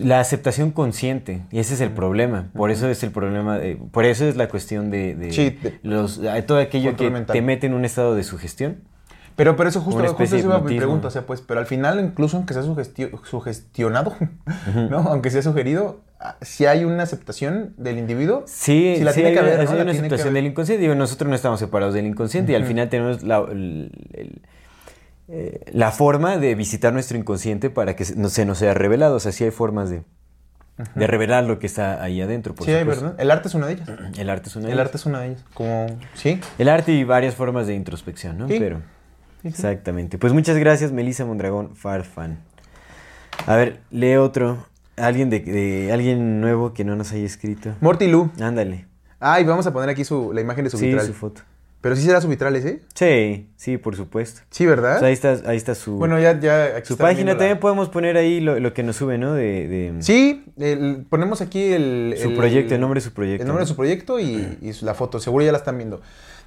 la 0.00 0.20
aceptación 0.20 0.70
consciente. 0.70 1.42
Y 1.50 1.58
ese 1.58 1.74
es 1.74 1.80
el 1.80 1.90
problema. 1.90 2.48
Por 2.54 2.70
eso 2.70 2.88
es 2.88 3.02
el 3.02 3.10
problema, 3.10 3.58
de- 3.58 3.76
por 3.76 4.04
eso 4.06 4.24
es 4.26 4.36
la 4.36 4.48
cuestión 4.48 4.90
de, 4.90 5.14
de 5.14 5.32
Sí, 5.32 5.58
los, 5.82 6.20
todo 6.46 6.58
aquello 6.58 6.96
que 6.96 7.10
mental. 7.10 7.34
te 7.34 7.42
mete 7.42 7.66
en 7.66 7.74
un 7.74 7.84
estado 7.84 8.14
de 8.14 8.22
sugestión. 8.22 8.76
Pero, 9.36 9.56
pero 9.56 9.68
eso 9.68 9.80
justo, 9.80 9.98
Una 10.00 10.08
justo 10.10 10.22
eso 10.22 10.36
iba 10.36 10.46
mi 10.46 10.56
hipnotismo. 10.58 10.78
pregunta, 10.78 11.08
o 11.08 11.10
sea, 11.10 11.22
pues, 11.26 11.40
pero 11.40 11.58
al 11.60 11.66
final, 11.66 11.98
incluso 12.00 12.36
aunque 12.36 12.54
sea 12.54 12.62
sugestio- 12.62 13.10
sugestionado, 13.24 14.14
¿no? 14.90 14.98
Aunque 14.98 15.30
sea 15.30 15.42
sugerido, 15.42 16.00
si 16.40 16.66
hay 16.66 16.84
una 16.84 17.02
aceptación 17.02 17.74
del 17.76 17.98
individuo, 17.98 18.44
Sí, 18.46 18.94
si 18.96 19.02
la 19.04 19.10
sí 19.12 19.16
tiene 19.16 19.30
hay, 19.30 19.34
que 19.34 19.40
haber, 19.40 19.64
¿no? 19.70 19.80
Una 19.82 19.90
aceptación 19.90 20.34
del 20.34 20.46
inconsciente. 20.46 20.82
Digo, 20.82 20.94
nosotros 20.94 21.28
no 21.28 21.34
estamos 21.34 21.58
separados 21.60 21.94
del 21.94 22.06
inconsciente 22.06 22.52
y 22.52 22.54
al 22.54 22.64
final 22.64 22.88
tenemos 22.88 23.22
la, 23.24 23.38
el- 23.50 23.90
el- 24.12 24.42
eh, 25.28 25.60
la 25.72 25.90
forma 25.90 26.36
de 26.36 26.54
visitar 26.54 26.92
nuestro 26.92 27.16
inconsciente 27.16 27.70
para 27.70 27.96
que 27.96 28.04
se, 28.04 28.14
no, 28.16 28.28
se 28.28 28.44
nos 28.44 28.58
sea 28.58 28.74
revelado. 28.74 29.16
O 29.16 29.20
sea, 29.20 29.32
sí 29.32 29.42
hay 29.44 29.50
formas 29.50 29.88
de, 29.90 30.02
de 30.94 31.06
revelar 31.06 31.44
lo 31.44 31.58
que 31.58 31.66
está 31.66 32.02
ahí 32.02 32.20
adentro. 32.20 32.54
Por 32.54 32.66
sí 32.66 32.72
hay. 32.72 32.84
¿verdad? 32.84 33.14
El 33.18 33.30
arte 33.30 33.48
es 33.48 33.54
una 33.54 33.66
de 33.66 33.72
ellas. 33.72 33.88
El 34.18 34.30
arte 34.30 34.48
es 34.48 34.56
una 34.56 34.66
de 34.66 34.72
El 34.72 34.78
ellas. 34.78 34.86
arte 34.86 34.96
es 34.98 35.06
una 35.06 35.20
de 35.20 35.26
ellas. 35.28 35.44
Como, 35.54 35.86
sí. 36.14 36.40
El 36.58 36.68
arte 36.68 36.92
y 36.92 37.04
varias 37.04 37.34
formas 37.34 37.66
de 37.66 37.74
introspección, 37.74 38.36
¿no? 38.38 38.48
Sí. 38.48 38.56
Pero. 38.58 38.82
Exactamente. 39.44 40.18
Pues 40.18 40.32
muchas 40.32 40.56
gracias, 40.56 40.92
Melissa 40.92 41.24
Mondragón, 41.24 41.76
Farfan. 41.76 42.38
A 43.46 43.56
ver, 43.56 43.80
lee 43.90 44.16
otro. 44.16 44.66
Alguien 44.96 45.28
de, 45.30 45.40
de- 45.40 45.92
alguien 45.92 46.40
nuevo 46.40 46.72
que 46.72 46.84
no 46.84 46.94
nos 46.96 47.12
haya 47.12 47.24
escrito. 47.26 47.74
Morty 47.80 48.06
Lu. 48.06 48.30
Ándale. 48.40 48.86
Ah, 49.20 49.40
y 49.40 49.44
vamos 49.44 49.66
a 49.66 49.72
poner 49.72 49.88
aquí 49.90 50.04
su, 50.04 50.32
la 50.32 50.40
imagen 50.40 50.64
de 50.64 50.70
su 50.70 50.78
Sí, 50.78 50.86
vitral. 50.86 51.06
su 51.06 51.14
foto. 51.14 51.42
Pero 51.80 51.96
sí 51.96 52.02
será 52.02 52.20
su 52.22 52.28
vitral 52.28 52.54
ese. 52.56 52.80
Sí, 52.94 53.50
sí, 53.56 53.76
por 53.76 53.94
supuesto. 53.96 54.40
Sí, 54.50 54.64
¿verdad? 54.64 54.96
O 54.96 54.98
sea, 55.00 55.08
ahí 55.08 55.12
está, 55.14 55.36
ahí 55.46 55.56
está 55.56 55.74
su, 55.74 55.96
Bueno, 55.96 56.18
ya, 56.18 56.38
ya. 56.40 56.76
aquí 56.76 56.86
su 56.88 56.96
página. 56.96 57.32
la- 57.32 57.38
También 57.38 57.58
podemos 57.58 57.88
poner 57.90 58.16
ahí 58.16 58.40
lo, 58.40 58.58
lo 58.60 58.72
que 58.72 58.82
nos 58.82 58.96
sube, 58.96 59.18
¿no? 59.18 59.34
De, 59.34 59.68
de 59.68 59.94
Sí, 59.98 60.44
el- 60.56 61.04
ponemos 61.10 61.40
aquí 61.42 61.62
el... 61.72 62.14
su 62.22 62.34
proyecto, 62.34 62.74
el 62.74 62.80
nombre 62.80 63.00
de 63.00 63.04
su 63.04 63.12
proyecto. 63.12 63.42
El 63.42 63.48
nombre 63.48 63.64
de 63.64 63.68
su 63.68 63.76
proyecto 63.76 64.18
y, 64.20 64.58
y 64.62 64.72
la 64.82 64.94
foto. 64.94 65.18
Seguro 65.20 65.44
ya 65.44 65.52
la 65.52 65.58
están 65.58 65.76
viendo. 65.76 66.00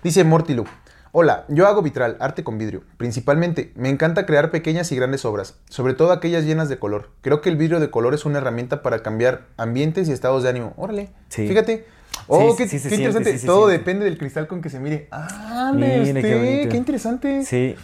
Dice 0.04 0.24
Mortilu. 0.24 0.66
Hola, 1.12 1.46
yo 1.48 1.68
hago 1.68 1.82
vitral, 1.82 2.18
arte 2.20 2.44
con 2.44 2.58
vidrio. 2.58 2.84
Principalmente, 2.98 3.72
me 3.76 3.90
encanta 3.90 4.26
crear 4.26 4.52
pequeñas 4.52 4.92
y 4.92 4.96
grandes 4.96 5.26
obras, 5.26 5.56
sobre 5.70 5.94
todo 5.94 6.12
aquellas 6.12 6.44
llenas 6.46 6.70
de 6.70 6.80
color. 6.80 7.10
Creo 7.22 7.42
que 7.42 7.50
el 7.50 7.56
vidrio 7.58 7.80
de 7.80 7.90
color 7.90 8.14
es 8.14 8.26
una 8.26 8.40
herramienta 8.40 8.82
para 8.84 9.00
cambiar 9.04 9.46
ambientes 9.58 10.10
y 10.10 10.12
estados 10.12 10.44
de 10.44 10.50
ánimo. 10.50 10.74
Órale, 10.78 11.10
Sí. 11.30 11.48
fíjate. 11.48 11.86
Oh, 12.28 12.52
Sí, 12.52 12.58
qué, 12.58 12.68
sí 12.80 12.90
qué 12.90 12.96
interesante. 12.96 13.40
todo 13.46 13.68
depende 13.68 14.04
del 14.06 14.18
cristal 14.18 14.48
con 14.48 14.62
que 14.62 14.70
se 14.70 14.80
mire. 14.80 15.08
Ah, 15.12 15.72
qué 15.76 16.68
qué, 16.70 16.78
interesante. 16.78 17.44
Sí. 17.46 17.76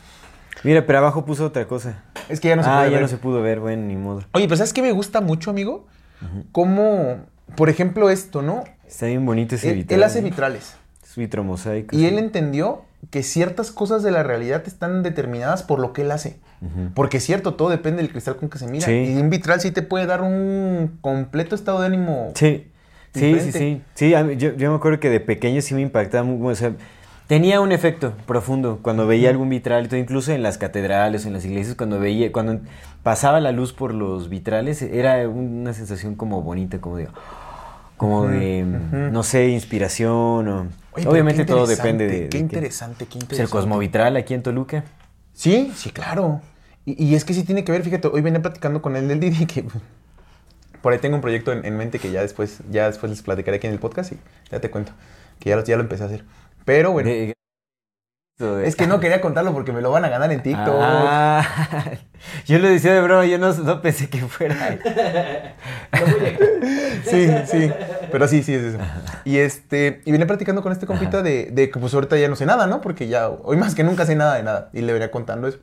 Mira, 0.63 0.85
pero 0.85 0.99
abajo 0.99 1.25
puso 1.25 1.45
otra 1.45 1.65
cosa. 1.67 2.03
Es 2.29 2.39
que 2.39 2.49
ya 2.49 2.55
no 2.55 2.63
se 2.63 2.69
ah, 2.69 2.85
ya 2.85 2.91
ver. 2.91 3.01
no 3.01 3.07
se 3.07 3.17
pudo 3.17 3.41
ver, 3.41 3.59
bueno, 3.59 3.83
ni 3.85 3.95
modo. 3.95 4.23
Oye, 4.33 4.45
pero 4.45 4.57
¿sabes 4.57 4.73
qué 4.73 4.81
me 4.81 4.91
gusta 4.91 5.21
mucho, 5.21 5.49
amigo? 5.49 5.87
Cómo, 6.51 7.17
por 7.55 7.69
ejemplo, 7.69 8.09
esto, 8.09 8.41
¿no? 8.41 8.63
Está 8.87 9.07
bien 9.07 9.25
bonito 9.25 9.55
ese 9.55 9.69
Él, 9.71 9.75
vitral. 9.77 9.99
él 9.99 10.03
hace 10.03 10.21
¿no? 10.21 10.25
vitrales. 10.29 10.75
Es 11.03 11.15
vitromosaico. 11.15 11.95
Y 11.95 12.05
él 12.05 12.17
entendió 12.17 12.83
que 13.13 13.21
ciertas 13.21 13.69
cosas 13.69 14.01
de 14.01 14.09
la 14.09 14.23
realidad 14.23 14.63
están 14.65 15.03
determinadas 15.03 15.61
por 15.61 15.77
lo 15.77 15.93
que 15.93 16.01
él 16.01 16.09
hace. 16.09 16.39
Porque 16.95 17.17
es 17.17 17.23
cierto, 17.23 17.53
todo 17.53 17.69
depende 17.69 18.01
del 18.01 18.09
cristal 18.11 18.37
con 18.37 18.49
que 18.49 18.57
se 18.57 18.65
mira. 18.65 18.87
Sí. 18.87 19.13
Y 19.15 19.21
un 19.21 19.29
vitral 19.29 19.61
sí 19.61 19.69
te 19.69 19.83
puede 19.83 20.07
dar 20.07 20.23
un 20.23 20.97
completo 21.01 21.53
estado 21.53 21.79
de 21.81 21.85
ánimo. 21.85 22.31
Sí, 22.33 22.71
sí, 23.13 23.39
sí, 23.39 23.51
sí. 23.51 23.81
Sí, 23.93 24.15
mí- 24.23 24.35
yo, 24.37 24.55
yo 24.55 24.71
me 24.71 24.77
acuerdo 24.77 24.99
que 24.99 25.11
de 25.11 25.19
pequeño 25.19 25.61
sí 25.61 25.75
me 25.75 25.81
impactaba 25.81 26.23
muy, 26.23 26.51
o 26.51 26.55
sea, 26.55 26.71
tenía 27.27 27.61
un 27.61 27.71
efecto 27.71 28.13
profundo 28.25 28.79
cuando 28.81 29.05
veía 29.05 29.29
algún 29.29 29.49
vitral, 29.49 29.87
incluso 29.95 30.31
en 30.31 30.41
las 30.41 30.57
catedrales, 30.57 31.27
en 31.27 31.33
las 31.33 31.45
iglesias, 31.45 31.75
cuando 31.75 31.99
veía, 31.99 32.31
cuando 32.31 32.61
pasaba 33.03 33.39
la 33.39 33.51
luz 33.51 33.73
por 33.73 33.93
los 33.93 34.27
vitrales, 34.29 34.81
era 34.81 35.29
una 35.29 35.73
sensación 35.73 36.15
como 36.15 36.41
bonita, 36.41 36.81
como 36.81 36.97
de, 36.97 37.09
como 38.03 38.27
de, 38.27 38.63
no 39.11 39.23
sé, 39.23 39.47
inspiración 39.49 40.47
o... 40.47 40.67
Oye, 40.91 41.07
Obviamente 41.07 41.45
todo 41.45 41.65
depende 41.65 42.05
de... 42.07 42.29
Qué 42.29 42.37
de 42.37 42.43
interesante, 42.43 43.05
qué 43.05 43.15
interesante. 43.17 43.41
el 43.43 43.49
cosmovitral 43.49 44.15
aquí 44.17 44.33
en 44.33 44.43
Toluca. 44.43 44.83
Sí, 45.33 45.71
sí, 45.75 45.89
claro. 45.89 46.41
Y, 46.85 47.03
y 47.03 47.15
es 47.15 47.25
que 47.25 47.33
sí 47.33 47.43
tiene 47.43 47.63
que 47.63 47.71
ver, 47.71 47.81
fíjate, 47.83 48.07
hoy 48.09 48.21
venía 48.21 48.41
platicando 48.41 48.81
con 48.81 48.95
él 48.95 49.07
del 49.07 49.19
Didi 49.19 49.45
que 49.45 49.65
por 50.81 50.93
ahí 50.93 50.99
tengo 50.99 51.15
un 51.15 51.21
proyecto 51.21 51.51
en, 51.51 51.65
en 51.65 51.77
mente 51.77 51.97
que 51.99 52.11
ya 52.11 52.21
después, 52.21 52.59
ya 52.69 52.87
después 52.87 53.09
les 53.09 53.21
platicaré 53.21 53.57
aquí 53.57 53.67
en 53.67 53.73
el 53.73 53.79
podcast 53.79 54.11
y 54.11 54.17
ya 54.51 54.59
te 54.59 54.69
cuento. 54.69 54.91
Que 55.39 55.49
ya 55.49 55.55
lo, 55.55 55.63
ya 55.63 55.75
lo 55.77 55.81
empecé 55.83 56.03
a 56.03 56.07
hacer. 56.07 56.23
Pero 56.65 56.91
bueno, 56.91 57.09
de- 57.09 57.33
es 58.39 58.75
que 58.75 58.87
no 58.87 58.99
quería 59.01 59.21
contarlo 59.21 59.53
porque 59.53 59.71
me 59.71 59.81
lo 59.81 59.91
van 59.91 60.05
a 60.05 60.09
ganar 60.09 60.31
en 60.31 60.41
TikTok. 60.41 60.75
Ah, 60.79 61.45
yo 62.45 62.59
lo 62.59 62.67
decía 62.67 62.93
de 62.93 63.01
broma, 63.01 63.25
yo 63.25 63.37
no, 63.37 63.53
no 63.53 63.81
pensé 63.81 64.09
que 64.09 64.19
fuera. 64.19 64.79
Sí, 67.03 67.27
sí. 67.45 67.69
Pero 68.11 68.27
sí, 68.27 68.41
sí 68.43 68.53
es 68.53 68.63
eso. 68.63 68.77
Y 69.25 69.37
este, 69.37 70.01
y 70.05 70.11
venía 70.11 70.25
platicando 70.25 70.63
con 70.63 70.71
este 70.71 70.87
compita 70.87 71.21
de, 71.21 71.49
de 71.51 71.69
que 71.69 71.79
pues 71.79 71.93
ahorita 71.93 72.17
ya 72.17 72.29
no 72.29 72.35
sé 72.35 72.45
nada, 72.45 72.65
¿no? 72.65 72.81
Porque 72.81 73.07
ya 73.07 73.29
hoy 73.29 73.57
más 73.57 73.75
que 73.75 73.83
nunca 73.83 74.05
sé 74.05 74.15
nada 74.15 74.35
de 74.35 74.43
nada. 74.43 74.69
Y 74.73 74.81
le 74.81 74.93
venía 74.93 75.11
contando 75.11 75.47
eso. 75.47 75.59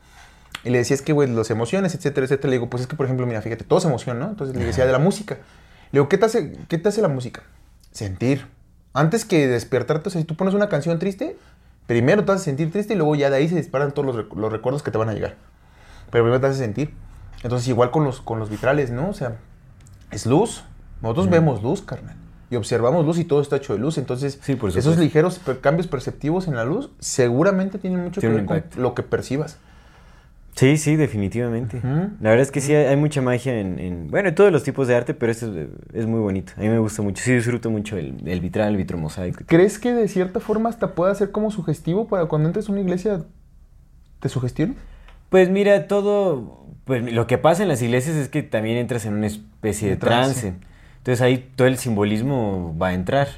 Y 0.63 0.71
le 0.71 0.79
decía, 0.79 0.95
es 0.95 1.03
que, 1.03 1.13
güey, 1.13 1.29
las 1.29 1.51
emociones, 1.51 1.95
etcétera, 1.95 2.27
etcétera. 2.27 2.51
Le 2.51 2.57
digo, 2.57 2.69
pues 2.69 2.83
es 2.83 2.87
que, 2.87 2.95
por 2.95 3.07
ejemplo, 3.07 3.27
mira, 3.27 3.41
fíjate, 3.41 3.65
todo 3.65 3.79
es 3.79 3.85
emoción, 3.87 4.19
¿no? 4.19 4.29
Entonces 4.29 4.55
le 4.55 4.65
decía 4.65 4.85
de 4.85 4.93
la 4.93 4.99
música. 4.99 5.37
Le 5.37 5.99
digo, 5.99 6.09
¿qué 6.09 6.19
te 6.19 6.27
hace, 6.27 6.53
qué 6.69 6.79
te 6.79 6.89
hace 6.91 7.01
la 7.01 7.09
música? 7.09 7.43
Sentir. 7.91 8.47
Antes 8.93 9.25
que 9.25 9.49
despertarte, 9.49 10.09
o 10.09 10.13
sea, 10.13 10.21
si 10.21 10.27
tú 10.27 10.37
pones 10.37 10.53
una 10.53 10.69
canción 10.69 10.99
triste, 10.99 11.37
primero 11.91 12.25
te 12.25 12.31
hace 12.31 12.45
sentir 12.45 12.71
triste 12.71 12.95
y 12.95 12.97
luego 12.97 13.17
ya 13.17 13.31
de 13.31 13.37
ahí 13.39 13.49
se 13.49 13.57
disparan 13.57 13.91
todos 13.91 14.07
los, 14.07 14.17
rec- 14.29 14.37
los 14.37 14.53
recuerdos 14.53 14.85
que 14.85 14.93
te 14.93 14.99
van 14.99 15.09
a 15.09 15.13
llegar. 15.13 15.35
Pero 16.13 16.23
primero 16.23 16.41
te 16.41 16.47
hace 16.47 16.59
sentir. 16.61 16.95
Entonces, 17.43 17.67
igual 17.67 17.91
con 17.91 18.05
los, 18.05 18.21
con 18.21 18.39
los 18.39 18.49
vitrales, 18.49 18.93
¿no? 18.93 19.09
O 19.09 19.13
sea, 19.13 19.39
es 20.13 20.25
luz. 20.25 20.63
Nosotros 21.03 21.29
vemos 21.31 21.65
luz, 21.65 21.83
carnal. 21.83 22.15
Y 22.49 22.55
observamos 22.55 23.05
luz 23.05 23.19
y 23.19 23.25
todo 23.25 23.41
está 23.41 23.57
hecho 23.57 23.73
de 23.73 23.81
luz. 23.81 23.99
Entonces, 23.99 24.39
Sí, 24.41 24.55
por 24.55 24.71
esos 24.71 24.99
ligeros 24.99 25.41
cambios 25.61 25.89
perceptivos 25.89 26.47
en 26.47 26.55
la 26.55 26.65
luz 26.65 26.91
seguramente 27.01 27.79
tienen 27.79 28.05
mucho 28.05 28.21
Tiene 28.21 28.45
que 28.47 28.53
ver 28.53 28.65
con 28.71 28.83
lo 28.83 28.95
que 28.95 29.03
percibas. 29.03 29.59
Sí, 30.55 30.77
sí, 30.77 30.97
definitivamente. 30.97 31.81
La 31.83 32.31
verdad 32.31 32.41
es 32.41 32.51
que 32.51 32.61
sí, 32.61 32.75
hay, 32.75 32.87
hay 32.87 32.97
mucha 32.97 33.23
magia 33.23 33.59
en, 33.59 33.79
en- 33.79 34.09
bueno, 34.11 34.29
en 34.29 34.35
todos 34.35 34.53
los 34.53 34.63
tipos 34.63 34.89
de 34.89 34.95
arte, 34.97 35.15
pero 35.15 35.33
este 35.33 35.47
es, 35.47 35.69
es 35.95 36.07
muy 36.07 36.21
bonito. 36.21 36.53
A 36.57 36.61
mí 36.61 36.69
me 36.69 36.79
gusta 36.79 37.01
mucho. 37.03 37.23
Sí, 37.23 37.33
disfruto 37.33 37.71
mucho 37.71 37.97
el, 37.97 38.17
el 38.29 38.41
vitral, 38.41 38.73
el 38.73 38.77
vitromosaico. 38.77 39.45
¿Crees 39.47 39.79
que 39.79 39.95
de 39.95 40.07
cierta 40.09 40.39
forma 40.41 40.69
hasta 40.69 40.95
pueda 40.95 41.15
ser 41.15 41.31
como 41.31 41.51
sugestivo 41.51 42.09
para 42.09 42.27
cuando 42.27 42.49
entres 42.49 42.69
a 42.69 42.73
una 42.73 42.81
iglesia 42.83 43.23
te 44.21 44.29
sugestione? 44.29 44.75
Pues 45.31 45.49
mira, 45.49 45.87
todo, 45.87 46.67
pues 46.85 47.11
lo 47.11 47.27
que 47.27 47.39
pasa 47.39 47.63
en 47.63 47.69
las 47.69 47.81
iglesias 47.81 48.17
es 48.17 48.29
que 48.29 48.43
también 48.43 48.77
entras 48.77 49.07
en 49.07 49.15
una 49.15 49.29
especie 49.29 49.89
de 49.89 49.97
trance. 49.97 50.55
Entonces 50.99 51.23
ahí 51.23 51.51
todo 51.57 51.69
el 51.69 51.79
simbolismo 51.79 52.77
va 52.77 52.89
a 52.89 52.95
entrar. 52.95 53.29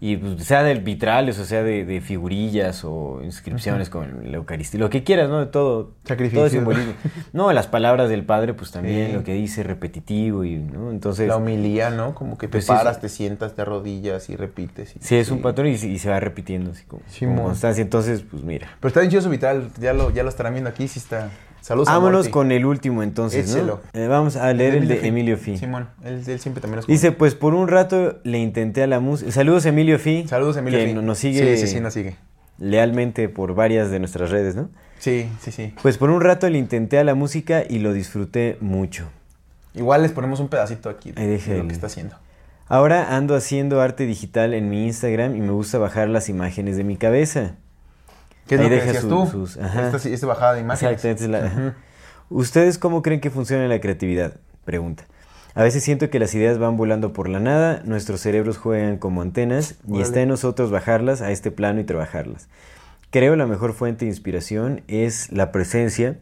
Y 0.00 0.16
pues, 0.16 0.44
sea 0.44 0.62
del 0.62 0.80
vitrales, 0.80 1.40
o 1.40 1.44
sea 1.44 1.64
de, 1.64 1.84
de 1.84 2.00
figurillas 2.00 2.84
o 2.84 3.20
inscripciones 3.24 3.90
con 3.90 4.30
la 4.30 4.36
Eucaristía, 4.36 4.78
lo 4.78 4.90
que 4.90 5.02
quieras, 5.02 5.28
¿no? 5.28 5.40
De 5.40 5.46
todo. 5.46 5.94
Sacrificio. 6.04 6.38
Todo 6.40 6.48
simbolismo. 6.50 6.92
No, 7.32 7.52
las 7.52 7.66
palabras 7.66 8.08
del 8.08 8.24
Padre, 8.24 8.54
pues 8.54 8.70
también 8.70 9.08
Sí. 9.08 9.12
lo 9.14 9.24
que 9.24 9.32
dice, 9.34 9.62
repetitivo 9.64 10.44
y, 10.44 10.56
¿no? 10.56 10.90
Entonces... 10.92 11.26
La 11.28 11.36
homilía, 11.36 11.90
¿no? 11.90 12.14
Como 12.14 12.38
que 12.38 12.46
te 12.46 12.52
Pues 12.52 12.66
paras, 12.66 12.96
sí. 12.96 13.02
te 13.02 13.08
sientas, 13.08 13.54
te 13.54 13.62
arrodillas 13.62 14.28
y 14.30 14.36
repites. 14.36 14.94
y- 14.96 15.00
Sí, 15.00 15.16
es 15.16 15.30
un 15.30 15.42
patrón 15.42 15.66
y, 15.66 15.70
y 15.72 15.98
se 15.98 16.08
va 16.10 16.20
repitiendo 16.20 16.70
así 16.70 16.84
como, 16.84 17.02
Sí, 17.08 17.24
como 17.26 17.42
constancia. 17.44 17.82
Entonces, 17.82 18.22
pues 18.28 18.42
mira. 18.44 18.68
Pero 18.80 18.88
está 18.88 19.00
bien 19.00 19.10
chido 19.10 19.22
su 19.22 19.30
vital, 19.30 19.68
ya 19.80 19.92
lo, 19.94 20.10
ya 20.10 20.22
lo 20.22 20.28
estarán 20.28 20.52
viendo 20.54 20.70
aquí, 20.70 20.86
sí 20.88 21.00
está. 21.00 21.30
Saludos 21.60 21.88
Vámonos 21.88 22.28
con 22.28 22.50
el 22.52 22.64
último 22.64 23.02
entonces, 23.02 23.50
Échelo. 23.50 23.80
¿no? 23.92 24.00
Eh, 24.00 24.06
vamos 24.06 24.36
a 24.36 24.52
leer 24.54 24.74
el 24.76 24.88
de 24.88 25.06
Emilio 25.06 25.36
Fi. 25.36 25.58
Simón, 25.58 25.88
él, 26.04 26.22
él 26.26 26.40
siempre 26.40 26.60
también 26.60 26.76
nos 26.76 26.86
Dice, 26.86 27.12
pues 27.12 27.34
por 27.34 27.54
un 27.54 27.68
rato 27.68 28.18
le 28.24 28.38
intenté 28.38 28.82
a 28.82 28.86
la 28.86 29.00
música. 29.00 29.30
Saludos 29.32 29.66
Emilio 29.66 29.98
Fi. 29.98 30.26
Saludos, 30.28 30.56
Emilio. 30.56 30.78
Que 30.78 30.86
Fi. 30.86 30.94
no- 30.94 31.02
nos 31.02 31.18
sigue 31.18 31.56
Sí, 31.56 31.66
sí, 31.66 31.74
sí, 31.74 31.80
nos 31.80 31.92
sigue. 31.94 32.16
lealmente 32.58 33.28
por 33.28 33.54
varias 33.54 33.90
de 33.90 33.98
nuestras 33.98 34.30
redes, 34.30 34.54
¿no? 34.56 34.68
Sí, 34.98 35.28
sí, 35.40 35.52
sí. 35.52 35.74
Pues 35.82 35.96
por 35.98 36.10
un 36.10 36.20
rato 36.20 36.48
le 36.48 36.58
intenté 36.58 36.98
a 36.98 37.04
la 37.04 37.14
música 37.14 37.62
y 37.68 37.78
lo 37.78 37.92
disfruté 37.92 38.56
mucho. 38.60 39.08
Igual 39.74 40.02
les 40.02 40.12
ponemos 40.12 40.40
un 40.40 40.48
pedacito 40.48 40.88
aquí 40.88 41.12
de, 41.12 41.38
de 41.38 41.58
lo 41.58 41.66
que 41.68 41.72
está 41.74 41.86
haciendo. 41.86 42.16
Ahora 42.66 43.16
ando 43.16 43.34
haciendo 43.36 43.80
arte 43.80 44.06
digital 44.06 44.54
en 44.54 44.68
mi 44.68 44.86
Instagram 44.86 45.36
y 45.36 45.40
me 45.40 45.52
gusta 45.52 45.78
bajar 45.78 46.08
las 46.08 46.28
imágenes 46.28 46.76
de 46.76 46.84
mi 46.84 46.96
cabeza. 46.96 47.54
¿Qué 48.48 48.54
es 48.56 48.60
Ahí 48.60 48.66
lo 48.66 48.70
que 48.70 48.74
deja 48.76 48.86
decías 48.86 49.02
su- 49.02 49.08
tú? 49.08 49.26
sus- 49.26 49.56
ajá. 49.58 49.90
Esta, 49.94 50.08
esta 50.08 50.26
bajada 50.26 50.54
de 50.54 50.60
imágenes. 50.62 51.04
Es 51.04 51.28
la- 51.28 51.44
ajá. 51.46 51.74
¿Ustedes 52.30 52.78
cómo 52.78 53.02
creen 53.02 53.20
que 53.20 53.30
funciona 53.30 53.66
la 53.68 53.80
creatividad? 53.80 54.34
Pregunta. 54.64 55.04
A 55.54 55.62
veces 55.62 55.82
siento 55.82 56.10
que 56.10 56.18
las 56.18 56.34
ideas 56.34 56.58
van 56.58 56.76
volando 56.76 57.12
por 57.12 57.28
la 57.28 57.40
nada, 57.40 57.82
nuestros 57.84 58.20
cerebros 58.20 58.58
juegan 58.58 58.96
como 58.98 59.22
antenas 59.22 59.76
y 59.88 60.00
está 60.00 60.20
en 60.20 60.28
nosotros 60.28 60.70
bajarlas 60.70 61.20
a 61.22 61.30
este 61.30 61.50
plano 61.50 61.80
y 61.80 61.84
trabajarlas. 61.84 62.48
Creo 63.10 63.34
la 63.36 63.46
mejor 63.46 63.72
fuente 63.72 64.04
de 64.04 64.10
inspiración 64.10 64.82
es 64.88 65.32
la 65.32 65.50
presencia, 65.50 66.16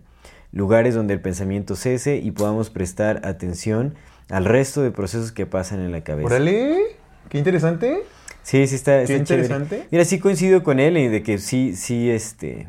lugares 0.53 0.95
donde 0.95 1.13
el 1.15 1.21
pensamiento 1.21 1.75
cese 1.77 2.17
y 2.17 2.31
podamos 2.31 2.71
prestar 2.71 3.21
atención 3.27 3.95
al 4.31 4.45
resto 4.45 4.81
de 4.83 4.91
procesos 4.93 5.33
que 5.33 5.45
pasan 5.45 5.81
en 5.81 5.93
la 5.93 6.03
cabeza. 6.03 6.27
Órale, 6.27 6.97
qué 7.29 7.39
interesante. 7.39 8.05
Sí, 8.47 8.65
sí 8.69 8.77
está, 8.77 9.01
está 9.01 9.13
Qué 9.13 9.25
chévere. 9.25 9.47
interesante. 9.47 9.89
Mira, 9.91 10.05
sí 10.05 10.21
coincido 10.21 10.63
con 10.63 10.79
él 10.79 10.97
en 10.97 11.11
de 11.11 11.25
que 11.25 11.39
sí, 11.39 11.75
sí, 11.75 12.09
este, 12.09 12.69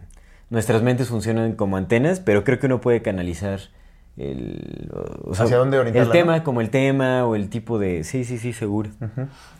nuestras 0.50 0.82
mentes 0.82 1.08
funcionan 1.08 1.54
como 1.54 1.78
antenas, 1.78 2.20
pero 2.20 2.44
creo 2.44 2.58
que 2.58 2.66
uno 2.66 2.82
puede 2.82 3.04
canalizar 3.04 3.60
el, 4.18 4.90
o 5.24 5.36
sea, 5.36 5.46
¿Hacia 5.46 5.58
dónde 5.58 5.78
el 5.78 6.10
tema, 6.10 6.44
como 6.44 6.62
el 6.62 6.72
tema 6.72 7.28
o 7.28 7.36
el 7.36 7.52
tipo 7.52 7.78
de, 7.78 8.04
sí, 8.04 8.24
sí, 8.24 8.40
sí, 8.40 8.54
seguro, 8.54 8.90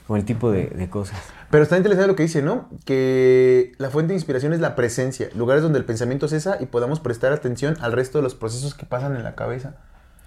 como 0.08 0.18
el 0.18 0.26
tipo 0.26 0.50
de, 0.50 0.66
de 0.66 0.90
cosas. 0.90 1.20
Pero 1.52 1.62
está 1.62 1.78
interesante 1.78 2.08
lo 2.08 2.16
que 2.16 2.24
dice, 2.24 2.42
¿no? 2.42 2.68
Que 2.84 3.74
la 3.78 3.92
fuente 3.92 4.14
de 4.14 4.16
inspiración 4.16 4.54
es 4.54 4.60
la 4.60 4.76
presencia, 4.76 5.30
lugares 5.36 5.62
donde 5.62 5.78
el 5.78 5.86
pensamiento 5.86 6.28
cesa 6.28 6.58
y 6.60 6.66
podamos 6.66 7.00
prestar 7.00 7.32
atención 7.32 7.78
al 7.80 7.92
resto 7.92 8.18
de 8.18 8.24
los 8.24 8.34
procesos 8.34 8.74
que 8.74 8.88
pasan 8.88 9.16
en 9.16 9.24
la 9.24 9.36
cabeza. 9.36 9.76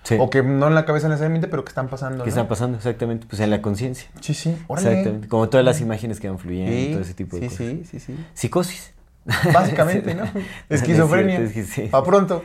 Sí. 0.03 0.17
O 0.19 0.31
que 0.31 0.43
no 0.43 0.67
en 0.69 0.75
la 0.75 0.85
cabeza 0.87 1.09
necesariamente, 1.09 1.47
pero 1.47 1.63
que 1.65 1.69
están 1.69 1.89
pasando. 1.89 2.25
¿Qué 2.25 2.31
¿no? 2.31 2.37
está 2.37 2.49
pasando 2.49 2.79
exactamente? 2.79 3.27
Pues 3.29 3.41
en 3.41 3.51
la 3.51 3.61
conciencia. 3.61 4.09
Sí, 4.21 4.33
sí. 4.35 4.57
Órale. 4.67 4.91
Exactamente. 4.91 5.29
Como 5.29 5.49
todas 5.49 5.65
las 5.65 5.81
imágenes 5.81 6.21
que 6.21 6.29
van 6.29 6.39
fluyendo, 6.39 6.73
Sí, 6.73 6.89
todo 6.93 7.03
ese 7.03 7.15
tipo 7.15 7.37
de 7.37 7.43
sí, 7.43 7.49
cosas. 7.49 7.67
sí, 7.67 7.85
sí, 7.91 8.01
sí. 8.01 8.17
Psicosis. 8.35 8.93
Básicamente, 9.53 10.15
¿no? 10.15 10.25
No, 10.25 10.31
no 10.35 10.41
es 10.71 10.81
Esquizofrenia. 10.81 11.37
cierto, 11.39 11.59
es 11.61 11.67
que 11.67 11.83
sí. 11.83 11.89
Pa' 11.89 12.03
pronto. 12.03 12.43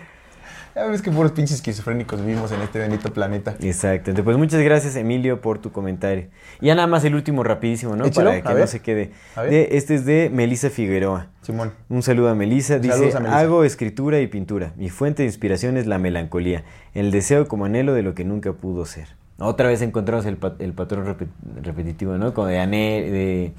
Ya 0.75 0.85
ves 0.87 1.01
que 1.01 1.09
puros 1.09 1.31
pinches 1.31 1.55
esquizofrénicos 1.55 2.19
vivimos 2.19 2.51
en 2.51 2.61
este 2.61 2.79
bendito 2.79 3.13
planeta. 3.13 3.55
Exacto. 3.61 4.13
Pues 4.25 4.35
muchas 4.37 4.61
gracias, 4.61 4.97
Emilio, 4.97 5.39
por 5.39 5.59
tu 5.59 5.71
comentario. 5.71 6.27
Y 6.59 6.65
ya 6.65 6.75
nada 6.75 6.87
más 6.87 7.05
el 7.05 7.15
último 7.15 7.43
rapidísimo, 7.45 7.95
¿no? 7.95 8.05
Échalo, 8.05 8.31
Para 8.31 8.41
que 8.41 8.53
no 8.59 8.67
se 8.67 8.81
quede. 8.81 9.11
De- 9.49 9.69
este 9.71 9.95
es 9.95 10.05
de 10.05 10.29
Melissa 10.33 10.69
Figueroa. 10.69 11.27
Simón. 11.43 11.71
Un 11.87 12.03
saludo 12.03 12.27
a 12.29 12.35
Melissa. 12.35 12.77
Dice, 12.79 12.93
a 13.15 13.19
Melissa. 13.21 13.39
hago 13.39 13.63
escritura 13.63 14.19
y 14.19 14.27
pintura. 14.27 14.73
Mi 14.75 14.89
fuente 14.89 15.23
de 15.23 15.27
inspiración 15.27 15.77
es 15.77 15.87
la 15.87 15.97
melancolía. 15.97 16.65
El 16.93 17.09
deseo 17.09 17.47
como 17.47 17.63
anhelo 17.65 17.93
de 17.93 18.01
lo 18.03 18.13
que 18.13 18.25
nunca 18.25 18.51
pudo 18.51 18.85
ser. 18.85 19.07
Otra 19.37 19.69
vez 19.69 19.81
encontramos 19.81 20.25
el, 20.25 20.35
pa- 20.37 20.55
el 20.59 20.73
patrón 20.73 21.05
repe- 21.05 21.27
repetitivo, 21.61 22.17
¿no? 22.17 22.33
Como 22.33 22.47
de, 22.47 22.59
ane- 22.59 23.09
de 23.09 23.53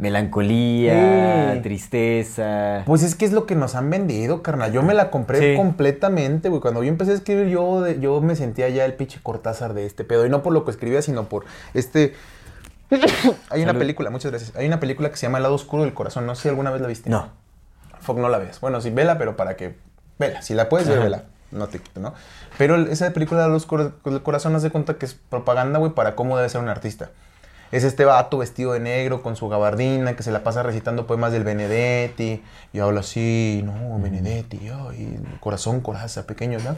melancolía, 0.00 1.52
Sí. 1.54 1.60
tristeza. 1.60 2.82
Pues 2.86 3.02
es 3.02 3.14
que 3.14 3.24
es 3.24 3.32
lo 3.32 3.46
que 3.46 3.54
nos 3.54 3.74
han 3.74 3.90
vendido, 3.90 4.42
carnal. 4.42 4.72
Yo 4.72 4.82
me 4.82 4.94
la 4.94 5.10
compré 5.10 5.52
Sí. 5.52 5.56
completamente, 5.56 6.48
güey. 6.48 6.60
Cuando 6.60 6.82
yo 6.82 6.88
empecé 6.88 7.12
a 7.12 7.14
escribir, 7.14 7.48
yo, 7.48 7.86
yo 7.88 8.20
me 8.20 8.34
sentía 8.36 8.68
ya 8.68 8.84
el 8.84 8.94
pinche 8.94 9.20
Cortázar 9.22 9.74
de 9.74 9.86
este 9.86 10.04
pedo. 10.04 10.26
Y 10.26 10.30
no 10.30 10.42
por 10.42 10.52
lo 10.52 10.64
que 10.64 10.70
escribía, 10.70 11.02
sino 11.02 11.28
por 11.28 11.44
este... 11.74 12.14
Hay 13.50 13.60
una 13.62 13.68
Salud. 13.68 13.78
película, 13.78 14.10
muchas 14.10 14.32
gracias. 14.32 14.56
Hay 14.56 14.66
una 14.66 14.80
película 14.80 15.10
que 15.10 15.16
se 15.16 15.26
llama 15.26 15.38
El 15.38 15.42
lado 15.44 15.54
oscuro 15.54 15.84
del 15.84 15.94
corazón. 15.94 16.26
No 16.26 16.34
sé 16.34 16.42
si 16.42 16.48
alguna 16.48 16.70
vez 16.70 16.80
la 16.80 16.88
viste. 16.88 17.08
No. 17.10 17.28
Fuck, 18.00 18.16
no 18.18 18.28
la 18.28 18.38
veas. 18.38 18.60
Bueno, 18.60 18.80
sí, 18.80 18.90
vela, 18.90 19.18
pero 19.18 19.36
para 19.36 19.56
que... 19.56 19.76
Vela, 20.18 20.42
si 20.42 20.54
la 20.54 20.68
puedes 20.68 20.88
ver, 20.88 20.96
Ajá. 20.98 21.04
vela. 21.04 21.24
No 21.52 21.66
te 21.66 21.78
quito, 21.80 22.00
¿no? 22.00 22.14
Pero 22.58 22.76
esa 22.76 23.12
película 23.12 23.42
de 23.42 23.48
los 23.48 23.62
Oscuro 23.62 23.92
del 24.04 24.22
Corazón 24.22 24.54
hace 24.54 24.70
cuenta 24.70 24.94
que 24.94 25.06
es 25.06 25.14
propaganda, 25.14 25.78
güey, 25.78 25.92
para 25.92 26.14
cómo 26.14 26.36
debe 26.36 26.48
ser 26.48 26.60
un 26.60 26.68
artista. 26.68 27.10
Es 27.72 27.84
este 27.84 28.04
vato 28.04 28.38
vestido 28.38 28.72
de 28.72 28.80
negro 28.80 29.22
con 29.22 29.36
su 29.36 29.48
gabardina 29.48 30.16
que 30.16 30.22
se 30.24 30.32
la 30.32 30.42
pasa 30.42 30.62
recitando 30.64 31.06
poemas 31.06 31.30
del 31.32 31.44
Benedetti 31.44 32.42
y 32.72 32.78
habla 32.80 33.00
así, 33.00 33.62
no, 33.64 33.98
Benedetti, 34.00 34.58
ay, 34.88 35.18
corazón, 35.38 35.80
coraza, 35.80 36.26
pequeño, 36.26 36.58
¿no? 36.64 36.76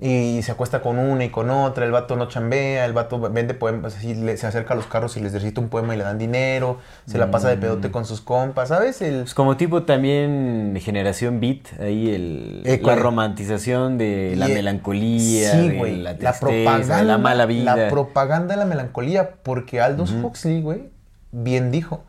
Y 0.00 0.42
se 0.42 0.52
acuesta 0.52 0.80
con 0.82 0.98
una 0.98 1.24
y 1.24 1.30
con 1.30 1.48
otra, 1.50 1.84
el 1.86 1.92
vato 1.92 2.16
no 2.16 2.28
chambea, 2.28 2.84
el 2.84 2.92
vato 2.92 3.18
vende 3.20 3.54
poemas, 3.54 3.96
así 3.96 4.14
le- 4.14 4.36
se 4.36 4.46
acerca 4.46 4.74
a 4.74 4.76
los 4.76 4.86
carros 4.86 5.16
y 5.16 5.20
les 5.20 5.32
recita 5.32 5.60
un 5.62 5.68
poema 5.70 5.94
y 5.94 5.98
le 5.98 6.04
dan 6.04 6.18
dinero, 6.18 6.78
se 7.06 7.16
la 7.18 7.30
pasa 7.30 7.48
de 7.48 7.56
pedote 7.56 7.90
con 7.90 8.04
sus 8.04 8.20
compas, 8.20 8.68
¿sabes? 8.68 9.00
El, 9.02 9.20
Pues 9.20 9.34
como 9.34 9.56
tipo 9.56 9.82
también 9.84 10.76
generación 10.80 11.40
beat, 11.40 11.80
ahí 11.80 12.14
el, 12.14 12.62
Eh, 12.66 12.80
la 12.82 12.96
romantización 12.96 13.96
de 13.98 14.34
la 14.36 14.48
Y, 14.48 14.52
eh, 14.52 14.54
melancolía, 14.54 15.50
sí, 15.52 15.68
de 15.70 16.16
la 16.20 16.32
propaganda, 16.32 16.96
de 16.98 17.04
la 17.04 17.18
mala 17.18 17.46
vida. 17.46 17.76
La 17.76 17.88
propaganda 17.88 18.54
de 18.54 18.58
la 18.60 18.64
melancolía, 18.66 19.30
porque 19.42 19.80
Aldous 19.80 20.17
Huxley, 20.24 20.60
güey, 20.62 20.90
bien 21.32 21.70
dijo. 21.70 22.02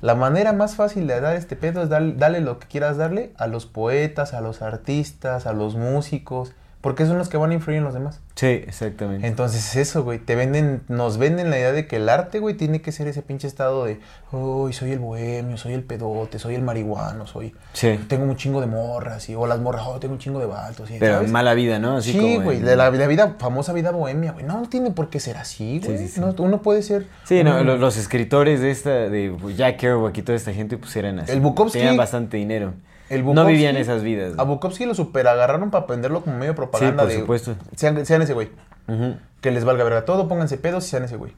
La 0.00 0.14
manera 0.14 0.52
más 0.52 0.76
fácil 0.76 1.06
de 1.06 1.20
dar 1.20 1.36
este 1.36 1.56
pedo 1.56 1.82
es 1.82 1.88
dar- 1.90 2.16
darle 2.16 2.40
lo 2.40 2.58
que 2.58 2.66
quieras 2.68 2.96
darle 2.96 3.32
a 3.36 3.46
los 3.46 3.66
poetas, 3.66 4.32
a 4.32 4.40
los 4.40 4.62
artistas, 4.62 5.46
a 5.46 5.52
los 5.52 5.76
músicos, 5.76 6.52
porque 6.80 7.04
son 7.04 7.18
los 7.18 7.28
que 7.28 7.36
van 7.36 7.50
a 7.50 7.54
influir 7.54 7.78
en 7.78 7.84
los 7.84 7.92
demás. 7.92 8.20
Sí, 8.36 8.46
exactamente. 8.46 9.26
Entonces 9.26 9.76
eso, 9.76 10.02
güey, 10.02 10.18
te 10.18 10.34
venden, 10.34 10.80
nos 10.88 11.18
venden 11.18 11.50
la 11.50 11.58
idea 11.58 11.72
de 11.72 11.86
que 11.86 11.96
el 11.96 12.08
arte, 12.08 12.38
güey, 12.38 12.54
tiene 12.56 12.80
que 12.80 12.90
ser 12.90 13.06
ese 13.06 13.20
pinche 13.20 13.46
estado 13.46 13.84
de, 13.84 14.00
uy, 14.32 14.72
soy 14.72 14.92
el 14.92 14.98
bohemio, 14.98 15.58
soy 15.58 15.74
el 15.74 15.82
pedote, 15.82 16.38
soy 16.38 16.54
el 16.54 16.62
marihuano, 16.62 17.26
soy, 17.26 17.54
Sí. 17.74 18.00
tengo 18.08 18.24
un 18.24 18.36
chingo 18.36 18.62
de 18.62 18.66
morras, 18.66 19.28
y, 19.28 19.34
o 19.34 19.46
las 19.46 19.60
morras, 19.60 19.82
oh, 19.86 20.00
tengo 20.00 20.14
un 20.14 20.20
chingo 20.20 20.40
de 20.40 20.46
vatos, 20.46 20.90
y, 20.90 20.98
Pero 20.98 21.16
¿sabes? 21.16 21.30
mala 21.30 21.52
vida, 21.52 21.78
¿no? 21.78 21.98
Así 21.98 22.12
sí, 22.12 22.36
güey, 22.38 22.60
la, 22.60 22.76
la 22.76 22.88
vida, 23.06 23.36
famosa 23.38 23.72
vida 23.74 23.90
bohemia, 23.90 24.32
güey. 24.32 24.46
No 24.46 24.62
tiene 24.70 24.90
por 24.90 25.10
qué 25.10 25.20
ser 25.20 25.36
así, 25.36 25.80
güey. 25.84 25.98
sí, 25.98 26.08
sí. 26.08 26.20
No, 26.20 26.34
uno 26.38 26.62
puede 26.62 26.82
ser. 26.82 27.06
Sí, 27.24 27.44
no, 27.44 27.62
los, 27.62 27.96
escritores 27.98 28.60
de 28.60 28.70
esta, 28.70 28.90
de 28.90 29.36
Jack 29.54 29.76
Kerouac 29.78 30.16
y 30.16 30.22
toda 30.22 30.36
esta 30.36 30.52
gente, 30.54 30.78
pues 30.78 30.96
eran 30.96 31.18
así. 31.18 31.32
El 31.32 31.42
Bukowski- 31.42 31.72
Tenían 31.72 31.96
bastante 31.98 32.38
dinero. 32.38 32.72
El 33.10 33.24
no 33.34 33.44
vivían 33.44 33.76
esas 33.76 34.02
vidas. 34.02 34.32
A 34.38 34.44
Bukowski 34.44 34.86
lo 34.86 34.94
super 34.94 35.26
agarraron 35.28 35.70
para 35.70 35.84
venderlo 35.86 36.22
como 36.22 36.38
medio 36.38 36.54
propaganda 36.54 37.02
Sí, 37.02 37.08
por 37.08 37.12
de. 37.12 37.20
supuesto. 37.20 37.56
Sean, 37.76 38.06
sean 38.06 38.22
ese 38.22 38.32
güey. 38.32 38.48
Que 39.40 39.50
les 39.50 39.64
valga 39.64 39.84
verga 39.84 40.04
todo, 40.04 40.28
pónganse 40.28 40.56
pedos 40.56 40.86
y 40.86 40.90
sean 40.90 41.04
ese 41.04 41.16
güey. 41.16 41.32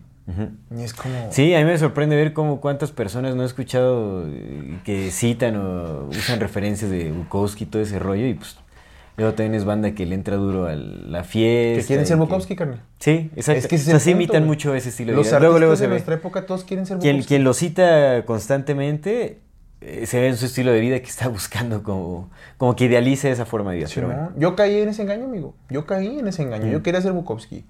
Y 0.76 0.82
es 0.82 0.94
como. 0.94 1.14
Sí, 1.30 1.52
a 1.54 1.58
mí 1.58 1.64
me 1.64 1.76
sorprende 1.78 2.14
ver 2.14 2.32
cómo 2.32 2.60
cuántas 2.60 2.92
personas 2.92 3.34
no 3.34 3.42
he 3.42 3.46
escuchado 3.46 4.24
eh, 4.28 4.78
que 4.84 5.10
citan 5.10 5.56
o 5.56 6.04
usan 6.10 6.38
referencias 6.38 6.90
de 6.90 7.10
Bukowski 7.10 7.64
y 7.64 7.66
todo 7.66 7.82
ese 7.82 7.98
rollo 7.98 8.26
y 8.26 8.34
pues 8.34 8.56
luego 9.16 9.34
también 9.34 9.54
es 9.54 9.64
banda 9.64 9.92
que 9.94 10.06
le 10.06 10.14
entra 10.14 10.36
duro 10.36 10.66
a 10.66 10.74
la 10.76 11.24
fiesta. 11.24 11.80
Que 11.82 11.86
quieren 11.88 12.06
ser 12.06 12.16
que- 12.16 12.20
Bukowski, 12.22 12.54
carnal. 12.56 12.80
Sí, 13.00 13.30
exacto. 13.34 13.58
Es 13.60 13.66
que 13.66 13.76
o 13.76 13.78
sea, 13.78 13.98
sí 13.98 14.12
imitan 14.12 14.46
mucho 14.46 14.74
ese 14.74 14.90
estilo 14.90 15.12
de 15.12 15.22
vida. 15.22 15.38
Luego, 15.40 15.58
luego 15.58 15.72
de 15.72 15.76
se 15.78 15.84
ve. 15.86 15.90
nuestra 15.90 16.14
época 16.14 16.46
todos 16.46 16.62
quieren 16.64 16.86
ser 16.86 16.98
Bukowski. 16.98 17.24
quien 17.24 17.42
lo 17.44 17.52
cita 17.52 18.24
constantemente 18.24 19.40
se 20.06 20.20
ve 20.20 20.28
en 20.28 20.36
su 20.36 20.46
estilo 20.46 20.72
de 20.72 20.80
vida 20.80 20.98
que 21.00 21.08
está 21.08 21.28
buscando 21.28 21.82
como, 21.82 22.30
como 22.58 22.76
que 22.76 22.84
idealice 22.84 23.30
esa 23.30 23.44
forma 23.46 23.70
de 23.72 23.78
vida. 23.78 23.86
Sí, 23.88 23.94
pero 23.96 24.08
¿no? 24.08 24.14
bueno. 24.14 24.32
Yo 24.36 24.56
caí 24.56 24.80
en 24.80 24.88
ese 24.88 25.02
engaño, 25.02 25.24
amigo. 25.24 25.54
Yo 25.70 25.86
caí 25.86 26.18
en 26.18 26.28
ese 26.28 26.42
engaño. 26.42 26.66
Yo 26.66 26.82
quería 26.82 27.00
ser 27.00 27.12
Bukowski. 27.12 27.64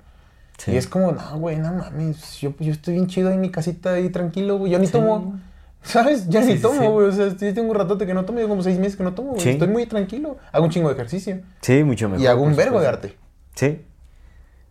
Sí. 0.59 0.73
Y 0.73 0.77
es 0.77 0.87
como, 0.87 1.13
no, 1.13 1.39
güey, 1.39 1.57
no 1.57 1.73
mames. 1.73 2.39
Yo, 2.41 2.55
yo 2.61 2.73
estoy 2.73 2.95
bien 2.95 3.07
chido 3.07 3.31
en 3.31 3.41
mi 3.41 3.51
casita 3.51 3.95
ahí 3.95 4.11
tranquilo, 4.11 4.59
güey. 4.59 4.73
Yo 4.73 4.79
ni 4.79 4.87
tomo. 4.89 5.41
¿Sabes? 5.83 6.29
Ya 6.29 6.43
Sí, 6.43 6.49
ni 6.49 6.57
sí, 6.57 6.63
tomo, 6.63 6.81
sí. 6.81 6.87
güey. 6.87 7.07
O 7.09 7.13
sea, 7.13 7.29
yo 7.29 7.55
tengo 7.55 7.71
un 7.71 7.75
ratote 7.75 8.07
que 8.07 8.15
no 8.15 8.25
tomo. 8.25 8.39
Yo 8.39 8.49
como 8.49 8.63
seis 8.63 8.79
meses 8.79 8.97
que 8.97 9.03
no 9.03 9.15
tomo, 9.15 9.31
güey. 9.31 9.41
Sí. 9.41 9.51
Estoy 9.51 9.69
muy 9.69 9.87
tranquilo. 9.87 10.37
Hago 10.53 10.65
un 10.67 10.71
chingo 10.71 10.89
de 10.89 10.95
ejercicio. 10.95 11.41
Sí, 11.61 11.83
mucho 11.83 12.09
mejor. 12.09 12.23
y 12.23 12.27
hago 12.29 12.43
un 12.43 12.55
vergo 12.55 12.81
de 12.81 12.87
arte. 12.87 13.17
Sí, 13.57 13.81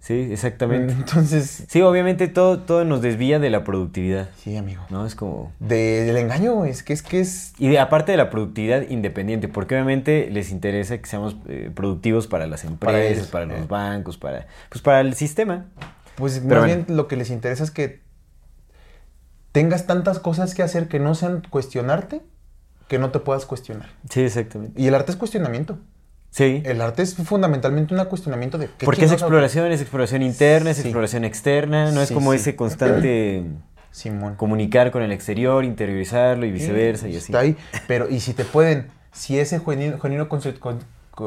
sí, 0.02 0.28
exactamente. 0.32 0.92
Entonces, 0.98 1.64
Sí, 1.70 1.82
obviamente 1.82 2.28
todo, 2.28 2.60
todo 2.60 2.84
nos 2.84 3.02
desvía 3.02 3.40
de 3.40 3.50
la 3.50 3.64
productividad, 3.64 4.30
sí, 4.44 4.58
amigo. 4.58 4.84
¿no? 4.90 5.06
Es 5.06 5.16
como... 5.16 5.54
De- 5.60 6.04
del 6.04 6.18
engaño. 6.18 6.66
Es 6.66 6.84
que 6.84 6.92
es 6.92 7.02
que 7.02 7.22
es. 7.22 7.54
Y 7.58 7.70
de- 7.70 7.80
aparte 7.80 8.12
de 8.12 8.18
la 8.18 8.30
productividad 8.30 8.82
independiente, 8.90 9.48
porque 9.48 9.76
obviamente 9.76 10.30
les 10.30 10.52
interesa 10.52 10.98
que 10.98 11.06
seamos 11.08 11.38
eh, 11.48 11.72
productivos 11.74 12.28
para 12.28 12.46
las 12.48 12.66
empresas, 12.66 13.28
para, 13.28 13.46
eh. 13.46 13.60
los 13.60 13.68
bancos, 13.70 14.18
para, 14.18 14.48
pues 14.70 14.82
para 14.82 15.00
el 15.00 15.14
sistema. 15.14 15.66
Pues 16.16 16.40
Pero 16.46 16.62
más 16.62 16.68
bueno. 16.70 16.84
bien 16.86 16.98
lo 16.98 17.08
que 17.08 17.16
les 17.16 17.30
interesa 17.30 17.64
es 17.64 17.72
que 17.72 18.02
tengas 19.52 19.86
tantas 19.88 20.20
cosas 20.20 20.54
que 20.56 20.64
hacer 20.64 20.88
que 20.88 21.00
no 21.00 21.16
sean 21.16 21.42
cuestionarte, 21.50 22.22
que 22.88 23.00
no 23.00 23.12
te 23.12 23.20
puedas 23.20 23.46
cuestionar. 23.46 23.90
Sí, 24.10 24.22
exactamente. 24.22 24.80
Y 24.82 24.88
el 24.88 24.96
arte 24.96 25.12
es 25.12 25.18
cuestionamiento. 25.18 25.78
Sí. 26.32 26.64
El 26.66 26.82
arte 26.82 27.04
es 27.04 27.14
fundamentalmente 27.16 27.94
un 27.94 28.04
cuestionamiento 28.06 28.58
de 28.58 28.68
qué 28.78 28.86
Porque 28.86 29.06
es 29.06 29.12
exploración, 29.12 29.72
es 29.72 29.82
exploración 29.82 30.22
interna, 30.24 30.72
es 30.72 30.78
Sí. 30.78 30.84
exploración 30.84 31.26
externa, 31.26 31.92
no 31.92 32.02
es 32.02 32.08
Sí, 32.08 32.14
como 32.14 32.32
sí. 32.32 32.38
ese 32.38 32.56
constante 32.56 33.44
Simón. 33.92 34.36
comunicar 34.36 34.92
con 34.92 35.04
el 35.04 35.12
exterior, 35.12 35.66
interiorizarlo 35.66 36.46
y 36.46 36.52
viceversa 36.52 37.08
y 37.10 37.18
así. 37.18 37.26
Está 37.34 37.40
ahí. 37.40 37.58
Pero, 37.88 38.10
y 38.10 38.22
si 38.22 38.34
te 38.34 38.46
pueden, 38.46 38.88
si 39.12 39.38
ese 39.40 39.60
genuino, 39.60 40.30
con- 40.30 40.80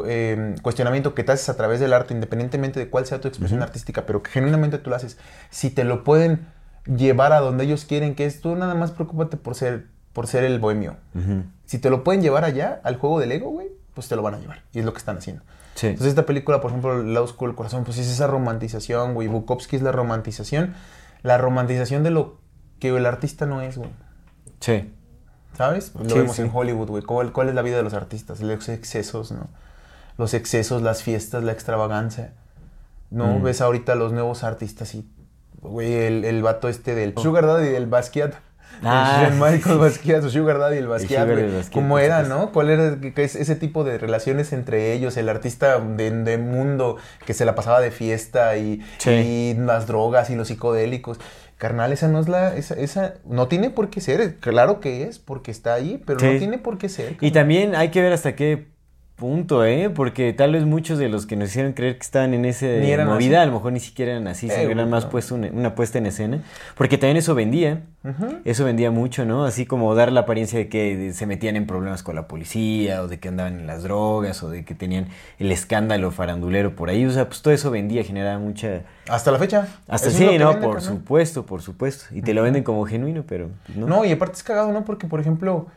eh, 0.08 0.54
cuestionamiento 0.62 1.14
que 1.14 1.22
te 1.22 1.32
haces 1.32 1.50
a 1.50 1.56
través 1.58 1.78
del 1.78 1.92
arte, 1.92 2.14
independientemente 2.14 2.80
de 2.80 2.88
cuál 2.88 3.04
sea 3.06 3.20
tu 3.20 3.28
expresión 3.28 3.62
artística, 3.62 4.06
pero 4.06 4.22
que 4.22 4.30
genuinamente 4.30 4.78
tú 4.78 4.88
lo 4.90 4.96
haces, 4.96 5.18
si 5.50 5.68
te 5.70 5.84
lo 5.84 6.02
pueden 6.02 6.46
llevar 6.86 7.32
a 7.34 7.40
donde 7.40 7.64
ellos 7.64 7.84
quieren, 7.84 8.14
que 8.14 8.24
es 8.24 8.40
tú 8.40 8.56
nada 8.56 8.74
más 8.74 8.90
preocúpate 8.92 9.36
por 9.36 9.54
ser, 9.54 9.84
por 10.14 10.26
ser 10.26 10.44
el 10.44 10.58
bohemio. 10.58 10.96
Si 11.66 11.78
te 11.78 11.90
lo 11.90 12.02
pueden 12.02 12.22
llevar 12.22 12.44
allá, 12.44 12.80
al 12.82 12.96
juego 12.96 13.20
del 13.20 13.32
ego, 13.32 13.50
güey, 13.50 13.68
pues 13.94 14.08
te 14.08 14.16
lo 14.16 14.22
van 14.22 14.34
a 14.34 14.38
llevar. 14.38 14.62
Y 14.72 14.80
es 14.80 14.84
lo 14.84 14.92
que 14.92 14.98
están 14.98 15.18
haciendo. 15.18 15.42
Sí. 15.74 15.88
Entonces 15.88 16.10
esta 16.10 16.26
película, 16.26 16.60
por 16.60 16.70
ejemplo, 16.70 17.02
lado 17.02 17.24
oscuro 17.24 17.50
del 17.50 17.56
corazón, 17.56 17.84
pues 17.84 17.98
es 17.98 18.08
esa 18.08 18.26
romantización, 18.26 19.14
güey. 19.14 19.28
Bukowski 19.28 19.76
es 19.76 19.82
la 19.82 19.92
romantización. 19.92 20.74
La 21.22 21.38
romantización 21.38 22.02
de 22.02 22.10
lo 22.10 22.38
que 22.80 22.88
el 22.88 23.06
artista 23.06 23.46
no 23.46 23.60
es, 23.62 23.78
güey. 23.78 23.90
sí. 24.60 24.92
¿Sabes? 25.56 25.92
Lo 25.94 26.08
Sí, 26.10 26.14
vemos 26.18 26.34
sí. 26.34 26.42
en 26.42 26.50
Hollywood, 26.52 26.88
güey. 26.88 27.02
¿Cuál, 27.04 27.30
cuál 27.32 27.48
es 27.48 27.54
la 27.54 27.62
vida 27.62 27.76
de 27.76 27.84
los 27.84 27.94
artistas? 27.94 28.40
Los 28.40 28.68
excesos, 28.68 29.30
¿no? 29.30 29.46
Los 30.18 30.34
excesos, 30.34 30.82
las 30.82 31.04
fiestas, 31.04 31.44
la 31.44 31.52
extravagancia. 31.52 32.32
¿No? 33.10 33.38
Mm. 33.38 33.42
Ves 33.44 33.60
ahorita 33.60 33.94
los 33.94 34.12
nuevos 34.12 34.42
artistas 34.42 34.96
y, 34.96 35.08
güey, 35.60 35.92
el, 35.94 36.24
el 36.24 36.42
vato 36.42 36.68
este 36.68 36.96
del 36.96 37.14
Sugar 37.16 37.46
Daddy, 37.46 37.68
del 37.68 37.86
Basquiat. 37.86 38.34
Ah, 38.82 39.28
Shawn 39.30 39.38
Michaels 39.40 39.78
Basquiat, 39.78 40.22
su 40.22 40.30
Sugar 40.30 40.58
Daddy, 40.58 40.78
el 40.78 40.86
Basquiat, 40.88 41.26
Basquiat, 41.28 41.72
¿Cómo 41.72 41.98
era, 41.98 42.22
no? 42.24 42.50
¿Cuál 42.52 42.70
era 42.70 42.96
ese 43.16 43.56
tipo 43.56 43.84
de 43.84 43.98
relaciones 43.98 44.52
entre 44.52 44.92
ellos? 44.92 45.16
El 45.16 45.28
artista 45.28 45.78
de, 45.78 46.10
de 46.10 46.38
mundo 46.38 46.96
que 47.24 47.34
se 47.34 47.44
la 47.44 47.54
pasaba 47.54 47.80
de 47.80 47.90
fiesta 47.90 48.56
y, 48.56 48.82
Sí. 48.98 49.10
y 49.10 49.54
las 49.54 49.86
drogas 49.86 50.30
y 50.30 50.34
los 50.36 50.48
psicodélicos. 50.48 51.18
Carnal, 51.56 51.92
esa 51.92 52.08
no 52.08 52.18
es 52.20 52.28
la. 52.28 52.54
Esa, 52.56 52.74
esa 52.74 53.14
no 53.24 53.46
tiene 53.46 53.70
por 53.70 53.88
qué 53.88 54.00
ser. 54.00 54.36
Claro 54.40 54.80
que 54.80 55.04
es, 55.04 55.18
porque 55.20 55.50
está 55.52 55.72
ahí, 55.74 56.02
pero 56.04 56.18
Sí. 56.18 56.26
no 56.26 56.38
tiene 56.38 56.58
por 56.58 56.76
qué 56.78 56.88
ser. 56.88 57.16
Y 57.20 57.30
también 57.30 57.76
hay 57.76 57.90
que 57.90 58.02
ver 58.02 58.12
hasta 58.12 58.34
qué 58.34 58.66
punto, 59.16 59.64
¿eh? 59.64 59.90
Porque 59.90 60.32
tal 60.32 60.52
vez 60.52 60.64
muchos 60.64 60.98
de 60.98 61.08
los 61.08 61.24
que 61.26 61.36
nos 61.36 61.50
hicieron 61.50 61.72
creer 61.72 61.96
que 61.96 62.02
estaban 62.02 62.34
en 62.34 62.44
esa 62.44 62.66
movida, 62.66 63.14
así. 63.14 63.34
a 63.34 63.46
lo 63.46 63.52
mejor 63.52 63.72
ni 63.72 63.80
siquiera 63.80 64.12
eran 64.12 64.26
así, 64.26 64.48
Eh, 64.48 64.54
sino 64.56 64.70
eran 64.70 64.90
más 64.90 65.06
puesto 65.06 65.36
una, 65.36 65.48
una 65.48 65.74
puesta 65.74 65.98
en 65.98 66.06
escena. 66.06 66.40
Porque 66.76 66.98
también 66.98 67.16
eso 67.18 67.34
vendía. 67.34 67.82
Eso 68.44 68.66
vendía 68.66 68.90
mucho, 68.90 69.24
¿no? 69.24 69.44
Así 69.44 69.64
como 69.64 69.94
dar 69.94 70.12
la 70.12 70.20
apariencia 70.20 70.58
de 70.58 70.68
que 70.68 71.12
se 71.14 71.26
metían 71.26 71.56
en 71.56 71.66
problemas 71.66 72.02
con 72.02 72.14
la 72.16 72.28
policía, 72.28 73.02
o 73.02 73.08
de 73.08 73.18
que 73.18 73.28
andaban 73.28 73.60
en 73.60 73.66
las 73.66 73.82
drogas, 73.82 74.42
o 74.42 74.50
de 74.50 74.64
que 74.64 74.74
tenían 74.74 75.08
el 75.38 75.50
escándalo 75.50 76.10
farandulero 76.10 76.76
por 76.76 76.90
ahí. 76.90 77.06
O 77.06 77.10
sea, 77.10 77.26
pues 77.28 77.40
todo 77.40 77.54
eso 77.54 77.70
vendía, 77.70 78.04
generaba 78.04 78.38
mucha... 78.38 78.82
Hasta 79.08 79.30
la 79.30 79.38
fecha. 79.38 79.68
Hasta 79.88 80.10
sí, 80.10 80.38
¿no? 80.38 80.60
por 80.60 80.82
supuesto, 80.82 81.46
por 81.46 81.62
supuesto. 81.62 82.06
Y 82.12 82.20
te 82.20 82.34
lo 82.34 82.42
venden 82.42 82.62
como 82.62 82.84
genuino, 82.84 83.24
pero 83.26 83.48
pues, 83.64 83.78
no. 83.78 83.86
No, 83.86 84.04
y 84.04 84.12
aparte 84.12 84.34
es 84.36 84.42
cagado, 84.42 84.72
¿no? 84.72 84.84
Porque, 84.84 85.06
por 85.06 85.20
ejemplo, 85.20 85.68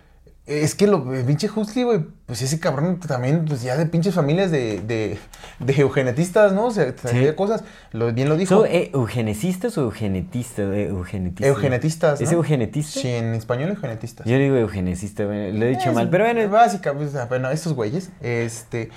es 0.48 0.76
que 0.76 0.88
lo 0.88 1.04
pinche 1.26 1.50
Huxley, 1.54 1.84
güey, 1.84 2.06
pues 2.26 2.41
ese 2.41 2.60
cabrón 2.60 3.00
también, 3.02 3.45
pues 3.45 3.62
ya 3.62 3.76
de 3.76 3.86
pinches 3.86 4.16
familias 4.16 4.50
de, 4.50 4.80
de, 4.80 5.18
de 5.60 5.82
eugenetistas, 5.82 6.54
¿no? 6.54 6.68
O 6.68 6.72
sea, 6.72 6.93
sabía 6.98 7.36
cosas, 7.36 7.64
lo, 7.91 8.14
bien 8.14 8.30
lo 8.30 8.38
dijo. 8.38 8.56
¿Son 8.56 8.66
eh, 8.68 8.89
eugenesistas 8.93 9.78
o 9.78 9.82
eugenetistas? 9.82 10.66
Eh, 10.74 10.88
eugenetistas. 10.88 11.48
eugenetistas, 11.48 12.22
¿no? 12.22 12.26
¿Es 12.26 12.32
eugenetista? 12.32 13.00
Sí, 13.02 13.08
en 13.10 13.34
español 13.34 13.70
eugenetistas. 13.72 14.26
Yo 14.26 14.38
digo 14.38 14.56
eugenesista, 14.56 15.26
bueno, 15.26 15.58
lo 15.58 15.66
he 15.66 15.70
dicho 15.70 15.89
Es 15.89 15.95
mal, 15.95 16.10
pero 16.10 16.24
bueno, 16.24 16.50
Básicamente, 16.50 17.10
o 17.10 17.12
sea, 17.12 17.26
bueno, 17.26 17.50
estos 17.52 17.74
güeyes, 17.74 18.10
este, 18.22 18.89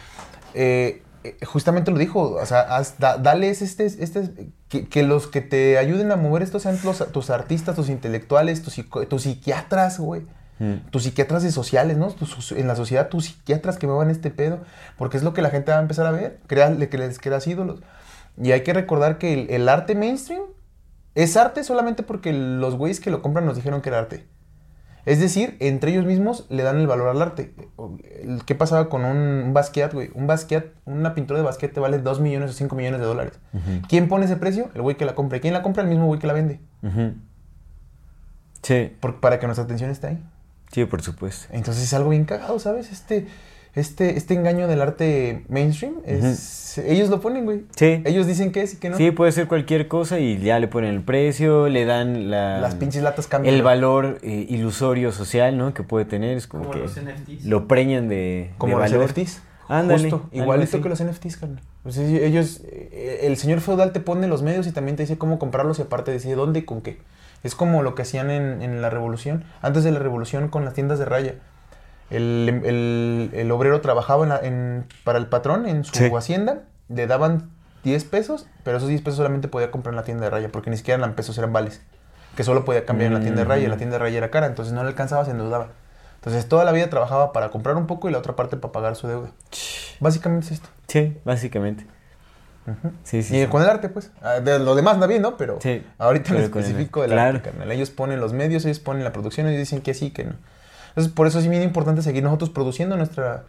eh, 0.54 1.02
justamente 1.44 1.90
lo 1.90 1.98
dijo, 1.98 2.32
o 2.34 2.46
sea, 2.46 2.66
haz- 2.78 2.94
da- 2.98 3.18
dales 3.18 3.60
este, 3.60 3.86
este, 3.86 4.48
que, 4.68 4.86
que 4.88 5.02
los 5.02 5.26
que 5.26 5.40
te 5.40 5.78
ayuden 5.78 6.12
a 6.12 6.16
mover 6.16 6.42
esto 6.42 6.60
sean 6.60 6.78
los- 6.84 7.10
tus 7.12 7.30
artistas, 7.30 7.76
tus 7.76 7.88
intelectuales, 7.88 8.62
tus, 8.62 8.80
tus 9.08 9.22
psiquiatras, 9.22 9.98
güey. 9.98 10.22
Mm. 10.60 10.90
Tus 10.90 11.02
psiquiatras 11.02 11.42
de 11.42 11.50
sociales, 11.50 11.96
¿no? 11.96 12.08
Tus- 12.12 12.52
en 12.52 12.68
la 12.68 12.76
sociedad, 12.76 13.08
tus 13.08 13.24
psiquiatras 13.24 13.78
que 13.78 13.86
muevan 13.88 14.10
este 14.10 14.30
pedo, 14.30 14.60
porque 14.96 15.16
es 15.16 15.22
lo 15.24 15.32
que 15.34 15.42
la 15.42 15.50
gente 15.50 15.72
va 15.72 15.78
a 15.78 15.82
empezar 15.82 16.06
a 16.06 16.12
ver, 16.12 16.38
crearle 16.46 16.88
que 16.88 16.98
les 16.98 17.18
creas 17.18 17.46
ídolos. 17.48 17.80
Y 18.40 18.52
hay 18.52 18.62
que 18.62 18.72
recordar 18.72 19.18
que 19.18 19.32
el, 19.34 19.50
el 19.50 19.68
arte 19.68 19.94
mainstream 19.96 20.42
es 21.16 21.36
arte 21.36 21.64
solamente 21.64 22.02
porque 22.04 22.32
los 22.32 22.76
güeyes 22.76 23.00
que 23.00 23.10
lo 23.10 23.20
compran 23.22 23.44
nos 23.46 23.56
dijeron 23.56 23.80
que 23.82 23.88
era 23.88 23.98
arte. 23.98 24.26
Es 25.06 25.18
decir, 25.18 25.56
entre 25.60 25.92
ellos 25.92 26.04
mismos 26.04 26.44
le 26.50 26.62
dan 26.62 26.76
el 26.78 26.86
valor 26.86 27.08
al 27.08 27.22
arte. 27.22 27.54
¿Qué 28.44 28.54
pasaba 28.54 28.90
con 28.90 29.06
un, 29.06 29.52
Basquiat, 29.54 29.94
güey? 29.94 30.10
Un 30.14 30.26
Basquiat, 30.26 30.66
una 30.84 31.14
pintura 31.14 31.40
de 31.40 31.44
Basquiat 31.46 31.72
te 31.72 31.80
vale 31.80 31.98
2 31.98 32.20
millones 32.20 32.50
o 32.50 32.52
5 32.52 32.76
millones 32.76 33.00
de 33.00 33.06
dólares. 33.06 33.32
¿Quién 33.88 34.08
pone 34.08 34.26
ese 34.26 34.36
precio? 34.36 34.68
El 34.74 34.82
güey 34.82 34.98
que 34.98 35.06
la 35.06 35.14
compra. 35.14 35.38
¿Y 35.38 35.40
¿Quién 35.40 35.54
la 35.54 35.62
compra? 35.62 35.82
El 35.82 35.88
mismo 35.88 36.04
güey 36.06 36.20
que 36.20 36.26
la 36.26 36.34
vende. 36.34 36.60
sí, 38.62 38.94
Por- 39.00 39.20
para 39.20 39.38
que 39.38 39.46
nuestra 39.46 39.64
atención 39.64 39.90
esté 39.90 40.06
ahí. 40.08 40.22
Sí, 40.72 40.84
por 40.84 41.02
supuesto. 41.02 41.46
Entonces 41.52 41.84
es 41.84 41.94
algo 41.94 42.10
bien 42.10 42.24
cagado, 42.24 42.58
¿sabes? 42.58 42.90
Este, 42.92 43.26
este, 43.74 44.16
este 44.16 44.34
engaño 44.34 44.66
del 44.66 44.80
arte 44.80 45.44
mainstream, 45.48 45.94
es, 46.04 46.78
ellos 46.78 47.08
lo 47.08 47.20
ponen, 47.20 47.44
güey. 47.44 47.62
Sí. 47.76 48.02
Ellos 48.04 48.26
dicen 48.26 48.50
que 48.50 48.62
es 48.62 48.74
y 48.74 48.76
que 48.78 48.90
no. 48.90 48.96
Sí, 48.96 49.10
puede 49.12 49.30
ser 49.32 49.46
cualquier 49.46 49.86
cosa 49.86 50.18
y 50.18 50.38
ya 50.40 50.58
le 50.58 50.66
ponen 50.66 50.90
el 50.94 51.02
precio, 51.02 51.68
le 51.68 51.84
dan 51.84 52.30
la, 52.30 52.60
Las 52.60 52.74
pinches 52.74 53.02
latas 53.02 53.26
cambian. 53.28 53.54
el 53.54 53.62
valor 53.62 54.18
eh, 54.22 54.46
ilusorio 54.48 55.12
social, 55.12 55.56
¿no? 55.56 55.72
Que 55.72 55.82
puede 55.84 56.04
tener, 56.04 56.36
es 56.36 56.46
como, 56.48 56.64
Como 56.64 56.74
que 56.74 56.80
los 56.80 56.96
NFTs. 56.96 57.44
lo 57.44 57.68
preñan 57.68 58.08
de, 58.08 58.50
Como 58.58 58.78
de 58.78 58.82
los 58.82 58.92
valor. 58.92 59.10
NFTs. 59.10 59.42
Ándale, 59.68 60.10
Justo, 60.10 60.28
igualito 60.32 60.82
que 60.82 60.88
los 60.88 61.00
NFTs, 61.00 61.36
carnal. 61.36 61.62
Pues 61.84 61.96
ellos, 61.96 62.60
eh, 62.64 63.20
el 63.22 63.36
señor 63.36 63.60
feudal 63.60 63.92
te 63.92 64.00
pone 64.00 64.26
los 64.26 64.42
medios 64.42 64.66
y 64.66 64.72
también 64.72 64.96
te 64.96 65.04
dice 65.04 65.16
cómo 65.16 65.38
comprarlos 65.38 65.78
y 65.78 65.82
aparte 65.82 66.12
dice 66.12 66.34
dónde 66.34 66.58
y 66.58 66.62
con 66.62 66.80
qué. 66.82 66.98
Es 67.42 67.54
como 67.54 67.82
lo 67.82 67.94
que 67.94 68.02
hacían 68.02 68.30
en, 68.30 68.62
en 68.62 68.82
la 68.82 68.90
revolución, 68.90 69.44
antes 69.62 69.84
de 69.84 69.90
la 69.92 69.98
revolución 69.98 70.48
con 70.48 70.64
las 70.64 70.74
tiendas 70.74 70.98
de 70.98 71.04
raya. 71.06 71.34
El, 72.10 72.62
el- 72.64 73.30
el 73.34 73.50
obrero 73.52 73.80
trabajaba 73.80 74.24
en 74.24 74.28
la- 74.28 74.40
en- 74.40 74.86
para 75.04 75.18
el 75.18 75.26
patrón 75.26 75.66
en 75.66 75.84
su 75.84 75.92
Sí. 75.94 76.10
hacienda, 76.16 76.62
le 76.88 77.06
daban 77.06 77.50
10 77.84 78.04
pesos, 78.04 78.46
pero 78.64 78.76
esos 78.78 78.88
10 78.88 79.00
pesos 79.00 79.16
solamente 79.16 79.48
podía 79.48 79.70
comprar 79.70 79.92
en 79.92 79.96
la 79.96 80.02
tienda 80.02 80.24
de 80.24 80.30
raya, 80.30 80.48
porque 80.50 80.70
ni 80.70 80.76
siquiera 80.76 80.98
eran 80.98 81.14
pesos, 81.14 81.38
eran 81.38 81.52
vales. 81.52 81.80
Que 82.36 82.44
solo 82.44 82.64
podía 82.64 82.84
cambiar 82.84 83.08
en 83.08 83.14
la 83.14 83.20
tienda 83.20 83.42
de 83.42 83.48
raya, 83.48 83.64
y 83.64 83.68
la 83.68 83.76
Mm. 83.76 83.78
tienda 83.78 83.94
de 83.94 83.98
raya 84.00 84.18
era 84.18 84.30
cara, 84.30 84.46
entonces 84.46 84.74
no 84.74 84.82
le 84.82 84.88
alcanzaba, 84.88 85.24
se 85.24 85.30
endeudaba. 85.30 85.68
Entonces 86.16 86.46
toda 86.48 86.64
la 86.64 86.72
vida 86.72 86.90
trabajaba 86.90 87.32
para 87.32 87.48
comprar 87.48 87.76
un 87.76 87.86
poco 87.86 88.08
y 88.08 88.12
la 88.12 88.18
otra 88.18 88.36
parte 88.36 88.56
para 88.56 88.72
pagar 88.72 88.96
su 88.96 89.06
deuda. 89.08 89.30
Básicamente 90.00 90.46
es 90.46 90.52
esto. 90.52 90.68
Sí, 90.88 91.16
básicamente. 91.24 91.86
Sí, 93.04 93.22
sí. 93.22 93.36
y 93.36 93.40
sí. 93.42 93.46
con 93.48 93.62
el 93.62 93.68
arte, 93.68 93.88
pues. 93.88 94.10
Ah, 94.22 94.40
De 94.40 94.58
lo 94.58 94.74
demás 94.74 94.94
anda 94.94 95.06
bien, 95.06 95.22
¿no? 95.22 95.36
Pero 95.36 95.58
ahorita 95.98 96.30
en 96.30 96.36
pero 96.36 96.50
con 96.50 96.62
el 96.62 96.66
específico 96.68 97.00
arte. 97.02 97.10
del 97.10 97.18
arte, 97.18 97.40
Claro. 97.40 97.56
carnal. 97.58 97.72
Ellos 97.72 97.90
ponen 97.90 98.20
los 98.20 98.32
medios, 98.32 98.64
ellos 98.64 98.78
ponen 98.80 99.02
la 99.04 99.12
producción, 99.12 99.46
ellos 99.48 99.58
dicen 99.58 99.80
que 99.80 99.94
sí, 99.94 100.10
que 100.10 100.24
no. 100.24 100.34
Entonces, 100.90 101.12
por 101.12 101.26
eso 101.26 101.38
es 101.38 101.48
bien 101.48 101.62
importante 101.62 102.02
seguir 102.02 102.22
nosotros 102.22 102.50
produciendo 102.50 102.96
nuestra... 102.96 103.44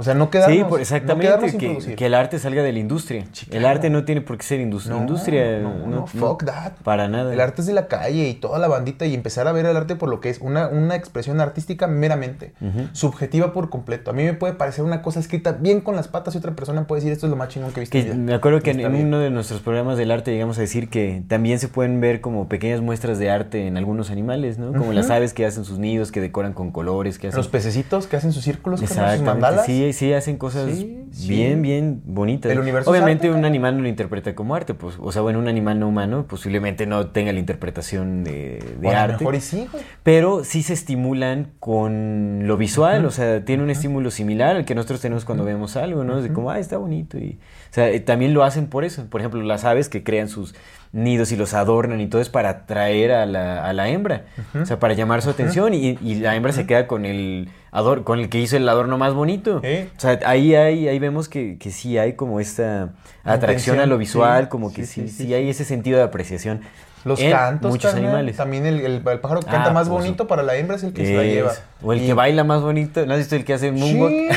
O 0.00 0.04
sea, 0.04 0.14
no 0.14 0.30
quedarnos, 0.30 0.56
Sí, 0.56 0.62
por- 0.62 0.70
no 0.74 0.78
exactamente, 0.78 1.26
quedarnos 1.26 1.50
sin 1.82 1.96
que, 1.96 2.06
el 2.06 2.14
arte 2.14 2.38
salga 2.38 2.62
de 2.62 2.72
la 2.72 2.78
industria. 2.78 3.24
Sí, 3.32 3.46
El 3.50 3.66
arte 3.66 3.90
no 3.90 4.04
tiene 4.04 4.20
por 4.20 4.36
qué 4.38 4.44
ser 4.44 4.60
indus- 4.60 4.86
No, 4.86 4.98
industria. 4.98 5.58
no, 5.58 5.86
no, 5.88 6.06
fuck 6.06 6.44
that. 6.44 6.74
Para 6.84 7.08
nada. 7.08 7.32
El 7.34 7.40
arte 7.40 7.62
es 7.62 7.66
de 7.66 7.72
la 7.72 7.88
calle 7.88 8.28
y 8.28 8.34
toda 8.34 8.60
la 8.60 8.68
bandita 8.68 9.06
y 9.06 9.14
empezar 9.14 9.48
a 9.48 9.52
ver 9.52 9.66
el 9.66 9.76
arte 9.76 9.96
por 9.96 10.08
lo 10.08 10.20
que 10.20 10.30
es 10.30 10.38
una, 10.40 10.68
una 10.68 10.94
expresión 10.94 11.40
artística 11.40 11.88
meramente, 11.88 12.52
subjetiva 12.92 13.52
por 13.52 13.70
completo. 13.70 14.10
A 14.10 14.14
mí 14.14 14.22
me 14.24 14.34
puede 14.34 14.54
parecer 14.54 14.84
una 14.84 15.02
cosa 15.02 15.20
escrita 15.20 15.52
bien 15.52 15.80
con 15.80 15.96
las 15.96 16.08
patas 16.08 16.34
y 16.34 16.38
otra 16.38 16.52
persona 16.52 16.86
puede 16.86 17.00
decir 17.00 17.12
esto 17.12 17.26
es 17.26 17.30
lo 17.30 17.36
más 17.36 17.48
chingón 17.48 17.72
que 17.72 17.80
he 17.80 17.82
visto. 17.82 17.96
en 17.98 18.04
Que 18.04 18.10
mi 18.10 18.14
vida". 18.16 18.24
me 18.26 18.34
acuerdo 18.34 18.60
que 18.60 18.70
en, 18.70 18.94
uno 18.94 19.18
de 19.18 19.30
nuestros 19.30 19.60
programas 19.60 19.98
del 19.98 20.10
arte 20.10 20.30
llegamos 20.30 20.58
a 20.58 20.60
decir 20.60 20.88
que 20.88 21.22
también 21.28 21.58
se 21.58 21.68
pueden 21.68 22.00
ver 22.00 22.20
como 22.20 22.48
pequeñas 22.48 22.80
muestras 22.80 23.18
de 23.18 23.30
arte 23.30 23.66
en 23.66 23.76
algunos 23.76 24.10
animales, 24.10 24.58
¿no? 24.58 24.72
Como 24.72 24.92
las 24.92 25.10
aves 25.10 25.34
que 25.34 25.44
hacen 25.44 25.64
sus 25.64 25.78
nidos, 25.78 26.12
que 26.12 26.20
decoran 26.20 26.52
con 26.52 26.70
colores, 26.70 27.18
que 27.18 27.28
hacen... 27.28 27.38
Los 27.38 27.48
pececitos 27.48 28.06
que 28.06 28.16
hacen 28.16 28.32
sus 28.32 28.44
círculos, 28.44 28.80
carnal, 28.82 29.16
sus 29.18 29.26
mandalas. 29.26 29.66
sí, 29.66 29.87
sí, 29.92 30.12
hacen 30.12 30.36
cosas 30.36 30.70
Sí, 30.74 31.04
sí. 31.12 31.28
bien, 31.28 31.62
bien 31.62 32.02
bonitas. 32.04 32.50
El 32.52 32.58
universo 32.58 32.90
es 32.90 32.96
Obviamente 32.96 33.30
un 33.30 33.44
animal 33.44 33.76
no 33.76 33.82
lo 33.82 33.88
interpreta 33.88 34.34
como 34.34 34.54
arte, 34.54 34.74
pues, 34.74 34.96
o 35.00 35.12
sea, 35.12 35.22
bueno, 35.22 35.38
un 35.38 35.48
animal 35.48 35.78
no 35.80 35.88
humano 35.88 36.26
posiblemente 36.28 36.86
no 36.86 37.08
tenga 37.08 37.32
la 37.32 37.38
interpretación 37.38 38.24
de, 38.24 38.62
de 38.80 38.86
O 38.86 38.90
a 38.90 38.94
lo 38.94 38.98
arte. 39.00 39.18
mejor 39.24 39.34
y 39.34 39.40
sí, 39.40 39.68
güey. 39.70 39.84
Pero 40.02 40.44
sí 40.44 40.62
se 40.62 40.72
estimulan 40.74 41.52
con 41.60 42.46
lo 42.46 42.56
visual, 42.56 43.04
o 43.04 43.10
sea, 43.10 43.44
tiene 43.44 43.62
un 43.62 43.70
estímulo 43.70 44.10
similar 44.10 44.56
al 44.56 44.64
que 44.64 44.74
nosotros 44.74 45.00
tenemos 45.00 45.24
cuando 45.24 45.44
vemos 45.44 45.76
algo, 45.76 46.04
¿no? 46.04 46.18
Es 46.18 46.24
de 46.24 46.32
como, 46.32 46.50
ah, 46.50 46.58
está 46.58 46.76
bonito. 46.78 47.18
Y, 47.18 47.38
o 47.70 47.74
sea, 47.74 47.88
eh, 47.90 48.00
también 48.00 48.34
lo 48.34 48.44
hacen 48.44 48.66
por 48.66 48.84
eso. 48.84 49.06
Por 49.06 49.20
ejemplo, 49.20 49.42
las 49.42 49.64
aves 49.64 49.88
que 49.88 50.02
crean 50.02 50.28
sus 50.28 50.54
nidos 50.92 51.32
y 51.32 51.36
los 51.36 51.54
adornan 51.54 52.00
y 52.00 52.06
todo 52.06 52.20
es 52.22 52.28
para 52.28 52.48
atraer 52.50 53.12
a 53.12 53.26
la, 53.26 53.64
a 53.64 53.72
la 53.72 53.88
hembra, 53.88 54.24
o 54.60 54.64
sea, 54.64 54.78
para 54.78 54.94
llamar 54.94 55.22
su 55.22 55.30
atención 55.30 55.74
y, 55.74 55.98
y 56.02 56.14
la 56.16 56.34
hembra 56.34 56.52
se 56.52 56.66
queda 56.66 56.86
con 56.86 57.04
el 57.04 57.48
ador 57.70 58.04
con 58.04 58.18
el 58.18 58.28
que 58.28 58.38
hizo 58.40 58.56
el 58.56 58.68
adorno 58.68 58.96
más 58.98 59.14
bonito. 59.14 59.58
O 59.96 60.00
sea, 60.00 60.18
ahí, 60.24 60.54
hay, 60.54 60.88
ahí 60.88 60.98
vemos 60.98 61.28
que, 61.28 61.58
que 61.58 61.70
sí 61.70 61.98
hay 61.98 62.14
como 62.14 62.40
esta 62.40 62.90
atracción 63.24 63.80
a 63.80 63.86
lo 63.86 63.98
visual, 63.98 64.44
sí, 64.44 64.48
como 64.48 64.72
que 64.72 64.86
sí, 64.86 65.08
sí, 65.08 65.34
hay 65.34 65.48
ese 65.48 65.64
sentido 65.64 65.98
de 65.98 66.04
apreciación. 66.04 66.62
Los 67.04 67.20
en 67.20 67.30
cantos, 67.30 67.70
muchos 67.70 67.90
carnal, 67.92 68.06
animales. 68.10 68.36
También 68.36 68.66
el, 68.66 68.80
el- 68.80 69.02
el 69.06 69.20
pájaro 69.20 69.40
que 69.40 69.48
Ah, 69.48 69.52
canta 69.52 69.70
más 69.72 69.88
por 69.88 70.00
bonito 70.00 70.26
para 70.26 70.42
la 70.42 70.56
hembra 70.56 70.76
es 70.76 70.82
el 70.82 70.92
que 70.92 71.06
se 71.06 71.14
la 71.14 71.22
lleva. 71.22 71.52
O 71.82 71.92
el 71.92 72.02
Y- 72.02 72.06
que 72.06 72.12
baila 72.14 72.44
más 72.44 72.60
bonito. 72.60 73.04
¿No 73.06 73.12
has 73.12 73.18
visto 73.18 73.36
el 73.36 73.44
que 73.44 73.54
hace 73.54 73.70
moonwalk? 73.72 74.12
Sí, 74.12 74.28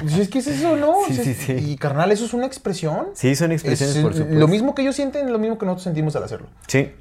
pues 0.00 0.18
es 0.18 0.28
que 0.28 0.38
es 0.38 0.46
eso, 0.46 0.76
¿no? 0.76 0.94
Sí, 1.08 1.14
sí, 1.14 1.34
sí. 1.34 1.52
Y 1.52 1.76
carnal, 1.76 2.10
eso 2.12 2.24
es 2.24 2.32
una 2.34 2.46
expresión. 2.46 3.08
Sí, 3.14 3.34
son 3.36 3.52
expresiones, 3.52 3.96
Es, 3.96 4.02
por 4.02 4.12
supuesto. 4.14 4.38
Lo 4.38 4.48
mismo 4.48 4.74
que 4.74 4.82
ellos 4.82 4.96
sienten, 4.96 5.32
lo 5.32 5.38
mismo 5.38 5.58
que 5.58 5.66
nosotros 5.66 5.84
sentimos 5.84 6.16
al 6.16 6.24
hacerlo. 6.24 6.48
Sí. 6.66 6.92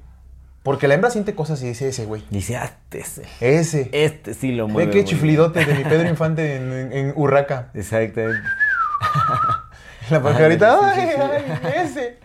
Porque 0.64 0.88
la 0.88 0.96
hembra 0.96 1.12
siente 1.12 1.36
cosas 1.36 1.62
y 1.62 1.68
dice 1.68 1.88
ese, 1.90 2.06
güey. 2.06 2.24
Dice, 2.32 2.58
ah, 2.58 2.72
este, 2.92 3.24
Ese. 3.40 3.90
este 3.94 4.34
sí 4.34 4.52
lo 4.52 4.66
Ve 4.68 4.74
mueve. 4.74 4.92
qué 4.92 4.98
muy 4.98 5.06
chiflidote 5.06 5.64
de 5.64 5.74
mi 5.76 5.84
Pedro 5.84 6.10
Infante 6.10 6.56
en, 6.58 6.74
en, 6.74 6.92
en 6.94 7.14
Urraca. 7.16 7.70
bien". 7.74 7.84
Exactamente. 7.84 8.40
La 10.10 10.22
pajarita, 10.22 10.78
ay, 10.84 11.10
ay, 11.64 11.74
ese. 11.84 12.18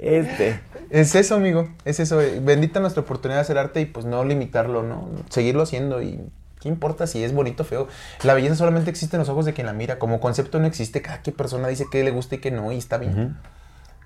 Este. 0.00 0.58
Es 0.88 1.14
eso, 1.14 1.34
amigo. 1.34 1.68
Es 1.84 2.00
eso. 2.00 2.18
Bendita 2.40 2.80
nuestra 2.80 3.02
oportunidad 3.02 3.38
de 3.38 3.42
hacer 3.42 3.58
arte 3.58 3.80
y 3.80 3.86
pues 3.86 4.06
no 4.06 4.24
limitarlo, 4.24 4.82
¿no? 4.82 5.08
Seguirlo 5.28 5.62
haciendo 5.62 6.02
y 6.02 6.20
¿qué 6.60 6.68
importa 6.68 7.06
si 7.06 7.22
es 7.22 7.34
bonito 7.34 7.62
o 7.62 7.66
feo? 7.66 7.86
La 8.22 8.34
belleza 8.34 8.56
solamente 8.56 8.90
existe 8.90 9.16
en 9.16 9.20
los 9.20 9.28
ojos 9.28 9.44
de 9.44 9.52
quien 9.52 9.66
la 9.66 9.74
mira. 9.74 9.98
Como 9.98 10.18
concepto 10.20 10.58
no 10.58 10.66
existe. 10.66 11.02
Cada 11.02 11.22
que 11.22 11.32
persona 11.32 11.68
dice 11.68 11.84
que 11.90 12.02
le 12.02 12.10
gusta 12.10 12.36
y 12.36 12.38
que 12.38 12.50
no 12.50 12.72
y 12.72 12.78
está 12.78 12.96
bien. 12.96 13.36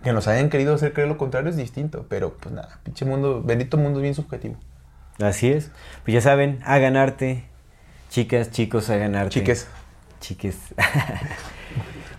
Que 0.03 0.13
nos 0.13 0.27
hayan 0.27 0.51
querido 0.51 0.75
hacer 0.75 0.93
creer 0.93 1.09
lo 1.09 1.17
contrario 1.17 1.49
es 1.49 1.57
distinto. 1.57 2.07
Pero 2.09 2.37
pues 2.39 2.53
nada, 2.53 2.81
pinche 2.83 3.05
mundo, 3.05 3.43
bendito 3.43 3.77
mundo 3.77 4.01
es 4.01 4.03
bien 4.03 4.15
subjetivo. 4.15 4.57
Así 5.21 5.51
es. 5.51 5.71
Pues 6.05 6.15
ya 6.15 6.21
saben, 6.21 6.61
hagan 6.65 6.97
arte. 6.97 7.45
Chicas, 8.11 8.51
chicos, 8.51 8.91
hagan 8.91 9.15
arte. 9.15 9.31
Chiques. 9.31 9.69
Chiques. 10.21 10.59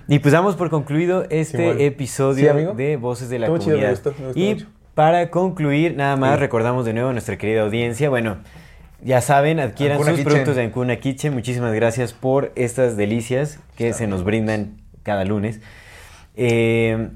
y 0.07 0.19
pues 0.19 0.31
damos 0.31 0.55
por 0.55 0.69
concluido 0.69 1.25
este 1.29 1.85
episodio 1.85 2.53
Sí, 2.71 2.75
de 2.75 2.97
Voces 2.97 3.29
de 3.29 3.39
la 3.39 3.47
chido, 3.47 3.57
me 3.57 3.63
Comunidad. 3.63 3.89
gustó, 3.91 4.13
me 4.19 4.25
gustó 4.27 4.39
y 4.39 4.53
mucho. 4.53 4.67
para 4.93 5.29
concluir, 5.29 5.95
nada 5.95 6.15
más 6.15 6.35
Sí. 6.35 6.39
recordamos 6.39 6.85
de 6.85 6.93
nuevo 6.93 7.09
a 7.09 7.13
nuestra 7.13 7.37
querida 7.37 7.61
audiencia, 7.61 8.09
bueno, 8.09 8.37
Ya 9.03 9.21
saben, 9.21 9.59
adquieran 9.59 9.97
Ancuna 9.97 10.11
sus 10.11 10.19
Kitchen. 10.19 10.31
productos 10.33 10.55
de 10.55 10.63
Ancuna 10.63 10.95
Kitchen. 10.95 11.33
Muchísimas 11.33 11.73
gracias 11.73 12.13
por 12.13 12.51
estas 12.55 12.97
delicias 12.97 13.59
que 13.75 13.93
se 13.93 14.07
nos 14.07 14.23
brindan 14.23 14.77
cada 15.03 15.25
lunes. 15.25 15.59
Eh, 16.35 17.09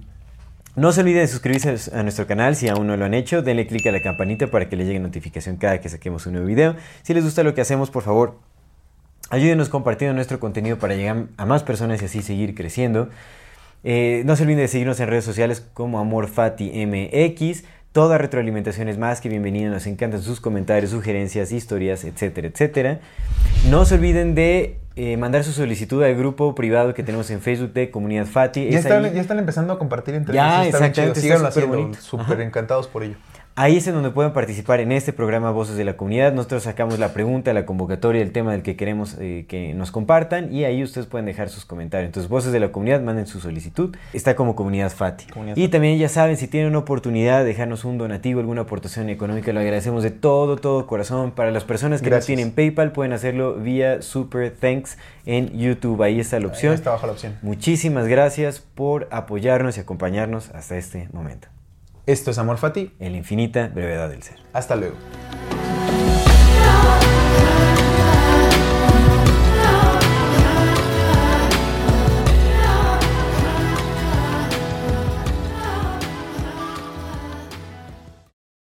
no 0.76 0.92
se 0.92 1.02
olviden 1.02 1.22
de 1.22 1.28
suscribirse 1.28 1.76
a 1.96 2.04
nuestro 2.04 2.28
canal 2.28 2.56
si 2.56 2.68
aún 2.70 2.86
no 2.86 2.96
lo 2.96 3.06
han 3.06 3.14
hecho. 3.16 3.42
Denle 3.42 3.66
click 3.66 3.88
a 3.88 3.92
la 3.92 4.02
campanita 4.02 4.48
para 4.48 4.70
que 4.70 4.76
les 4.76 4.86
llegue 4.88 5.00
notificación 5.00 5.56
cada 5.58 5.82
que 5.82 5.90
saquemos 5.90 6.28
un 6.28 6.34
nuevo 6.34 6.48
video. 6.48 6.76
Si 7.02 7.14
les 7.16 7.24
gusta 7.24 7.42
lo 7.44 7.56
que 7.56 7.62
hacemos, 7.62 7.90
por 7.90 8.04
favor, 8.04 8.38
ayúdenos 9.30 9.69
compartiendo 9.69 10.13
nuestro 10.15 10.39
contenido 10.39 10.77
para 10.77 10.95
llegar 10.95 11.25
a 11.38 11.45
más 11.45 11.63
personas 11.63 12.01
y 12.01 12.05
así 12.05 12.21
seguir 12.21 12.55
creciendo. 12.55 13.09
Eh, 13.84 14.23
no 14.25 14.36
se 14.36 14.43
olviden 14.43 14.59
de 14.59 14.67
seguirnos 14.67 14.99
en 14.99 15.07
redes 15.07 15.23
sociales 15.25 15.65
como 15.73 15.99
AmorFatiMX. 15.99 17.63
Toda 17.91 18.17
retroalimentación 18.19 18.88
es 18.88 18.97
más 18.97 19.19
que 19.21 19.30
bienvenida. 19.30 19.69
Nos 19.69 19.88
encantan 19.88 20.21
sus 20.21 20.39
comentarios, 20.39 20.91
sugerencias, 20.91 21.51
historias, 21.51 22.03
etcétera, 22.03 22.47
etcétera. 22.47 22.99
No 23.69 23.86
se 23.86 23.95
olviden 23.95 24.36
de 24.36 24.77
eh, 24.95 25.17
mandar 25.17 25.43
su 25.43 25.51
solicitud 25.53 26.03
al 26.03 26.13
grupo 26.15 26.53
privado 26.53 26.93
que 26.93 27.01
tenemos 27.03 27.32
en 27.32 27.41
Facebook 27.41 27.73
de 27.73 27.89
Comunidad 27.89 28.25
Fati. 28.25 28.69
Ya 28.69 28.77
Es 28.80 28.86
ya 28.86 29.21
están 29.21 29.39
empezando 29.39 29.73
a 29.73 29.80
compartir 29.80 30.13
entre 30.13 30.36
Ya, 30.36 30.65
ellos. 30.65 30.80
bien 30.80 31.09
exactamente, 31.09 31.99
súper 32.01 32.41
encantados 32.41 32.88
por 32.88 33.03
ello. 33.03 33.15
Ahí 33.62 33.76
es 33.76 33.86
en 33.88 33.93
donde 33.93 34.12
pueden 34.12 34.32
participar 34.32 34.80
en 34.80 34.93
este 34.93 35.12
programa 35.12 35.51
Voces 35.51 35.76
de 35.76 35.84
la 35.84 35.97
Comunidad. 35.97 36.32
Nosotros 36.32 36.64
sacamos 36.64 36.97
la 36.97 37.12
pregunta, 37.12 37.51
la 37.51 37.66
convocatoria, 37.66 38.22
el 38.22 38.32
tema 38.32 38.53
del 38.53 38.62
que 38.62 38.78
queremos 38.78 39.18
eh, 39.20 39.47
que 39.49 39.74
nos 39.74 39.91
compartan 39.91 40.53
y 40.53 40.64
ahí 40.64 40.82
ustedes 40.82 41.07
pueden 41.07 41.26
dejar 41.26 41.49
sus 41.49 41.66
comentarios. 41.66 42.07
Entonces, 42.07 42.30
Voces 42.30 42.53
de 42.53 42.62
la 42.62 42.72
Comunidad, 42.72 43.01
manden 43.01 43.28
su 43.28 43.41
solicitud. 43.41 43.97
Está 44.14 44.34
como 44.38 44.55
Comunidad 44.55 44.89
Fati. 44.91 45.26
Comunidad 45.26 45.57
y 45.57 45.64
Fati. 45.64 45.72
también 45.72 45.97
ya 45.97 46.07
saben, 46.07 46.38
si 46.38 46.47
tienen 46.47 46.70
una 46.70 46.78
oportunidad 46.78 47.39
de 47.39 47.47
dejarnos 47.47 47.84
un 47.84 47.97
donativo, 47.97 48.39
alguna 48.39 48.62
aportación 48.62 49.10
económica, 49.10 49.51
lo 49.51 49.60
agradecemos 49.60 50.03
de 50.03 50.12
todo, 50.12 50.55
todo 50.55 50.88
corazón. 50.88 51.32
Para 51.32 51.51
las 51.51 51.66
personas 51.66 52.01
que 52.01 52.07
Gracias. 52.07 52.30
no 52.30 52.36
tienen 52.38 52.55
PayPal, 52.55 52.93
pueden 52.93 53.12
hacerlo 53.12 53.55
vía 53.55 54.01
Super 54.01 54.55
Thanks 54.55 54.97
en 55.26 55.49
YouTube. 55.60 56.01
Ahí 56.01 56.22
está 56.22 56.39
la 56.39 56.47
opción. 56.47 56.72
Ahí 56.72 56.78
está 56.78 56.91
abajo 56.91 57.07
la 57.07 57.12
opción. 57.12 57.38
Muchísimas 57.41 58.07
gracias 58.07 58.62
por 58.62 59.10
apoyarnos 59.12 59.76
y 59.76 59.82
acompañarnos 59.82 60.49
hasta 60.51 60.78
este 60.78 61.10
momento. 61.12 61.49
Esto 62.10 62.32
es 62.32 62.39
Amor 62.39 62.57
Fati. 62.57 62.89
En 62.99 63.12
la 63.12 63.20
infinita 63.20 63.68
brevedad 63.68 64.10
del 64.10 64.24
ser. 64.24 64.39
Hasta 64.51 64.76
luego. 64.76 64.95